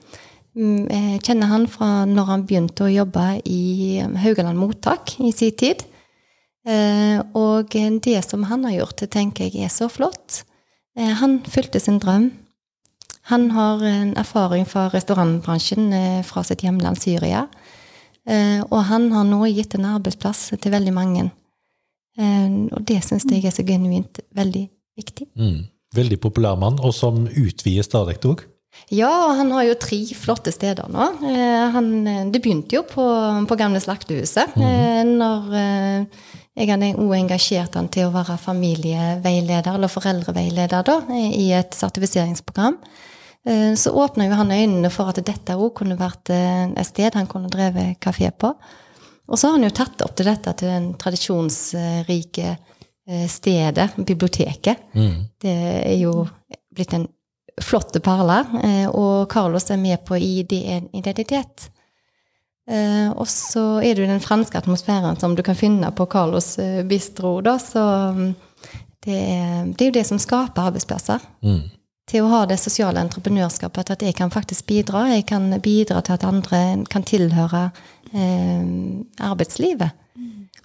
mm, 0.55 0.87
Jeg 0.91 1.23
kjenner 1.25 1.47
han 1.47 1.67
fra 1.67 2.05
når 2.05 2.25
han 2.27 2.45
begynte 2.47 2.85
å 2.85 2.93
jobbe 2.93 3.41
i 3.47 4.03
Haugaland 4.21 4.59
mottak 4.59 5.19
i 5.19 5.33
sin 5.33 5.57
tid. 5.57 5.83
Eh, 6.67 7.21
Og 7.35 7.69
det 8.05 8.25
som 8.25 8.43
han 8.45 8.65
har 8.65 8.73
gjort, 8.79 8.97
det 9.01 9.11
tenker 9.11 9.45
jeg 9.51 9.65
er 9.65 9.69
så 9.73 9.89
flott. 9.91 10.45
Eh, 10.97 11.13
Han 11.21 11.41
fulgte 11.45 11.81
sin 11.81 11.99
drøm. 12.01 12.31
Han 13.29 13.51
har 13.51 13.83
en 13.83 14.15
erfaring 14.17 14.67
fra 14.69 14.89
restaurantbransjen 14.93 15.93
eh, 15.93 16.23
fra 16.23 16.43
sitt 16.45 16.61
hjemland 16.63 16.97
Syria. 17.01 17.47
Eh, 18.27 18.63
Og 18.71 18.85
han 18.85 19.11
har 19.13 19.25
nå 19.25 19.45
gitt 19.53 19.75
en 19.75 19.85
arbeidsplass 19.97 20.53
til 20.61 20.73
veldig 20.73 20.93
mange. 20.93 21.31
Eh, 22.19 22.49
Og 22.73 22.85
det 22.87 23.03
syns 23.05 23.25
jeg 23.31 23.45
er 23.45 23.51
så 23.55 23.65
genuint 23.67 24.21
veldig 24.35 24.69
viktig. 24.97 25.29
Mm. 25.37 25.67
Veldig 25.95 26.21
populær 26.21 26.57
mann, 26.59 26.81
og 26.81 26.93
som 26.95 27.27
utvider 27.29 27.83
stadig 27.87 28.19
òg. 28.25 28.41
Ja, 28.91 29.29
og 29.29 29.37
han 29.39 29.53
har 29.55 29.63
jo 29.69 29.75
tre 29.79 30.01
flotte 30.19 30.51
steder 30.51 30.89
nå. 30.91 31.05
Eh, 31.31 31.71
han, 31.71 31.91
det 32.33 32.41
begynte 32.43 32.75
jo 32.75 32.83
på, 32.83 33.05
på 33.47 33.57
gamle 33.57 33.79
slaktehuset. 33.81 34.57
eh, 34.59 35.05
når 35.07 35.53
jeg 36.55 36.71
hadde 36.71 36.93
òg 37.03 37.17
engasjert 37.17 37.75
han 37.75 37.89
til 37.91 38.07
å 38.07 38.15
være 38.15 38.37
familieveileder, 38.39 39.75
eller 39.75 39.91
foreldreveileder, 39.91 40.85
da, 40.87 41.01
i 41.11 41.49
et 41.57 41.75
sertifiseringsprogram. 41.75 42.79
Eh, 43.45 43.75
så 43.75 43.91
åpna 43.91 44.29
jo 44.29 44.39
han 44.39 44.55
øynene 44.55 44.91
for 44.95 45.11
at 45.11 45.19
dette 45.27 45.57
òg 45.59 45.75
kunne 45.81 45.99
vært 46.01 46.31
eh, 46.33 46.69
et 46.71 46.89
sted 46.89 47.19
han 47.19 47.29
kunne 47.31 47.51
drevet 47.53 47.99
kafé 48.03 48.31
på. 48.31 48.55
Og 49.25 49.41
så 49.41 49.49
har 49.49 49.59
han 49.59 49.67
jo 49.67 49.75
tatt 49.75 50.05
opp 50.05 50.15
til 50.17 50.31
dette 50.31 50.55
til 50.61 50.71
den 50.71 50.89
tradisjonsrike 51.01 52.47
eh, 52.55 53.27
stedet, 53.29 53.91
biblioteket. 53.99 54.89
Det 55.43 55.59
er 55.83 55.99
jo 55.99 56.23
blitt 56.75 56.95
en 56.95 57.09
flott 57.63 57.95
perle, 58.03 58.41
og 58.91 59.29
Carlos 59.31 59.69
er 59.71 59.79
med 59.79 60.01
på 60.03 60.17
i 60.19 60.43
det 60.49 60.59
en 60.75 60.89
identitet. 60.99 61.69
Eh, 62.65 63.11
og 63.13 63.29
så 63.29 63.83
er 63.85 63.93
det 63.93 64.05
jo 64.05 64.09
den 64.09 64.25
franske 64.25 64.57
atmosfæren 64.59 65.19
som 65.21 65.35
du 65.37 65.43
kan 65.45 65.59
finne 65.59 65.91
på 65.93 66.07
Carlos 66.11 66.55
eh, 66.59 66.81
bistro, 66.89 67.37
da, 67.45 67.59
så 67.61 67.83
mm, 68.17 68.31
det 69.05 69.17
er, 69.21 69.67
det 69.69 69.85
er 69.85 69.91
jo 69.91 69.97
det 69.99 70.07
som 70.09 70.21
skaper 70.23 70.71
arbeidsplasser. 70.71 71.25
Mm. 71.45 71.67
Til 72.09 72.25
å 72.25 72.31
ha 72.33 72.45
det 72.49 72.61
sosiale 72.61 73.01
entreprenørskapet, 73.01 73.93
at 73.95 74.03
jeg 74.05 74.17
kan 74.17 74.33
faktisk 74.33 74.67
bidra. 74.69 75.07
Jeg 75.15 75.25
kan 75.29 75.49
bidra 75.65 76.03
til 76.05 76.17
at 76.17 76.25
andre 76.29 76.63
kan 76.93 77.05
tilhøre 77.05 77.69
eh, 78.13 78.65
arbeidslivet. 79.25 80.01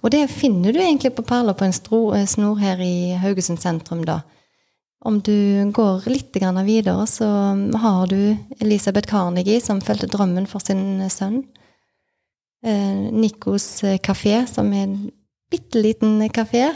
Og 0.00 0.12
det 0.14 0.26
finner 0.32 0.72
du 0.72 0.80
egentlig 0.80 1.12
på 1.16 1.24
perler 1.28 1.56
på 1.56 1.66
en 1.66 1.76
stro, 1.76 2.00
eh, 2.16 2.26
snor 2.28 2.60
her 2.60 2.80
i 2.80 3.16
Haugesund 3.20 3.60
sentrum, 3.60 4.04
da. 4.08 4.22
Om 5.00 5.20
du 5.24 5.70
går 5.72 6.08
litt 6.12 6.34
grann 6.36 6.60
videre, 6.66 7.06
så 7.08 7.26
har 7.80 8.06
du 8.06 8.36
Elisabeth 8.60 9.08
Carnegie, 9.08 9.60
som 9.60 9.80
fulgte 9.80 10.10
drømmen 10.12 10.48
for 10.48 10.60
sin 10.60 11.00
sønn. 11.08 11.44
Eh, 12.62 13.10
Nikos 13.12 13.82
kafé, 14.04 14.46
som 14.46 14.72
er 14.72 14.84
en 14.84 15.10
bitte 15.50 15.80
liten 15.80 16.20
kafé, 16.30 16.70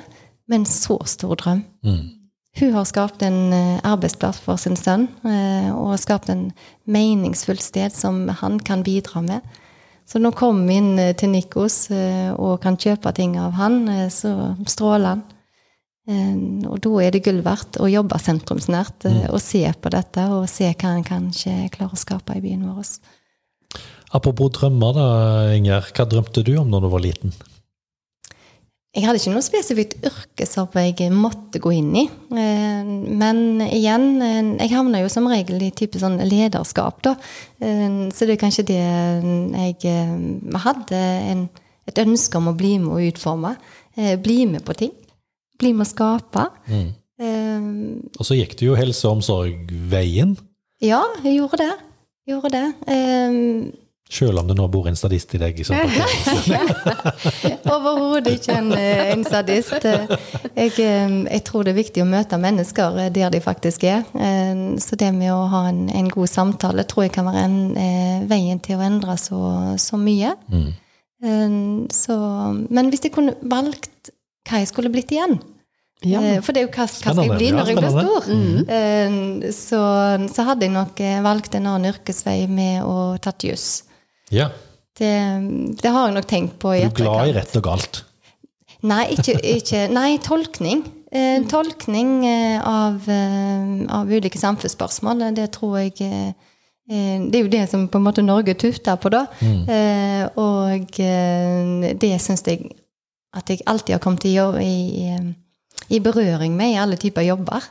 men 0.48 0.64
så 0.68 0.98
stor 1.08 1.36
drøm. 1.40 1.64
Mm. 1.84 2.04
Hun 2.60 2.72
har 2.76 2.86
skapt 2.86 3.22
en 3.26 3.52
eh, 3.52 3.80
arbeidsplass 3.82 4.38
for 4.44 4.60
sin 4.60 4.76
sønn, 4.78 5.08
eh, 5.26 5.70
og 5.74 5.98
skapt 5.98 6.30
en 6.30 6.52
meningsfullt 6.86 7.62
sted 7.62 7.94
som 7.94 8.28
han 8.28 8.60
kan 8.62 8.84
bidra 8.86 9.24
med. 9.24 9.42
Så 10.06 10.20
nå 10.20 10.30
kommer 10.36 10.68
vi 10.68 10.76
inn 10.78 10.98
eh, 11.02 11.14
til 11.18 11.32
Nikos 11.32 11.88
eh, 11.90 12.30
og 12.32 12.60
kan 12.62 12.78
kjøpe 12.78 13.10
ting 13.16 13.34
av 13.42 13.56
han, 13.58 13.80
eh, 13.90 14.06
så 14.12 14.54
stråler 14.70 15.16
han. 15.16 15.24
Eh, 16.06 16.68
Og 16.70 16.78
da 16.84 16.94
er 17.02 17.10
det 17.10 17.24
gull 17.26 17.42
verdt 17.42 17.80
å 17.82 17.90
jobbe 17.90 18.20
sentrumsnært 18.22 19.08
mm. 19.08 19.20
og 19.32 19.42
se 19.42 19.64
på 19.74 19.90
dette, 19.90 20.28
og 20.30 20.46
se 20.52 20.70
hva 20.70 20.94
en 20.94 21.06
kanskje 21.06 21.56
klarer 21.74 21.98
å 21.98 22.04
skape 22.04 22.38
i 22.38 22.44
byen 22.44 22.68
vår. 22.70 22.86
Apropos 24.14 24.50
drømmer, 24.54 24.92
da, 24.94 25.06
Inger. 25.56 25.88
Hva 25.94 26.04
drømte 26.06 26.44
du 26.46 26.52
om 26.60 26.68
når 26.70 26.80
du 26.86 26.88
var 26.92 27.02
liten? 27.02 27.32
Jeg 28.94 29.08
hadde 29.08 29.18
ikke 29.18 29.32
noe 29.34 29.42
spesifikt 29.42 30.04
yrke 30.06 30.46
som 30.46 30.68
jeg 30.78 31.08
måtte 31.10 31.58
gå 31.58 31.72
inn 31.74 31.88
i. 31.98 32.04
Eh, 32.30 32.84
Men 33.10 33.58
igjen, 33.66 34.04
eh, 34.22 34.52
jeg 34.62 34.70
havna 34.70 35.00
jo 35.02 35.08
som 35.10 35.26
regel 35.26 35.58
i 35.66 35.72
type 35.74 35.98
sånn 35.98 36.20
lederskap, 36.22 37.00
da. 37.02 37.16
Eh, 37.60 38.10
Så 38.14 38.22
det 38.28 38.36
er 38.36 38.42
kanskje 38.44 38.66
det 38.70 38.78
jeg 39.82 40.60
hadde 40.62 41.00
en, 41.32 41.48
et 41.88 41.98
ønske 41.98 42.36
om 42.38 42.52
å 42.52 42.56
bli 42.56 42.78
med 42.78 42.92
og 42.94 43.02
utforme. 43.12 43.56
Bli 43.96 44.46
med 44.46 44.62
på 44.64 44.74
ting. 44.78 44.92
Bli 45.58 45.72
med 45.72 45.86
å 45.86 45.90
skape. 45.90 46.46
Eh, 46.70 47.60
Og 48.18 48.22
så 48.26 48.38
gikk 48.38 48.56
du 48.58 48.66
jo 48.66 48.76
helse- 48.78 49.08
og 49.08 49.18
omsorg-veien, 49.18 50.36
Ja, 50.80 51.02
jeg 51.24 51.38
gjorde 51.40 51.56
det. 51.58 51.72
Gjorde 52.28 52.50
det. 52.54 52.66
Um, 52.88 53.72
selv 54.10 54.38
om 54.38 54.46
det 54.48 54.54
nå 54.56 54.66
bor 54.68 54.86
en 54.88 54.96
sadist 54.96 55.32
i 55.34 55.38
deg. 55.40 55.58
Som 55.66 55.76
Overhodet 57.74 58.34
ikke 58.36 58.56
en, 58.60 58.68
eh, 58.76 59.10
en 59.14 59.24
sadist. 59.26 59.72
Jeg, 59.84 60.74
eh, 60.76 61.14
jeg 61.24 61.42
tror 61.48 61.64
det 61.64 61.72
er 61.72 61.78
viktig 61.80 62.04
å 62.04 62.08
møte 62.08 62.38
mennesker 62.40 63.00
eh, 63.00 63.10
der 63.14 63.32
de 63.34 63.40
faktisk 63.42 63.86
er. 63.88 64.04
Eh, 64.14 64.76
Så 64.82 64.98
det 65.00 65.10
med 65.16 65.32
å 65.32 65.46
ha 65.50 65.64
en, 65.70 65.88
en 65.88 66.10
god 66.12 66.30
samtale 66.30 66.84
tror 66.88 67.08
jeg 67.08 67.14
kan 67.16 67.26
være 67.30 67.44
en, 67.48 67.58
eh, 67.80 68.26
veien 68.30 68.60
til 68.62 68.78
å 68.78 68.84
endre 68.86 69.16
så, 69.20 69.40
så 69.80 70.00
mye. 70.00 70.36
Mm. 70.52 70.72
Så, 71.88 72.14
men 72.68 72.90
hvis 72.92 73.06
jeg 73.06 73.14
kunne 73.14 73.32
valgt 73.48 74.10
hva 74.44 74.58
jeg 74.60 74.68
skulle 74.68 74.90
blitt 74.92 75.14
igjen 75.14 75.38
Ja. 76.04 76.20
Eh, 76.20 76.40
For 76.44 76.52
det 76.52 76.62
er 76.62 76.66
jo 76.66 76.72
hva, 76.74 76.84
hva 76.86 76.92
skal 76.92 77.20
jeg 77.24 77.38
bli 77.38 77.50
når 77.54 77.70
jeg 77.72 77.78
blir 77.80 77.94
stor? 77.94 78.28
Eh, 78.78 79.52
Så, 79.56 79.82
så 80.34 80.46
hadde 80.48 80.66
jeg 80.68 80.74
nok 80.74 81.00
eh, 81.00 81.20
valgt 81.24 81.54
en 81.56 81.66
annen 81.70 81.90
yrkesvei 81.92 82.38
med 82.50 82.82
å 82.84 83.16
tatt 83.24 83.46
juss. 83.48 83.68
Ja. 84.34 84.50
Det, 84.94 85.12
det 85.80 85.90
har 85.90 86.08
jeg 86.10 86.16
nok 86.18 86.28
tenkt 86.30 86.58
på. 86.62 86.74
Du 86.76 86.84
er 86.86 86.92
glad 86.94 87.30
i 87.30 87.36
rett 87.38 87.56
og 87.58 87.64
galt. 87.66 88.02
Nei, 88.84 89.06
ikke, 89.16 89.38
ikke 89.56 89.86
Nei, 89.96 90.18
tolkning. 90.22 90.84
Eh, 91.14 91.40
tolkning 91.48 92.24
av, 92.60 93.06
av 93.08 94.10
ulike 94.10 94.38
samfunnsspørsmål, 94.40 95.28
det 95.36 95.46
tror 95.54 95.78
jeg 95.78 95.94
eh, 96.10 96.32
Det 96.90 97.38
er 97.38 97.44
jo 97.46 97.52
det 97.52 97.62
som 97.70 97.86
på 97.88 98.00
en 98.00 98.04
måte 98.04 98.24
Norge 98.26 98.54
tuter 98.60 98.98
på, 99.00 99.12
da. 99.14 99.22
Eh, 99.40 100.24
og 100.36 100.98
eh, 101.00 101.94
det 101.96 102.12
syns 102.20 102.42
jeg 102.46 102.66
at 103.34 103.50
jeg 103.50 103.62
alltid 103.66 103.96
har 103.96 104.02
kommet 104.04 104.20
til 104.22 104.34
å 104.34 104.50
gjøre 104.52 104.62
i, 104.66 105.06
eh, 105.14 105.30
i 105.92 106.00
berøring 106.04 106.54
med 106.56 106.74
i 106.74 106.78
alle 106.80 106.96
typer 107.00 107.26
jobber. 107.26 107.66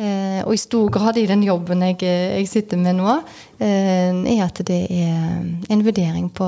Eh, 0.00 0.40
og 0.46 0.54
i 0.56 0.60
stor 0.60 0.86
grad 0.88 1.18
i 1.20 1.26
den 1.28 1.42
jobben 1.44 1.82
jeg, 1.84 1.98
jeg 2.00 2.46
sitter 2.48 2.78
med 2.80 2.96
nå, 2.96 3.18
eh, 3.60 4.08
er 4.32 4.40
at 4.46 4.62
det 4.64 4.86
er 4.88 5.42
en 5.68 5.82
vurdering 5.84 6.30
på 6.32 6.46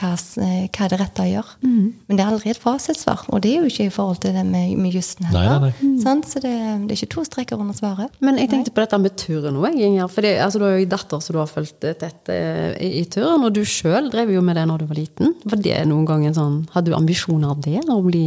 hva, 0.00 0.10
eh, 0.42 0.64
hva 0.74 0.88
det 0.90 0.98
rette 0.98 1.22
å 1.22 1.28
gjøre. 1.28 1.54
Men 1.62 2.18
det 2.18 2.24
er 2.24 2.32
aldri 2.32 2.50
et 2.50 2.58
fasitsvar, 2.58 3.22
og 3.30 3.44
det 3.44 3.52
er 3.52 3.62
jo 3.62 3.70
ikke 3.70 3.86
i 3.86 3.92
forhold 3.94 4.18
til 4.24 4.34
det 4.34 4.42
med, 4.48 4.74
med 4.82 4.96
jussen 4.98 5.22
Nei, 5.28 5.30
heller. 5.36 5.70
nei, 5.78 5.92
Sånn? 6.02 6.24
Så 6.26 6.42
det, 6.42 6.50
det 6.88 6.96
er 6.96 6.98
ikke 6.98 7.12
to 7.14 7.24
streker 7.28 7.62
under 7.62 7.78
svaret. 7.78 8.18
Men 8.26 8.40
jeg 8.42 8.50
tenkte 8.50 8.74
på 8.74 8.82
dette 8.82 8.98
med 8.98 9.14
turen 9.22 9.60
òg. 9.62 9.78
For 10.10 10.26
det, 10.26 10.34
altså, 10.42 10.58
du 10.58 10.66
har 10.66 10.74
jo 10.74 10.82
en 10.88 10.92
datter 10.96 11.22
som 11.22 11.36
du 11.36 11.40
har 11.44 11.52
fulgt 11.52 11.86
tett 12.02 12.34
eh, 12.34 12.74
i, 12.74 12.90
i 13.00 13.06
turen. 13.06 13.46
og 13.46 13.54
du 13.54 13.62
sjøl 13.62 14.10
drev 14.10 14.34
jo 14.34 14.42
med 14.42 14.58
det 14.58 14.66
når 14.66 14.82
du 14.82 14.90
var 14.90 14.98
liten. 14.98 15.38
Var 15.46 15.62
det 15.62 15.78
noen 15.86 16.10
gang 16.10 16.26
en 16.26 16.38
sånn 16.42 16.58
Hadde 16.74 16.90
du 16.90 16.98
ambisjoner 16.98 17.54
av 17.54 17.62
det? 17.62 17.78
å 17.86 18.02
bli 18.02 18.26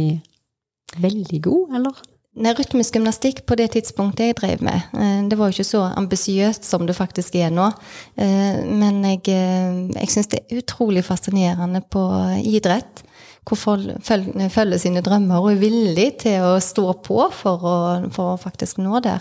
veldig 1.04 1.40
god, 1.44 1.78
eller? 1.80 2.02
Nei, 2.34 2.50
rytmisk 2.58 2.96
gymnastikk 2.96 3.44
på 3.46 3.54
det 3.54 3.68
tidspunktet 3.76 4.32
jeg 4.32 4.36
drev 4.40 4.62
med, 4.66 4.88
eh, 4.98 5.20
det 5.30 5.36
var 5.38 5.50
jo 5.50 5.54
ikke 5.54 5.68
så 5.68 5.82
ambisiøst 5.94 6.64
som 6.66 6.82
det 6.86 6.96
faktisk 6.98 7.36
er 7.38 7.52
nå. 7.54 7.68
Eh, 8.18 8.58
men 8.66 9.04
jeg, 9.06 9.20
eh, 9.30 10.00
jeg 10.00 10.10
syns 10.10 10.30
det 10.32 10.40
er 10.42 10.58
utrolig 10.58 11.04
fascinerende 11.06 11.80
på 11.86 12.02
idrett. 12.42 13.04
Hvor 13.44 13.56
folk 13.60 14.02
følger 14.50 14.78
sine 14.78 15.02
drømmer 15.04 15.36
og 15.38 15.52
er 15.52 15.60
villig 15.60 16.18
til 16.18 16.40
å 16.42 16.58
stå 16.58 16.94
på 17.04 17.28
for 17.30 17.60
å, 17.60 17.76
for 18.10 18.32
å 18.32 18.40
faktisk 18.40 18.78
nå 18.80 19.02
der. 19.04 19.20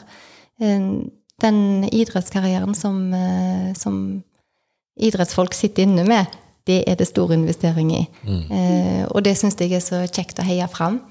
Den 1.44 1.60
idrettskarrieren 1.92 2.74
som, 2.74 3.12
som 3.76 4.24
idrettsfolk 4.96 5.54
sitter 5.54 5.84
inne 5.84 6.06
med, 6.08 6.32
det 6.66 6.86
er 6.88 6.96
det 6.96 7.10
stor 7.10 7.34
investering 7.36 7.92
i. 7.92 8.08
Mm. 8.24 9.12
Og 9.12 9.26
det 9.28 9.36
syns 9.36 9.60
jeg 9.60 9.76
er 9.76 9.84
så 9.84 10.06
kjekt 10.08 10.40
å 10.40 10.48
heie 10.48 10.72
fram. 10.72 11.02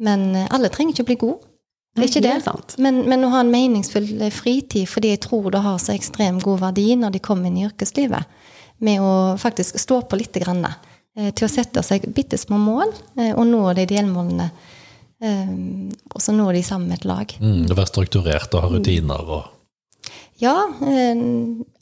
Men 0.00 0.34
eh, 0.36 0.48
alle 0.50 0.70
trenger 0.72 0.94
ikke 0.94 1.06
å 1.06 1.10
bli 1.10 1.18
gode. 1.20 1.46
Det 1.96 2.04
er 2.04 2.08
ikke 2.08 2.22
det. 2.22 2.34
det 2.44 2.52
er 2.52 2.82
men, 2.84 3.00
men, 3.10 3.24
å 3.26 3.32
ha 3.32 3.42
en 3.42 3.52
meningsfull 3.52 4.08
eh, 4.22 4.32
fritid, 4.32 4.88
fordi 4.88 5.12
jeg 5.14 5.24
tror 5.26 5.50
det 5.52 5.62
har 5.64 5.78
så 5.82 5.94
ekstremt 5.96 6.44
god 6.46 6.62
verdi 6.64 6.88
når 6.98 7.16
de 7.16 7.22
kommer 7.24 7.50
inn 7.50 7.58
i 7.60 7.66
yrkeslivet, 7.66 8.38
med 8.86 9.02
å 9.04 9.12
faktisk 9.40 9.78
stå 9.82 10.00
på 10.08 10.20
litt 10.20 10.38
grann, 10.40 10.64
eh, 10.64 11.32
til 11.34 11.48
å 11.48 11.52
sette 11.52 11.82
seg 11.84 12.06
bitte 12.14 12.38
små 12.40 12.60
mål 12.62 12.94
og 13.34 13.42
nå 13.48 13.64
de 13.76 13.88
delmålene. 13.90 14.50
Og 15.20 16.22
så 16.24 16.32
nå 16.32 16.46
de 16.56 16.62
sammen 16.64 16.88
med 16.88 17.02
et 17.02 17.04
lag. 17.04 17.32
Mm, 17.42 17.66
det 17.68 17.74
være 17.76 17.90
strukturert 17.90 18.54
og 18.56 18.62
ha 18.64 18.70
rutiner 18.72 19.26
og 19.36 19.59
ja, 20.40 20.72
eh, 20.86 21.16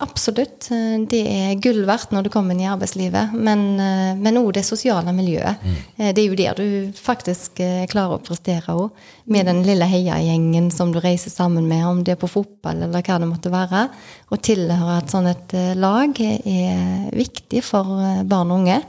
absolutt. 0.03 0.67
Det 1.11 1.21
er 1.31 1.61
gull 1.63 1.85
verdt 1.87 2.11
når 2.11 2.27
du 2.27 2.31
kommer 2.35 2.57
inn 2.57 2.65
i 2.65 2.71
arbeidslivet. 2.71 3.37
Men 3.39 4.41
òg 4.41 4.51
det 4.57 4.65
sosiale 4.67 5.15
miljøet. 5.15 5.63
Mm. 5.63 5.77
Eh, 5.97 6.11
det 6.17 6.25
er 6.25 6.27
jo 6.27 6.39
der 6.41 6.59
du 6.59 6.97
faktisk 6.99 7.61
eh, 7.63 7.85
klarer 7.91 8.19
å 8.19 8.25
prestere 8.25 8.75
òg. 8.75 9.05
Med 9.31 9.47
den 9.47 9.63
lille 9.67 9.87
heiagjengen 9.87 10.73
som 10.75 10.91
du 10.91 10.99
reiser 11.05 11.31
sammen 11.31 11.69
med, 11.71 11.85
om 11.87 12.03
det 12.03 12.17
er 12.17 12.21
på 12.21 12.33
fotball 12.33 12.83
eller 12.89 13.07
hva 13.07 13.21
det 13.23 13.31
måtte 13.31 13.55
være. 13.55 13.85
Å 14.27 14.41
tilhøre 14.43 14.99
et 14.99 15.15
sånt 15.15 15.31
et 15.31 15.57
lag 15.79 16.19
er 16.19 17.15
viktig 17.15 17.63
for 17.63 18.03
barn 18.27 18.51
og 18.51 18.65
unge. 18.65 18.81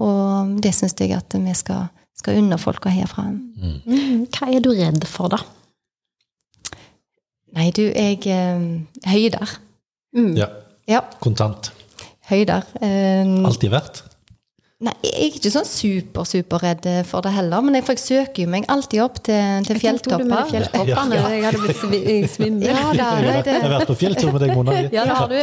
Og 0.00 0.58
det 0.64 0.74
syns 0.76 0.98
jeg 0.98 1.14
at 1.16 1.38
vi 1.38 1.54
skal, 1.56 1.86
skal 2.18 2.42
unne 2.42 2.58
folk 2.60 2.88
å 2.88 2.92
heie 2.92 3.06
fram. 3.08 3.38
Mm. 3.60 4.26
Hva 4.32 4.50
er 4.50 4.64
du 4.64 4.72
redd 4.74 5.06
for, 5.06 5.30
da? 5.32 5.44
Nei, 7.56 7.70
du, 7.74 7.82
jeg 7.82 8.20
eh, 8.30 9.10
Høyder. 9.10 9.56
Mm. 10.14 10.34
Ja. 10.38 10.46
ja. 10.88 11.00
Kontant. 11.22 11.72
Høyder. 12.30 12.66
Eh, 12.82 13.26
Alltid 13.46 13.72
vært? 13.72 14.04
Nei, 14.80 14.94
jeg 15.04 15.12
er 15.12 15.34
ikke 15.36 15.50
sånn 15.52 15.66
super, 15.68 16.24
superredd 16.24 16.86
for 17.04 17.20
det 17.26 17.34
heller. 17.34 17.60
Men 17.60 17.74
jeg, 17.76 17.84
jeg 17.90 18.00
søker 18.00 18.46
jo 18.46 18.48
meg 18.48 18.64
alltid 18.72 19.02
opp 19.04 19.18
til, 19.26 19.66
til 19.68 19.76
fjelltopper. 19.82 20.46
Fjelltoppene. 20.48 21.18
Ja. 21.18 21.26
Jeg 21.34 21.42
hadde 21.44 21.60
blitt 21.66 22.30
svimmel. 22.32 22.64
Ja, 22.64 22.86
jeg 22.96 23.58
har 23.60 23.74
vært 23.74 23.90
på 23.90 23.96
fjelltur 24.00 24.32
med 24.32 24.40
deg, 24.46 24.54
Mona. 24.56 24.78
Ja, 24.96 25.04
det 25.04 25.18
har 25.18 25.28
du. 25.28 25.36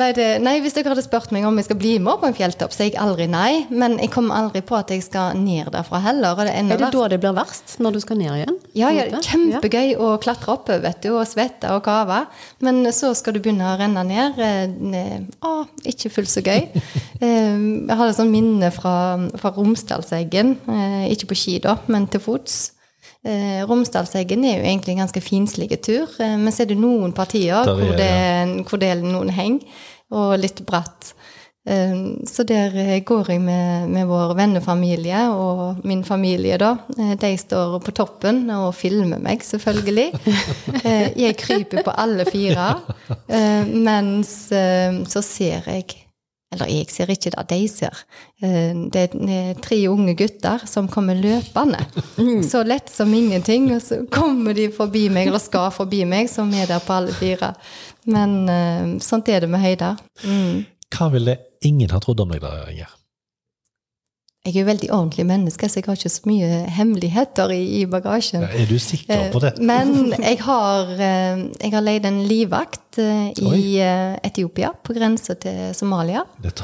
Nei, 0.00 0.08
det, 0.18 0.26
nei, 0.42 0.56
hvis 0.64 0.74
dere 0.74 0.90
hadde 0.90 1.04
spurt 1.06 1.30
meg 1.30 1.46
om 1.46 1.60
jeg 1.60 1.68
skal 1.68 1.78
bli 1.78 1.92
med 2.02 2.18
på 2.18 2.26
en 2.32 2.34
fjelltopp, 2.34 2.74
så 2.74 2.82
er 2.82 2.90
jeg 2.90 2.98
aldri 3.04 3.28
nei. 3.30 3.62
Men 3.70 3.94
jeg 4.02 4.10
kommer 4.16 4.40
aldri 4.40 4.64
på 4.66 4.74
at 4.80 4.90
jeg 4.90 5.06
skal 5.06 5.38
ned 5.38 5.70
derfra 5.76 6.02
heller. 6.02 6.34
Det 6.42 6.50
er, 6.50 6.66
er, 6.66 6.82
det 6.82 6.90
da 6.98 7.06
det 7.14 7.20
blir 7.22 7.38
verst? 7.38 7.76
Når 7.78 7.94
du 7.94 8.00
skal 8.02 8.18
ned 8.24 8.34
igjen? 8.40 8.58
Ja, 8.74 8.90
ja 8.90 9.22
kjempegøy 9.22 9.94
å 10.02 10.16
klatre 10.22 10.56
opp, 10.56 10.74
vet 10.82 10.98
du, 11.06 11.12
og 11.14 11.30
svette 11.30 11.70
og 11.76 11.84
kave. 11.86 12.24
Men 12.66 12.82
så 12.90 13.14
skal 13.14 13.38
du 13.38 13.42
begynne 13.44 13.70
å 13.70 13.78
renne 13.78 14.02
ned. 14.10 14.42
Eh, 14.42 15.22
å, 15.46 15.54
ikke 15.94 16.10
fullt 16.18 16.34
så 16.34 16.42
gøy. 16.42 16.66
Jeg 17.88 17.98
hadde 17.98 18.14
sånt 18.16 18.32
minne 18.32 18.70
fra, 18.74 18.94
fra 19.40 19.52
Romsdalseggen. 19.56 20.56
Eh, 20.68 21.08
ikke 21.14 21.32
på 21.32 21.38
ski, 21.38 21.58
da, 21.62 21.76
men 21.92 22.08
til 22.10 22.22
fots. 22.22 22.60
Eh, 23.22 23.62
Romsdalseggen 23.68 24.44
er 24.46 24.58
jo 24.58 24.66
egentlig 24.66 24.96
en 24.96 25.04
ganske 25.04 25.22
finslig 25.22 25.70
tur, 25.84 26.10
eh, 26.22 26.36
men 26.38 26.54
så 26.54 26.64
er 26.64 26.72
det 26.72 26.78
noen 26.80 27.14
partier 27.14 27.62
Der, 27.66 27.78
hvor, 27.78 27.94
det, 27.98 28.66
hvor 28.68 28.82
det 28.82 28.94
noen 29.04 29.30
henger, 29.34 29.84
og 30.12 30.38
litt 30.40 30.64
bratt. 30.68 31.14
Så 31.62 32.42
der 32.42 32.72
går 33.06 33.28
jeg 33.30 33.38
med, 33.38 33.84
med, 33.94 34.08
vår 34.10 34.32
vennefamilie 34.34 35.20
og 35.30 35.84
min 35.86 36.02
familie, 36.02 36.56
da. 36.58 36.72
De 36.90 37.30
står 37.38 37.76
på 37.86 37.94
toppen 37.94 38.48
og 38.50 38.72
filmer 38.74 39.22
meg, 39.22 39.46
selvfølgelig. 39.46 40.08
Jeg 41.22 41.38
kryper 41.38 41.86
på 41.86 41.94
alle 41.94 42.26
fire. 42.26 42.72
Mens 43.70 44.34
så 44.50 45.22
ser 45.22 45.70
jeg 45.70 46.01
eller 46.52 46.68
jeg 46.70 46.88
ser 46.92 47.10
ikke 47.12 47.32
det, 47.32 47.44
de 47.50 47.60
ser. 47.70 48.02
Eh, 48.44 48.72
det 48.92 49.06
er 49.08 49.60
tre 49.64 49.78
unge 49.88 50.14
gutter 50.18 50.66
som 50.68 50.90
kommer 50.92 51.18
løpende. 51.18 51.80
Mm. 52.18 52.42
Så 52.46 52.62
lett 52.68 52.92
som 52.92 53.12
ingenting. 53.14 53.70
Og 53.74 53.82
så 53.82 54.02
kommer 54.12 54.56
de 54.56 54.68
forbi 54.72 55.08
meg, 55.12 55.30
eller 55.30 55.42
skal 55.42 55.70
forbi 55.74 56.04
meg, 56.08 56.30
som 56.30 56.52
er 56.54 56.68
der 56.70 56.84
på 56.84 56.96
alle 56.98 57.14
fire. 57.16 57.54
Men 58.12 58.36
eh, 58.52 58.96
sånt 59.04 59.30
er 59.32 59.44
det 59.44 59.52
med 59.52 59.64
høyder. 59.64 60.00
Mm. 60.26 60.64
Hva 60.92 61.08
ville 61.14 61.38
ingen 61.64 61.92
ha 61.94 62.00
trodd 62.02 62.20
om 62.24 62.34
deg 62.34 62.42
da, 62.44 62.56
Inger? 62.70 62.98
Jeg 64.42 64.56
er 64.56 64.64
jo 64.64 64.66
veldig 64.66 64.88
ordentlig 64.90 65.22
menneske, 65.28 65.68
så 65.70 65.78
jeg 65.78 65.84
har 65.86 65.98
ikke 66.00 66.10
så 66.10 66.22
mye 66.26 66.46
hemmeligheter 66.74 67.52
i, 67.54 67.60
i 67.78 67.82
bagasjen. 67.86 68.42
Ja, 68.42 68.48
er 68.58 68.66
du 68.66 68.74
sikker 68.82 69.28
på 69.30 69.38
det? 69.44 69.52
Eh, 69.54 69.66
men 69.68 70.10
jeg 70.16 70.40
har, 70.42 70.90
eh, 70.96 71.44
jeg 71.60 71.70
har 71.70 71.84
leid 71.84 72.08
en 72.10 72.18
livvakt 72.26 72.98
eh, 72.98 73.28
i 73.38 73.52
Oi. 73.52 73.60
Etiopia, 74.26 74.72
på 74.74 74.96
grensa 74.98 75.36
til 75.38 75.70
Somalia. 75.78 76.24
Det, 76.42 76.56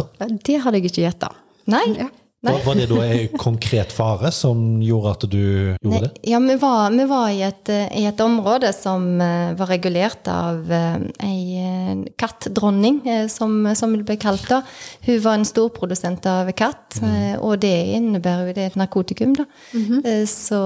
det 0.48 0.58
hadde 0.64 0.80
jeg 0.80 0.90
ikke 0.90 1.04
gjetta. 1.04 1.30
Nei. 1.70 1.84
Ja. 2.00 2.08
Var, 2.40 2.60
var 2.66 2.74
det 2.78 2.86
da 2.86 3.00
en 3.02 3.38
konkret 3.38 3.90
fare 3.90 4.30
som 4.30 4.60
gjorde 4.78 5.10
at 5.10 5.24
du 5.26 5.38
gjorde 5.42 5.90
Nei, 5.90 6.02
det? 6.04 6.10
Ja, 6.30 6.38
vi 6.38 6.54
var, 6.62 6.92
vi 6.94 7.06
var 7.10 7.30
i, 7.34 7.40
et, 7.42 7.70
i, 7.74 8.04
et, 8.06 8.20
område 8.22 8.70
som 8.76 9.08
uh, 9.18 9.56
var 9.58 9.66
regulert 9.72 10.28
av 10.30 10.60
uh, 10.70 11.00
ei 11.26 11.58
uh, 11.58 12.04
kattdronning, 12.14 13.00
uh, 13.08 13.24
som, 13.32 13.56
som 13.74 13.96
det 13.96 14.06
ble 14.06 14.14
kalt 14.22 14.46
da. 14.46 14.60
Hun 15.08 15.18
var 15.24 15.40
en 15.40 15.48
storprodusent 15.48 16.28
av 16.30 16.52
katt, 16.54 17.00
mm. 17.02 17.40
og 17.42 17.58
det 17.64 17.74
innebærer 17.96 18.52
jo 18.52 18.54
det 18.54 18.68
er 18.68 18.70
et 18.70 18.78
narkotikum, 18.78 19.34
da. 19.34 19.46
Mm 19.72 19.84
-hmm. 19.88 20.26
så, 20.26 20.62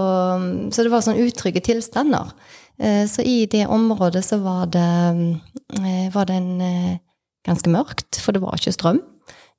så, 0.72 0.82
det 0.82 0.92
var 0.92 1.00
sånn 1.00 1.24
utrygge 1.24 1.60
tilstander. 1.60 2.32
så 3.08 3.22
i 3.22 3.46
det 3.46 3.66
området 3.66 4.24
så 4.24 4.36
var 4.36 4.66
det, 4.66 5.40
var 6.12 6.24
det 6.24 6.34
en 6.34 6.98
ganske 7.46 7.70
mørkt, 7.70 8.20
for 8.20 8.32
det 8.32 8.42
var 8.42 8.54
ikke 8.56 8.72
strøm. 8.72 9.00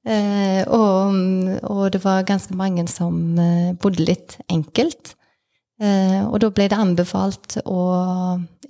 Eh, 0.04 0.62
og, 0.68 1.16
og, 1.64 1.84
det 1.94 2.02
var 2.04 2.26
ganske 2.28 2.56
mange 2.60 2.86
som 2.92 3.38
eh, 3.40 3.76
bodde 3.80 4.04
litt 4.04 4.38
enkelt. 4.52 5.16
Eh, 5.82 6.22
og 6.28 6.42
da 6.44 6.50
ble 6.54 6.68
det 6.72 6.80
anbefalt 6.80 7.62
å 7.64 7.84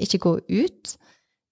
ikke 0.02 0.22
gå 0.22 0.36
ut. 0.54 0.94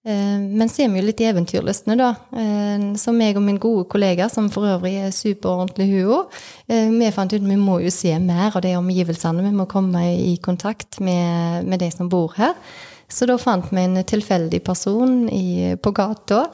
Eh, 0.06 0.38
men 0.42 0.70
så 0.70 0.82
er 0.82 0.90
vi 0.90 0.98
jo 0.98 1.06
litt 1.06 1.20
eventyrlystne, 1.22 1.94
da. 1.98 2.12
Eh, 2.34 2.86
som 2.98 3.18
meg 3.18 3.38
og 3.38 3.44
min 3.46 3.60
gode 3.62 3.88
kollega, 3.90 4.26
som 4.30 4.48
for 4.54 4.66
øvrig 4.70 4.96
er 5.04 5.14
superordentlig 5.14 5.88
hun 5.92 6.24
eh, 6.66 6.88
vi 6.90 7.10
fant 7.14 7.34
ut 7.34 7.44
vi 7.46 7.58
må 7.58 7.78
jo 7.84 7.90
se 7.94 8.14
mer 8.18 8.56
av 8.56 8.62
de 8.64 8.74
omgivelsene. 8.78 9.44
Vi 9.46 9.54
må 9.54 9.68
komme 9.70 10.06
i 10.14 10.36
kontakt 10.42 10.98
med, 11.00 11.66
med 11.66 11.82
de 11.82 11.90
som 11.94 12.10
bor 12.10 12.34
her. 12.38 12.54
Så 13.12 13.28
da 13.28 13.36
fant 13.40 13.68
vi 13.68 13.82
en 13.82 14.00
tilfeldig 14.08 14.62
person 14.64 15.26
i, 15.28 15.76
på 15.76 15.92
gata. 15.92 16.46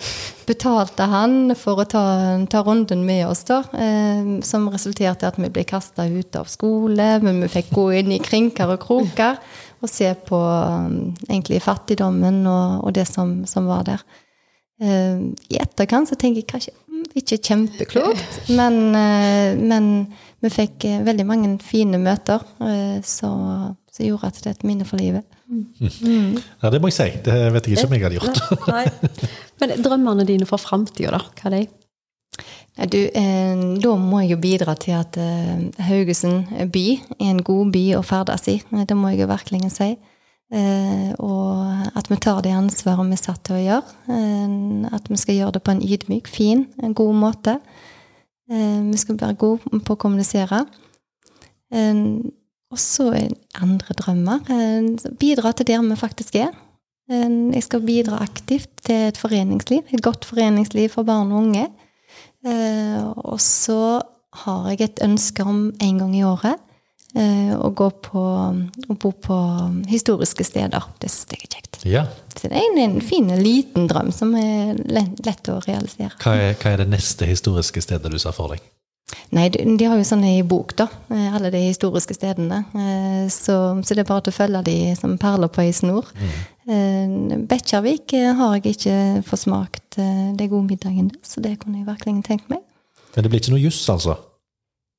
Betalte 0.49 1.07
han 1.07 1.55
for 1.59 1.85
å 1.85 1.87
ta, 1.87 2.03
ta 2.51 2.65
runden 2.67 3.05
med 3.07 3.29
oss, 3.29 3.45
da. 3.47 3.63
Eh, 3.79 4.35
som 4.43 4.67
resulterte 4.73 5.27
i 5.27 5.31
at 5.31 5.39
vi 5.39 5.53
ble 5.55 5.65
kasta 5.69 6.09
ut 6.11 6.37
av 6.41 6.51
skole. 6.51 7.09
Men 7.23 7.45
vi 7.45 7.53
fikk 7.59 7.71
gå 7.79 7.89
inn 8.01 8.13
i 8.17 8.23
krinker 8.25 8.75
og 8.75 8.83
kroker 8.83 9.39
og 9.79 9.91
se 9.91 10.09
på 10.27 10.39
um, 10.39 11.15
egentlig 11.29 11.61
fattigdommen 11.63 12.43
og, 12.51 12.85
og 12.85 12.95
det 12.97 13.07
som, 13.09 13.45
som, 13.47 13.69
var 13.71 13.85
der. 13.87 14.05
Eh, 14.83 15.21
I 15.55 15.61
etterkant 15.63 16.11
så 16.11 16.19
tenker 16.19 16.43
jeg 16.43 16.51
kanskje 16.51 16.75
mm, 16.75 17.05
ikke 17.19 17.41
kjempeklokt, 17.49 18.41
men, 18.59 18.81
eh, 18.99 19.59
men 19.59 19.91
vi 20.43 20.53
fikk 20.55 20.87
eh, 20.89 21.03
veldig 21.07 21.27
mange 21.27 21.53
fine 21.63 22.01
møter 22.03 22.43
så, 23.07 23.31
som 23.99 24.07
gjorde 24.07 24.31
at 24.31 24.39
det 24.39 24.53
er 24.53 24.57
et 24.57 24.65
minne 24.69 24.87
for 24.87 25.01
livet. 25.01 25.27
Mm. 25.51 26.39
Ja, 26.63 26.71
det 26.71 26.81
må 26.81 26.93
jeg 26.93 26.99
si. 26.99 27.09
Det 27.27 27.37
vet 27.55 27.69
jeg 27.69 27.77
ikke 27.77 27.89
om 27.89 27.97
jeg 27.97 28.07
hadde 28.07 28.21
gjort. 28.21 28.41
Nei. 28.71 28.85
Men 29.61 29.75
drømmene 29.85 30.27
dine 30.29 30.49
for 30.49 30.63
framtida, 30.63 31.19
da? 31.19 31.23
Hva 31.35 31.51
er 31.51 31.57
de? 31.57 31.63
Ja, 32.79 32.87
du, 32.87 32.99
eh, 33.11 33.65
da 33.83 33.95
må 33.99 34.21
jeg 34.23 34.37
jo 34.37 34.39
bidra 34.43 34.77
til 34.79 34.95
at 34.95 35.19
eh, 35.19 35.65
Haugesund 35.89 36.53
by 36.71 36.85
er 37.19 37.33
en 37.33 37.43
god 37.43 37.73
by 37.75 37.83
å 37.99 38.05
ferdes 38.07 38.47
i. 38.53 38.61
Det 38.71 38.97
må 38.97 39.11
jeg 39.11 39.25
jo 39.25 39.33
virkelig 39.33 39.73
si. 39.75 39.91
Eh, 40.49 41.11
og 41.21 41.91
at 41.99 42.07
vi 42.09 42.17
tar 42.23 42.39
det 42.41 42.55
ansvaret 42.57 43.05
vi 43.11 43.17
er 43.19 43.21
satt 43.21 43.43
til 43.45 43.59
å 43.59 43.65
gjøre. 43.65 43.97
Eh, 44.15 44.95
at 44.95 45.11
vi 45.11 45.19
skal 45.21 45.41
gjøre 45.41 45.57
det 45.59 45.65
på 45.67 45.75
en 45.75 45.83
ydmyk, 45.85 46.31
fin, 46.31 46.69
en 46.83 46.95
god 46.97 47.19
måte. 47.19 47.59
Eh, 48.49 48.79
vi 48.87 49.01
skal 49.01 49.19
være 49.21 49.41
gode 49.43 49.83
på 49.85 49.97
å 49.97 50.01
kommunisere. 50.01 50.63
Eh, 52.69 52.75
og 52.75 52.79
så 52.79 53.11
andre 53.61 53.95
drømmer. 53.95 54.41
Eh, 54.51 55.13
bidra 55.19 55.53
til 55.53 55.67
der 55.67 55.83
vi 55.83 55.97
faktisk 55.97 56.37
er. 56.37 56.53
Eh, 57.11 57.55
jeg 57.55 57.63
skal 57.63 57.81
bidra 57.81 58.23
aktivt 58.23 58.71
til 58.85 59.09
et 59.09 59.17
foreningsliv, 59.17 59.83
et 59.93 60.03
godt 60.03 60.25
foreningsliv 60.25 60.89
for 60.89 61.03
barn 61.03 61.33
og 61.33 61.43
unge. 61.43 61.69
Eh, 62.47 63.05
og 63.17 63.41
så 63.41 64.01
har 64.45 64.71
jeg 64.71 64.81
et 64.81 65.03
ønske 65.03 65.43
om 65.43 65.73
en 65.81 65.99
gang 65.99 66.17
i 66.17 66.25
året 66.25 66.59
å 67.19 67.71
gå 67.73 67.87
på 68.05 68.21
og 68.21 68.97
bo 69.01 69.11
på 69.11 69.37
historiske 69.89 70.45
steder. 70.45 70.85
Det 71.01 71.09
syns 71.11 71.33
jeg 71.33 71.41
er 71.41 71.55
kjekt. 71.55 71.79
Ja. 71.89 72.03
Så 72.37 72.51
det 72.51 72.61
er 72.61 72.67
en, 72.69 72.79
en 72.79 73.01
fin, 73.01 73.27
liten 73.41 73.89
drøm 73.89 74.13
som 74.13 74.35
er 74.37 74.77
lett 74.87 75.49
å 75.49 75.57
realisere. 75.65 76.13
Hva 76.21 76.37
er, 76.37 76.53
hva 76.61 76.75
er 76.75 76.85
det 76.85 76.91
neste 76.93 77.27
historiske 77.27 77.81
stedet 77.83 78.13
du 78.13 78.19
ser 78.21 78.37
for 78.37 78.53
deg? 78.53 78.61
Nei, 79.33 79.49
de, 79.53 79.85
har 79.89 79.97
jo 79.97 80.05
sånn 80.05 80.25
i 80.25 80.43
bok, 80.47 80.75
da. 80.77 80.87
eh, 81.13 81.35
Alle 81.37 81.51
de 81.53 81.61
historiske 81.67 82.17
stedene. 82.17 82.63
Eh, 82.75 83.27
Så, 83.33 83.57
så 83.85 83.95
det 83.97 84.05
er 84.05 84.09
bare 84.09 84.33
å 84.33 84.35
følge 84.35 84.63
de 84.65 84.77
som 84.97 85.17
perler 85.21 85.49
på 85.53 85.65
ei 85.65 85.73
snor. 85.73 86.09
Mm. 86.69 87.47
Bekkjarvik 87.49 88.13
eh, 88.19 88.33
har 88.37 88.57
jeg 88.59 88.77
ikke 88.77 88.97
forsmakt 89.29 89.79
smakt 89.99 90.39
det 90.39 90.51
gode 90.51 90.69
middagen 90.69 91.09
der, 91.09 91.21
så 91.25 91.41
det 91.41 91.59
kunne 91.63 91.81
jeg 91.81 91.87
virkelig 91.89 92.25
tenkt 92.27 92.51
meg. 92.53 92.61
Men 93.15 93.25
det 93.25 93.31
blir 93.33 93.41
ikke 93.41 93.55
noe 93.55 93.63
juss, 93.63 93.81
altså? 93.89 94.17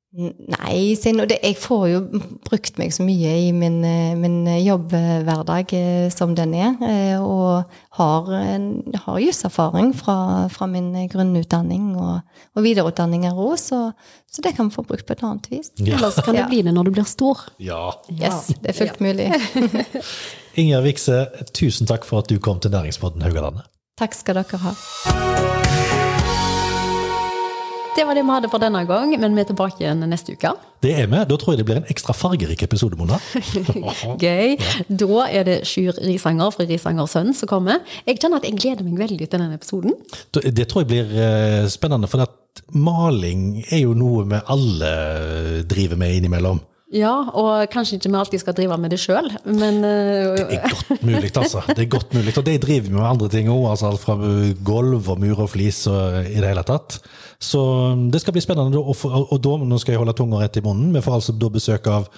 Nei, 0.10 0.96
det, 0.98 1.36
jeg 1.44 1.56
får 1.62 1.84
jo 1.92 2.00
brukt 2.48 2.80
meg 2.82 2.90
så 2.96 3.04
mye 3.06 3.30
i 3.46 3.52
min, 3.54 3.76
eh, 3.86 4.16
min 4.18 4.40
jobbhverdag 4.66 5.74
eh, 5.78 6.08
som 6.10 6.34
den 6.34 6.56
er. 6.58 6.72
eh, 6.82 7.22
Og 7.22 7.64
har, 8.00 8.32
har 9.04 9.20
juserfaring 9.22 9.92
fra, 9.94 10.48
fra 10.50 10.66
min 10.66 10.90
grunnutdanning 11.12 11.92
og, 12.02 12.24
og 12.58 12.66
videreutdanninger 12.66 13.38
òg, 13.38 13.54
så, 13.62 13.84
så 14.26 14.42
det 14.42 14.56
kan 14.58 14.72
vi 14.72 14.76
få 14.80 14.88
brukt 14.90 15.06
på 15.06 15.14
et 15.14 15.22
annet 15.24 15.46
vis. 15.54 15.70
Ja. 15.78 16.00
Ellers 16.00 16.18
kan 16.26 16.34
det 16.34 16.42
Ja. 16.42 16.48
bli 16.50 16.64
det 16.66 16.74
når 16.74 16.90
du 16.90 16.92
blir 16.98 17.06
stor. 17.06 17.46
ja. 17.62 17.92
Yes, 18.10 18.48
det 18.64 18.74
er 18.74 18.80
fullt 18.82 19.00
mulig. 19.06 19.30
Inger 20.60 20.82
Vikse, 20.82 21.28
tusen 21.54 21.86
takk 21.88 22.04
for 22.10 22.24
at 22.26 22.34
du 22.34 22.40
kom 22.42 22.58
til 22.60 22.72
Næringspodden 22.74 23.22
Haugalandet. 23.22 23.70
Takk 24.00 24.18
skal 24.18 24.42
dere 24.42 24.58
ha. 24.66 25.59
Det 27.96 28.06
var 28.06 28.16
det 28.16 28.24
vi 28.24 28.32
hadde 28.32 28.50
for 28.52 28.62
denne 28.62 28.82
gang, 28.88 29.12
men 29.20 29.36
vi 29.36 29.42
er 29.42 29.48
tilbake 29.50 29.82
igjen 29.82 30.04
neste 30.08 30.36
uke. 30.38 30.52
Det 30.84 30.94
er 31.02 31.10
vi. 31.10 31.20
Da 31.30 31.38
tror 31.40 31.54
jeg 31.54 31.62
det 31.62 31.68
blir 31.68 31.80
en 31.82 31.90
ekstra 31.92 32.14
fargerik 32.16 32.62
episode, 32.64 32.96
Mona. 33.00 33.18
Gøy. 34.24 34.56
Da 34.88 35.26
er 35.26 35.48
det 35.48 35.58
Sjur 35.68 35.98
Risanger 36.06 36.54
fra 36.56 36.68
Risanger 36.70 37.10
Sønn 37.10 37.34
som 37.36 37.50
kommer. 37.52 37.82
Jeg 38.08 38.22
kjenner 38.22 38.40
at 38.40 38.48
jeg 38.48 38.60
gleder 38.60 38.88
meg 38.88 39.02
veldig 39.02 39.26
til 39.26 39.36
denne 39.36 39.58
episoden. 39.58 39.98
Det 40.32 40.70
tror 40.70 40.86
jeg 40.86 40.92
blir 40.94 41.14
eh, 41.18 41.68
spennende, 41.72 42.10
for 42.12 42.24
at 42.24 42.64
maling 42.76 43.64
er 43.68 43.84
jo 43.84 43.96
noe 43.98 44.26
vi 44.30 44.42
alle 44.54 44.94
driver 45.70 46.00
med 46.00 46.20
innimellom. 46.20 46.62
Ja, 46.90 47.12
og 47.38 47.68
kanskje 47.70 48.00
ikke 48.00 48.10
vi 48.10 48.18
alltid 48.18 48.42
skal 48.42 48.56
drive 48.58 48.78
med 48.82 48.90
det 48.90 48.98
sjøl, 48.98 49.28
men 49.46 49.84
Det 49.84 50.46
eh, 50.48 50.56
er 50.58 50.64
godt 50.64 51.04
mulig, 51.06 51.30
altså. 51.38 51.62
Det 51.68 51.84
er 51.84 51.90
godt 51.92 52.16
mulig. 52.18 52.34
Og 52.34 52.46
de 52.48 52.56
driver 52.58 52.88
vi 52.88 52.96
med 52.96 53.06
andre 53.06 53.30
ting 53.30 53.50
òg, 53.54 53.68
altså 53.76 53.92
alt 53.92 54.02
fra 54.02 54.16
gulv 54.66 55.10
og 55.10 55.20
mur 55.22 55.44
og 55.46 55.52
flis 55.54 55.84
og 55.92 56.24
i 56.26 56.40
det 56.40 56.50
hele 56.50 56.66
tatt. 56.66 56.98
Så 57.40 57.60
um, 57.94 58.10
det 58.12 58.20
skal 58.20 58.36
bli 58.36 58.44
spennende. 58.44 58.82
Og, 58.82 58.96
for, 59.00 59.16
og 59.32 59.40
da, 59.44 59.54
nå 59.64 59.78
skal 59.80 59.96
jeg 59.96 60.02
holde 60.02 60.16
tunga 60.18 60.42
rett 60.42 60.60
i 60.60 60.64
munnen, 60.66 60.92
vi 60.96 61.04
får 61.04 61.20
altså 61.20 61.36
da 61.40 61.50
besøk 61.54 61.88
av 61.88 62.10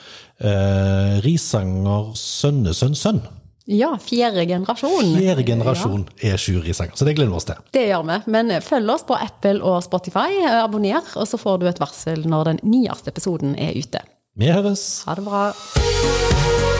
eh, 0.41 1.19
Risanger 1.25 2.09
sønnesønn 2.17 2.97
sønn. 2.97 3.21
ja, 3.69 3.91
fjerde 4.01 4.47
generasjon. 4.49 5.13
Fjerde 5.19 5.45
generasjon 5.47 6.07
er 6.25 6.41
Sjur 6.41 6.65
Risanger, 6.65 6.97
så 6.97 7.05
det 7.05 7.13
gleder 7.19 7.31
vi 7.31 7.37
oss 7.37 7.47
til. 7.51 7.61
Det 7.77 7.85
gjør 7.91 8.07
vi. 8.09 8.17
Men 8.33 8.55
følg 8.65 8.95
oss 8.95 9.05
på 9.07 9.19
Apple 9.19 9.61
og 9.61 9.77
Spotify. 9.85 10.41
Abonner, 10.63 11.05
og 11.15 11.29
så 11.29 11.39
får 11.39 11.61
du 11.61 11.69
et 11.69 11.83
varsel 11.83 12.25
når 12.25 12.53
den 12.53 12.65
nyeste 12.65 13.13
episoden 13.13 13.53
er 13.61 13.77
ute. 13.77 14.01
Vi 14.41 14.49
høres! 14.49 15.03
Ha 15.05 15.19
det 15.19 15.27
bra. 15.27 16.70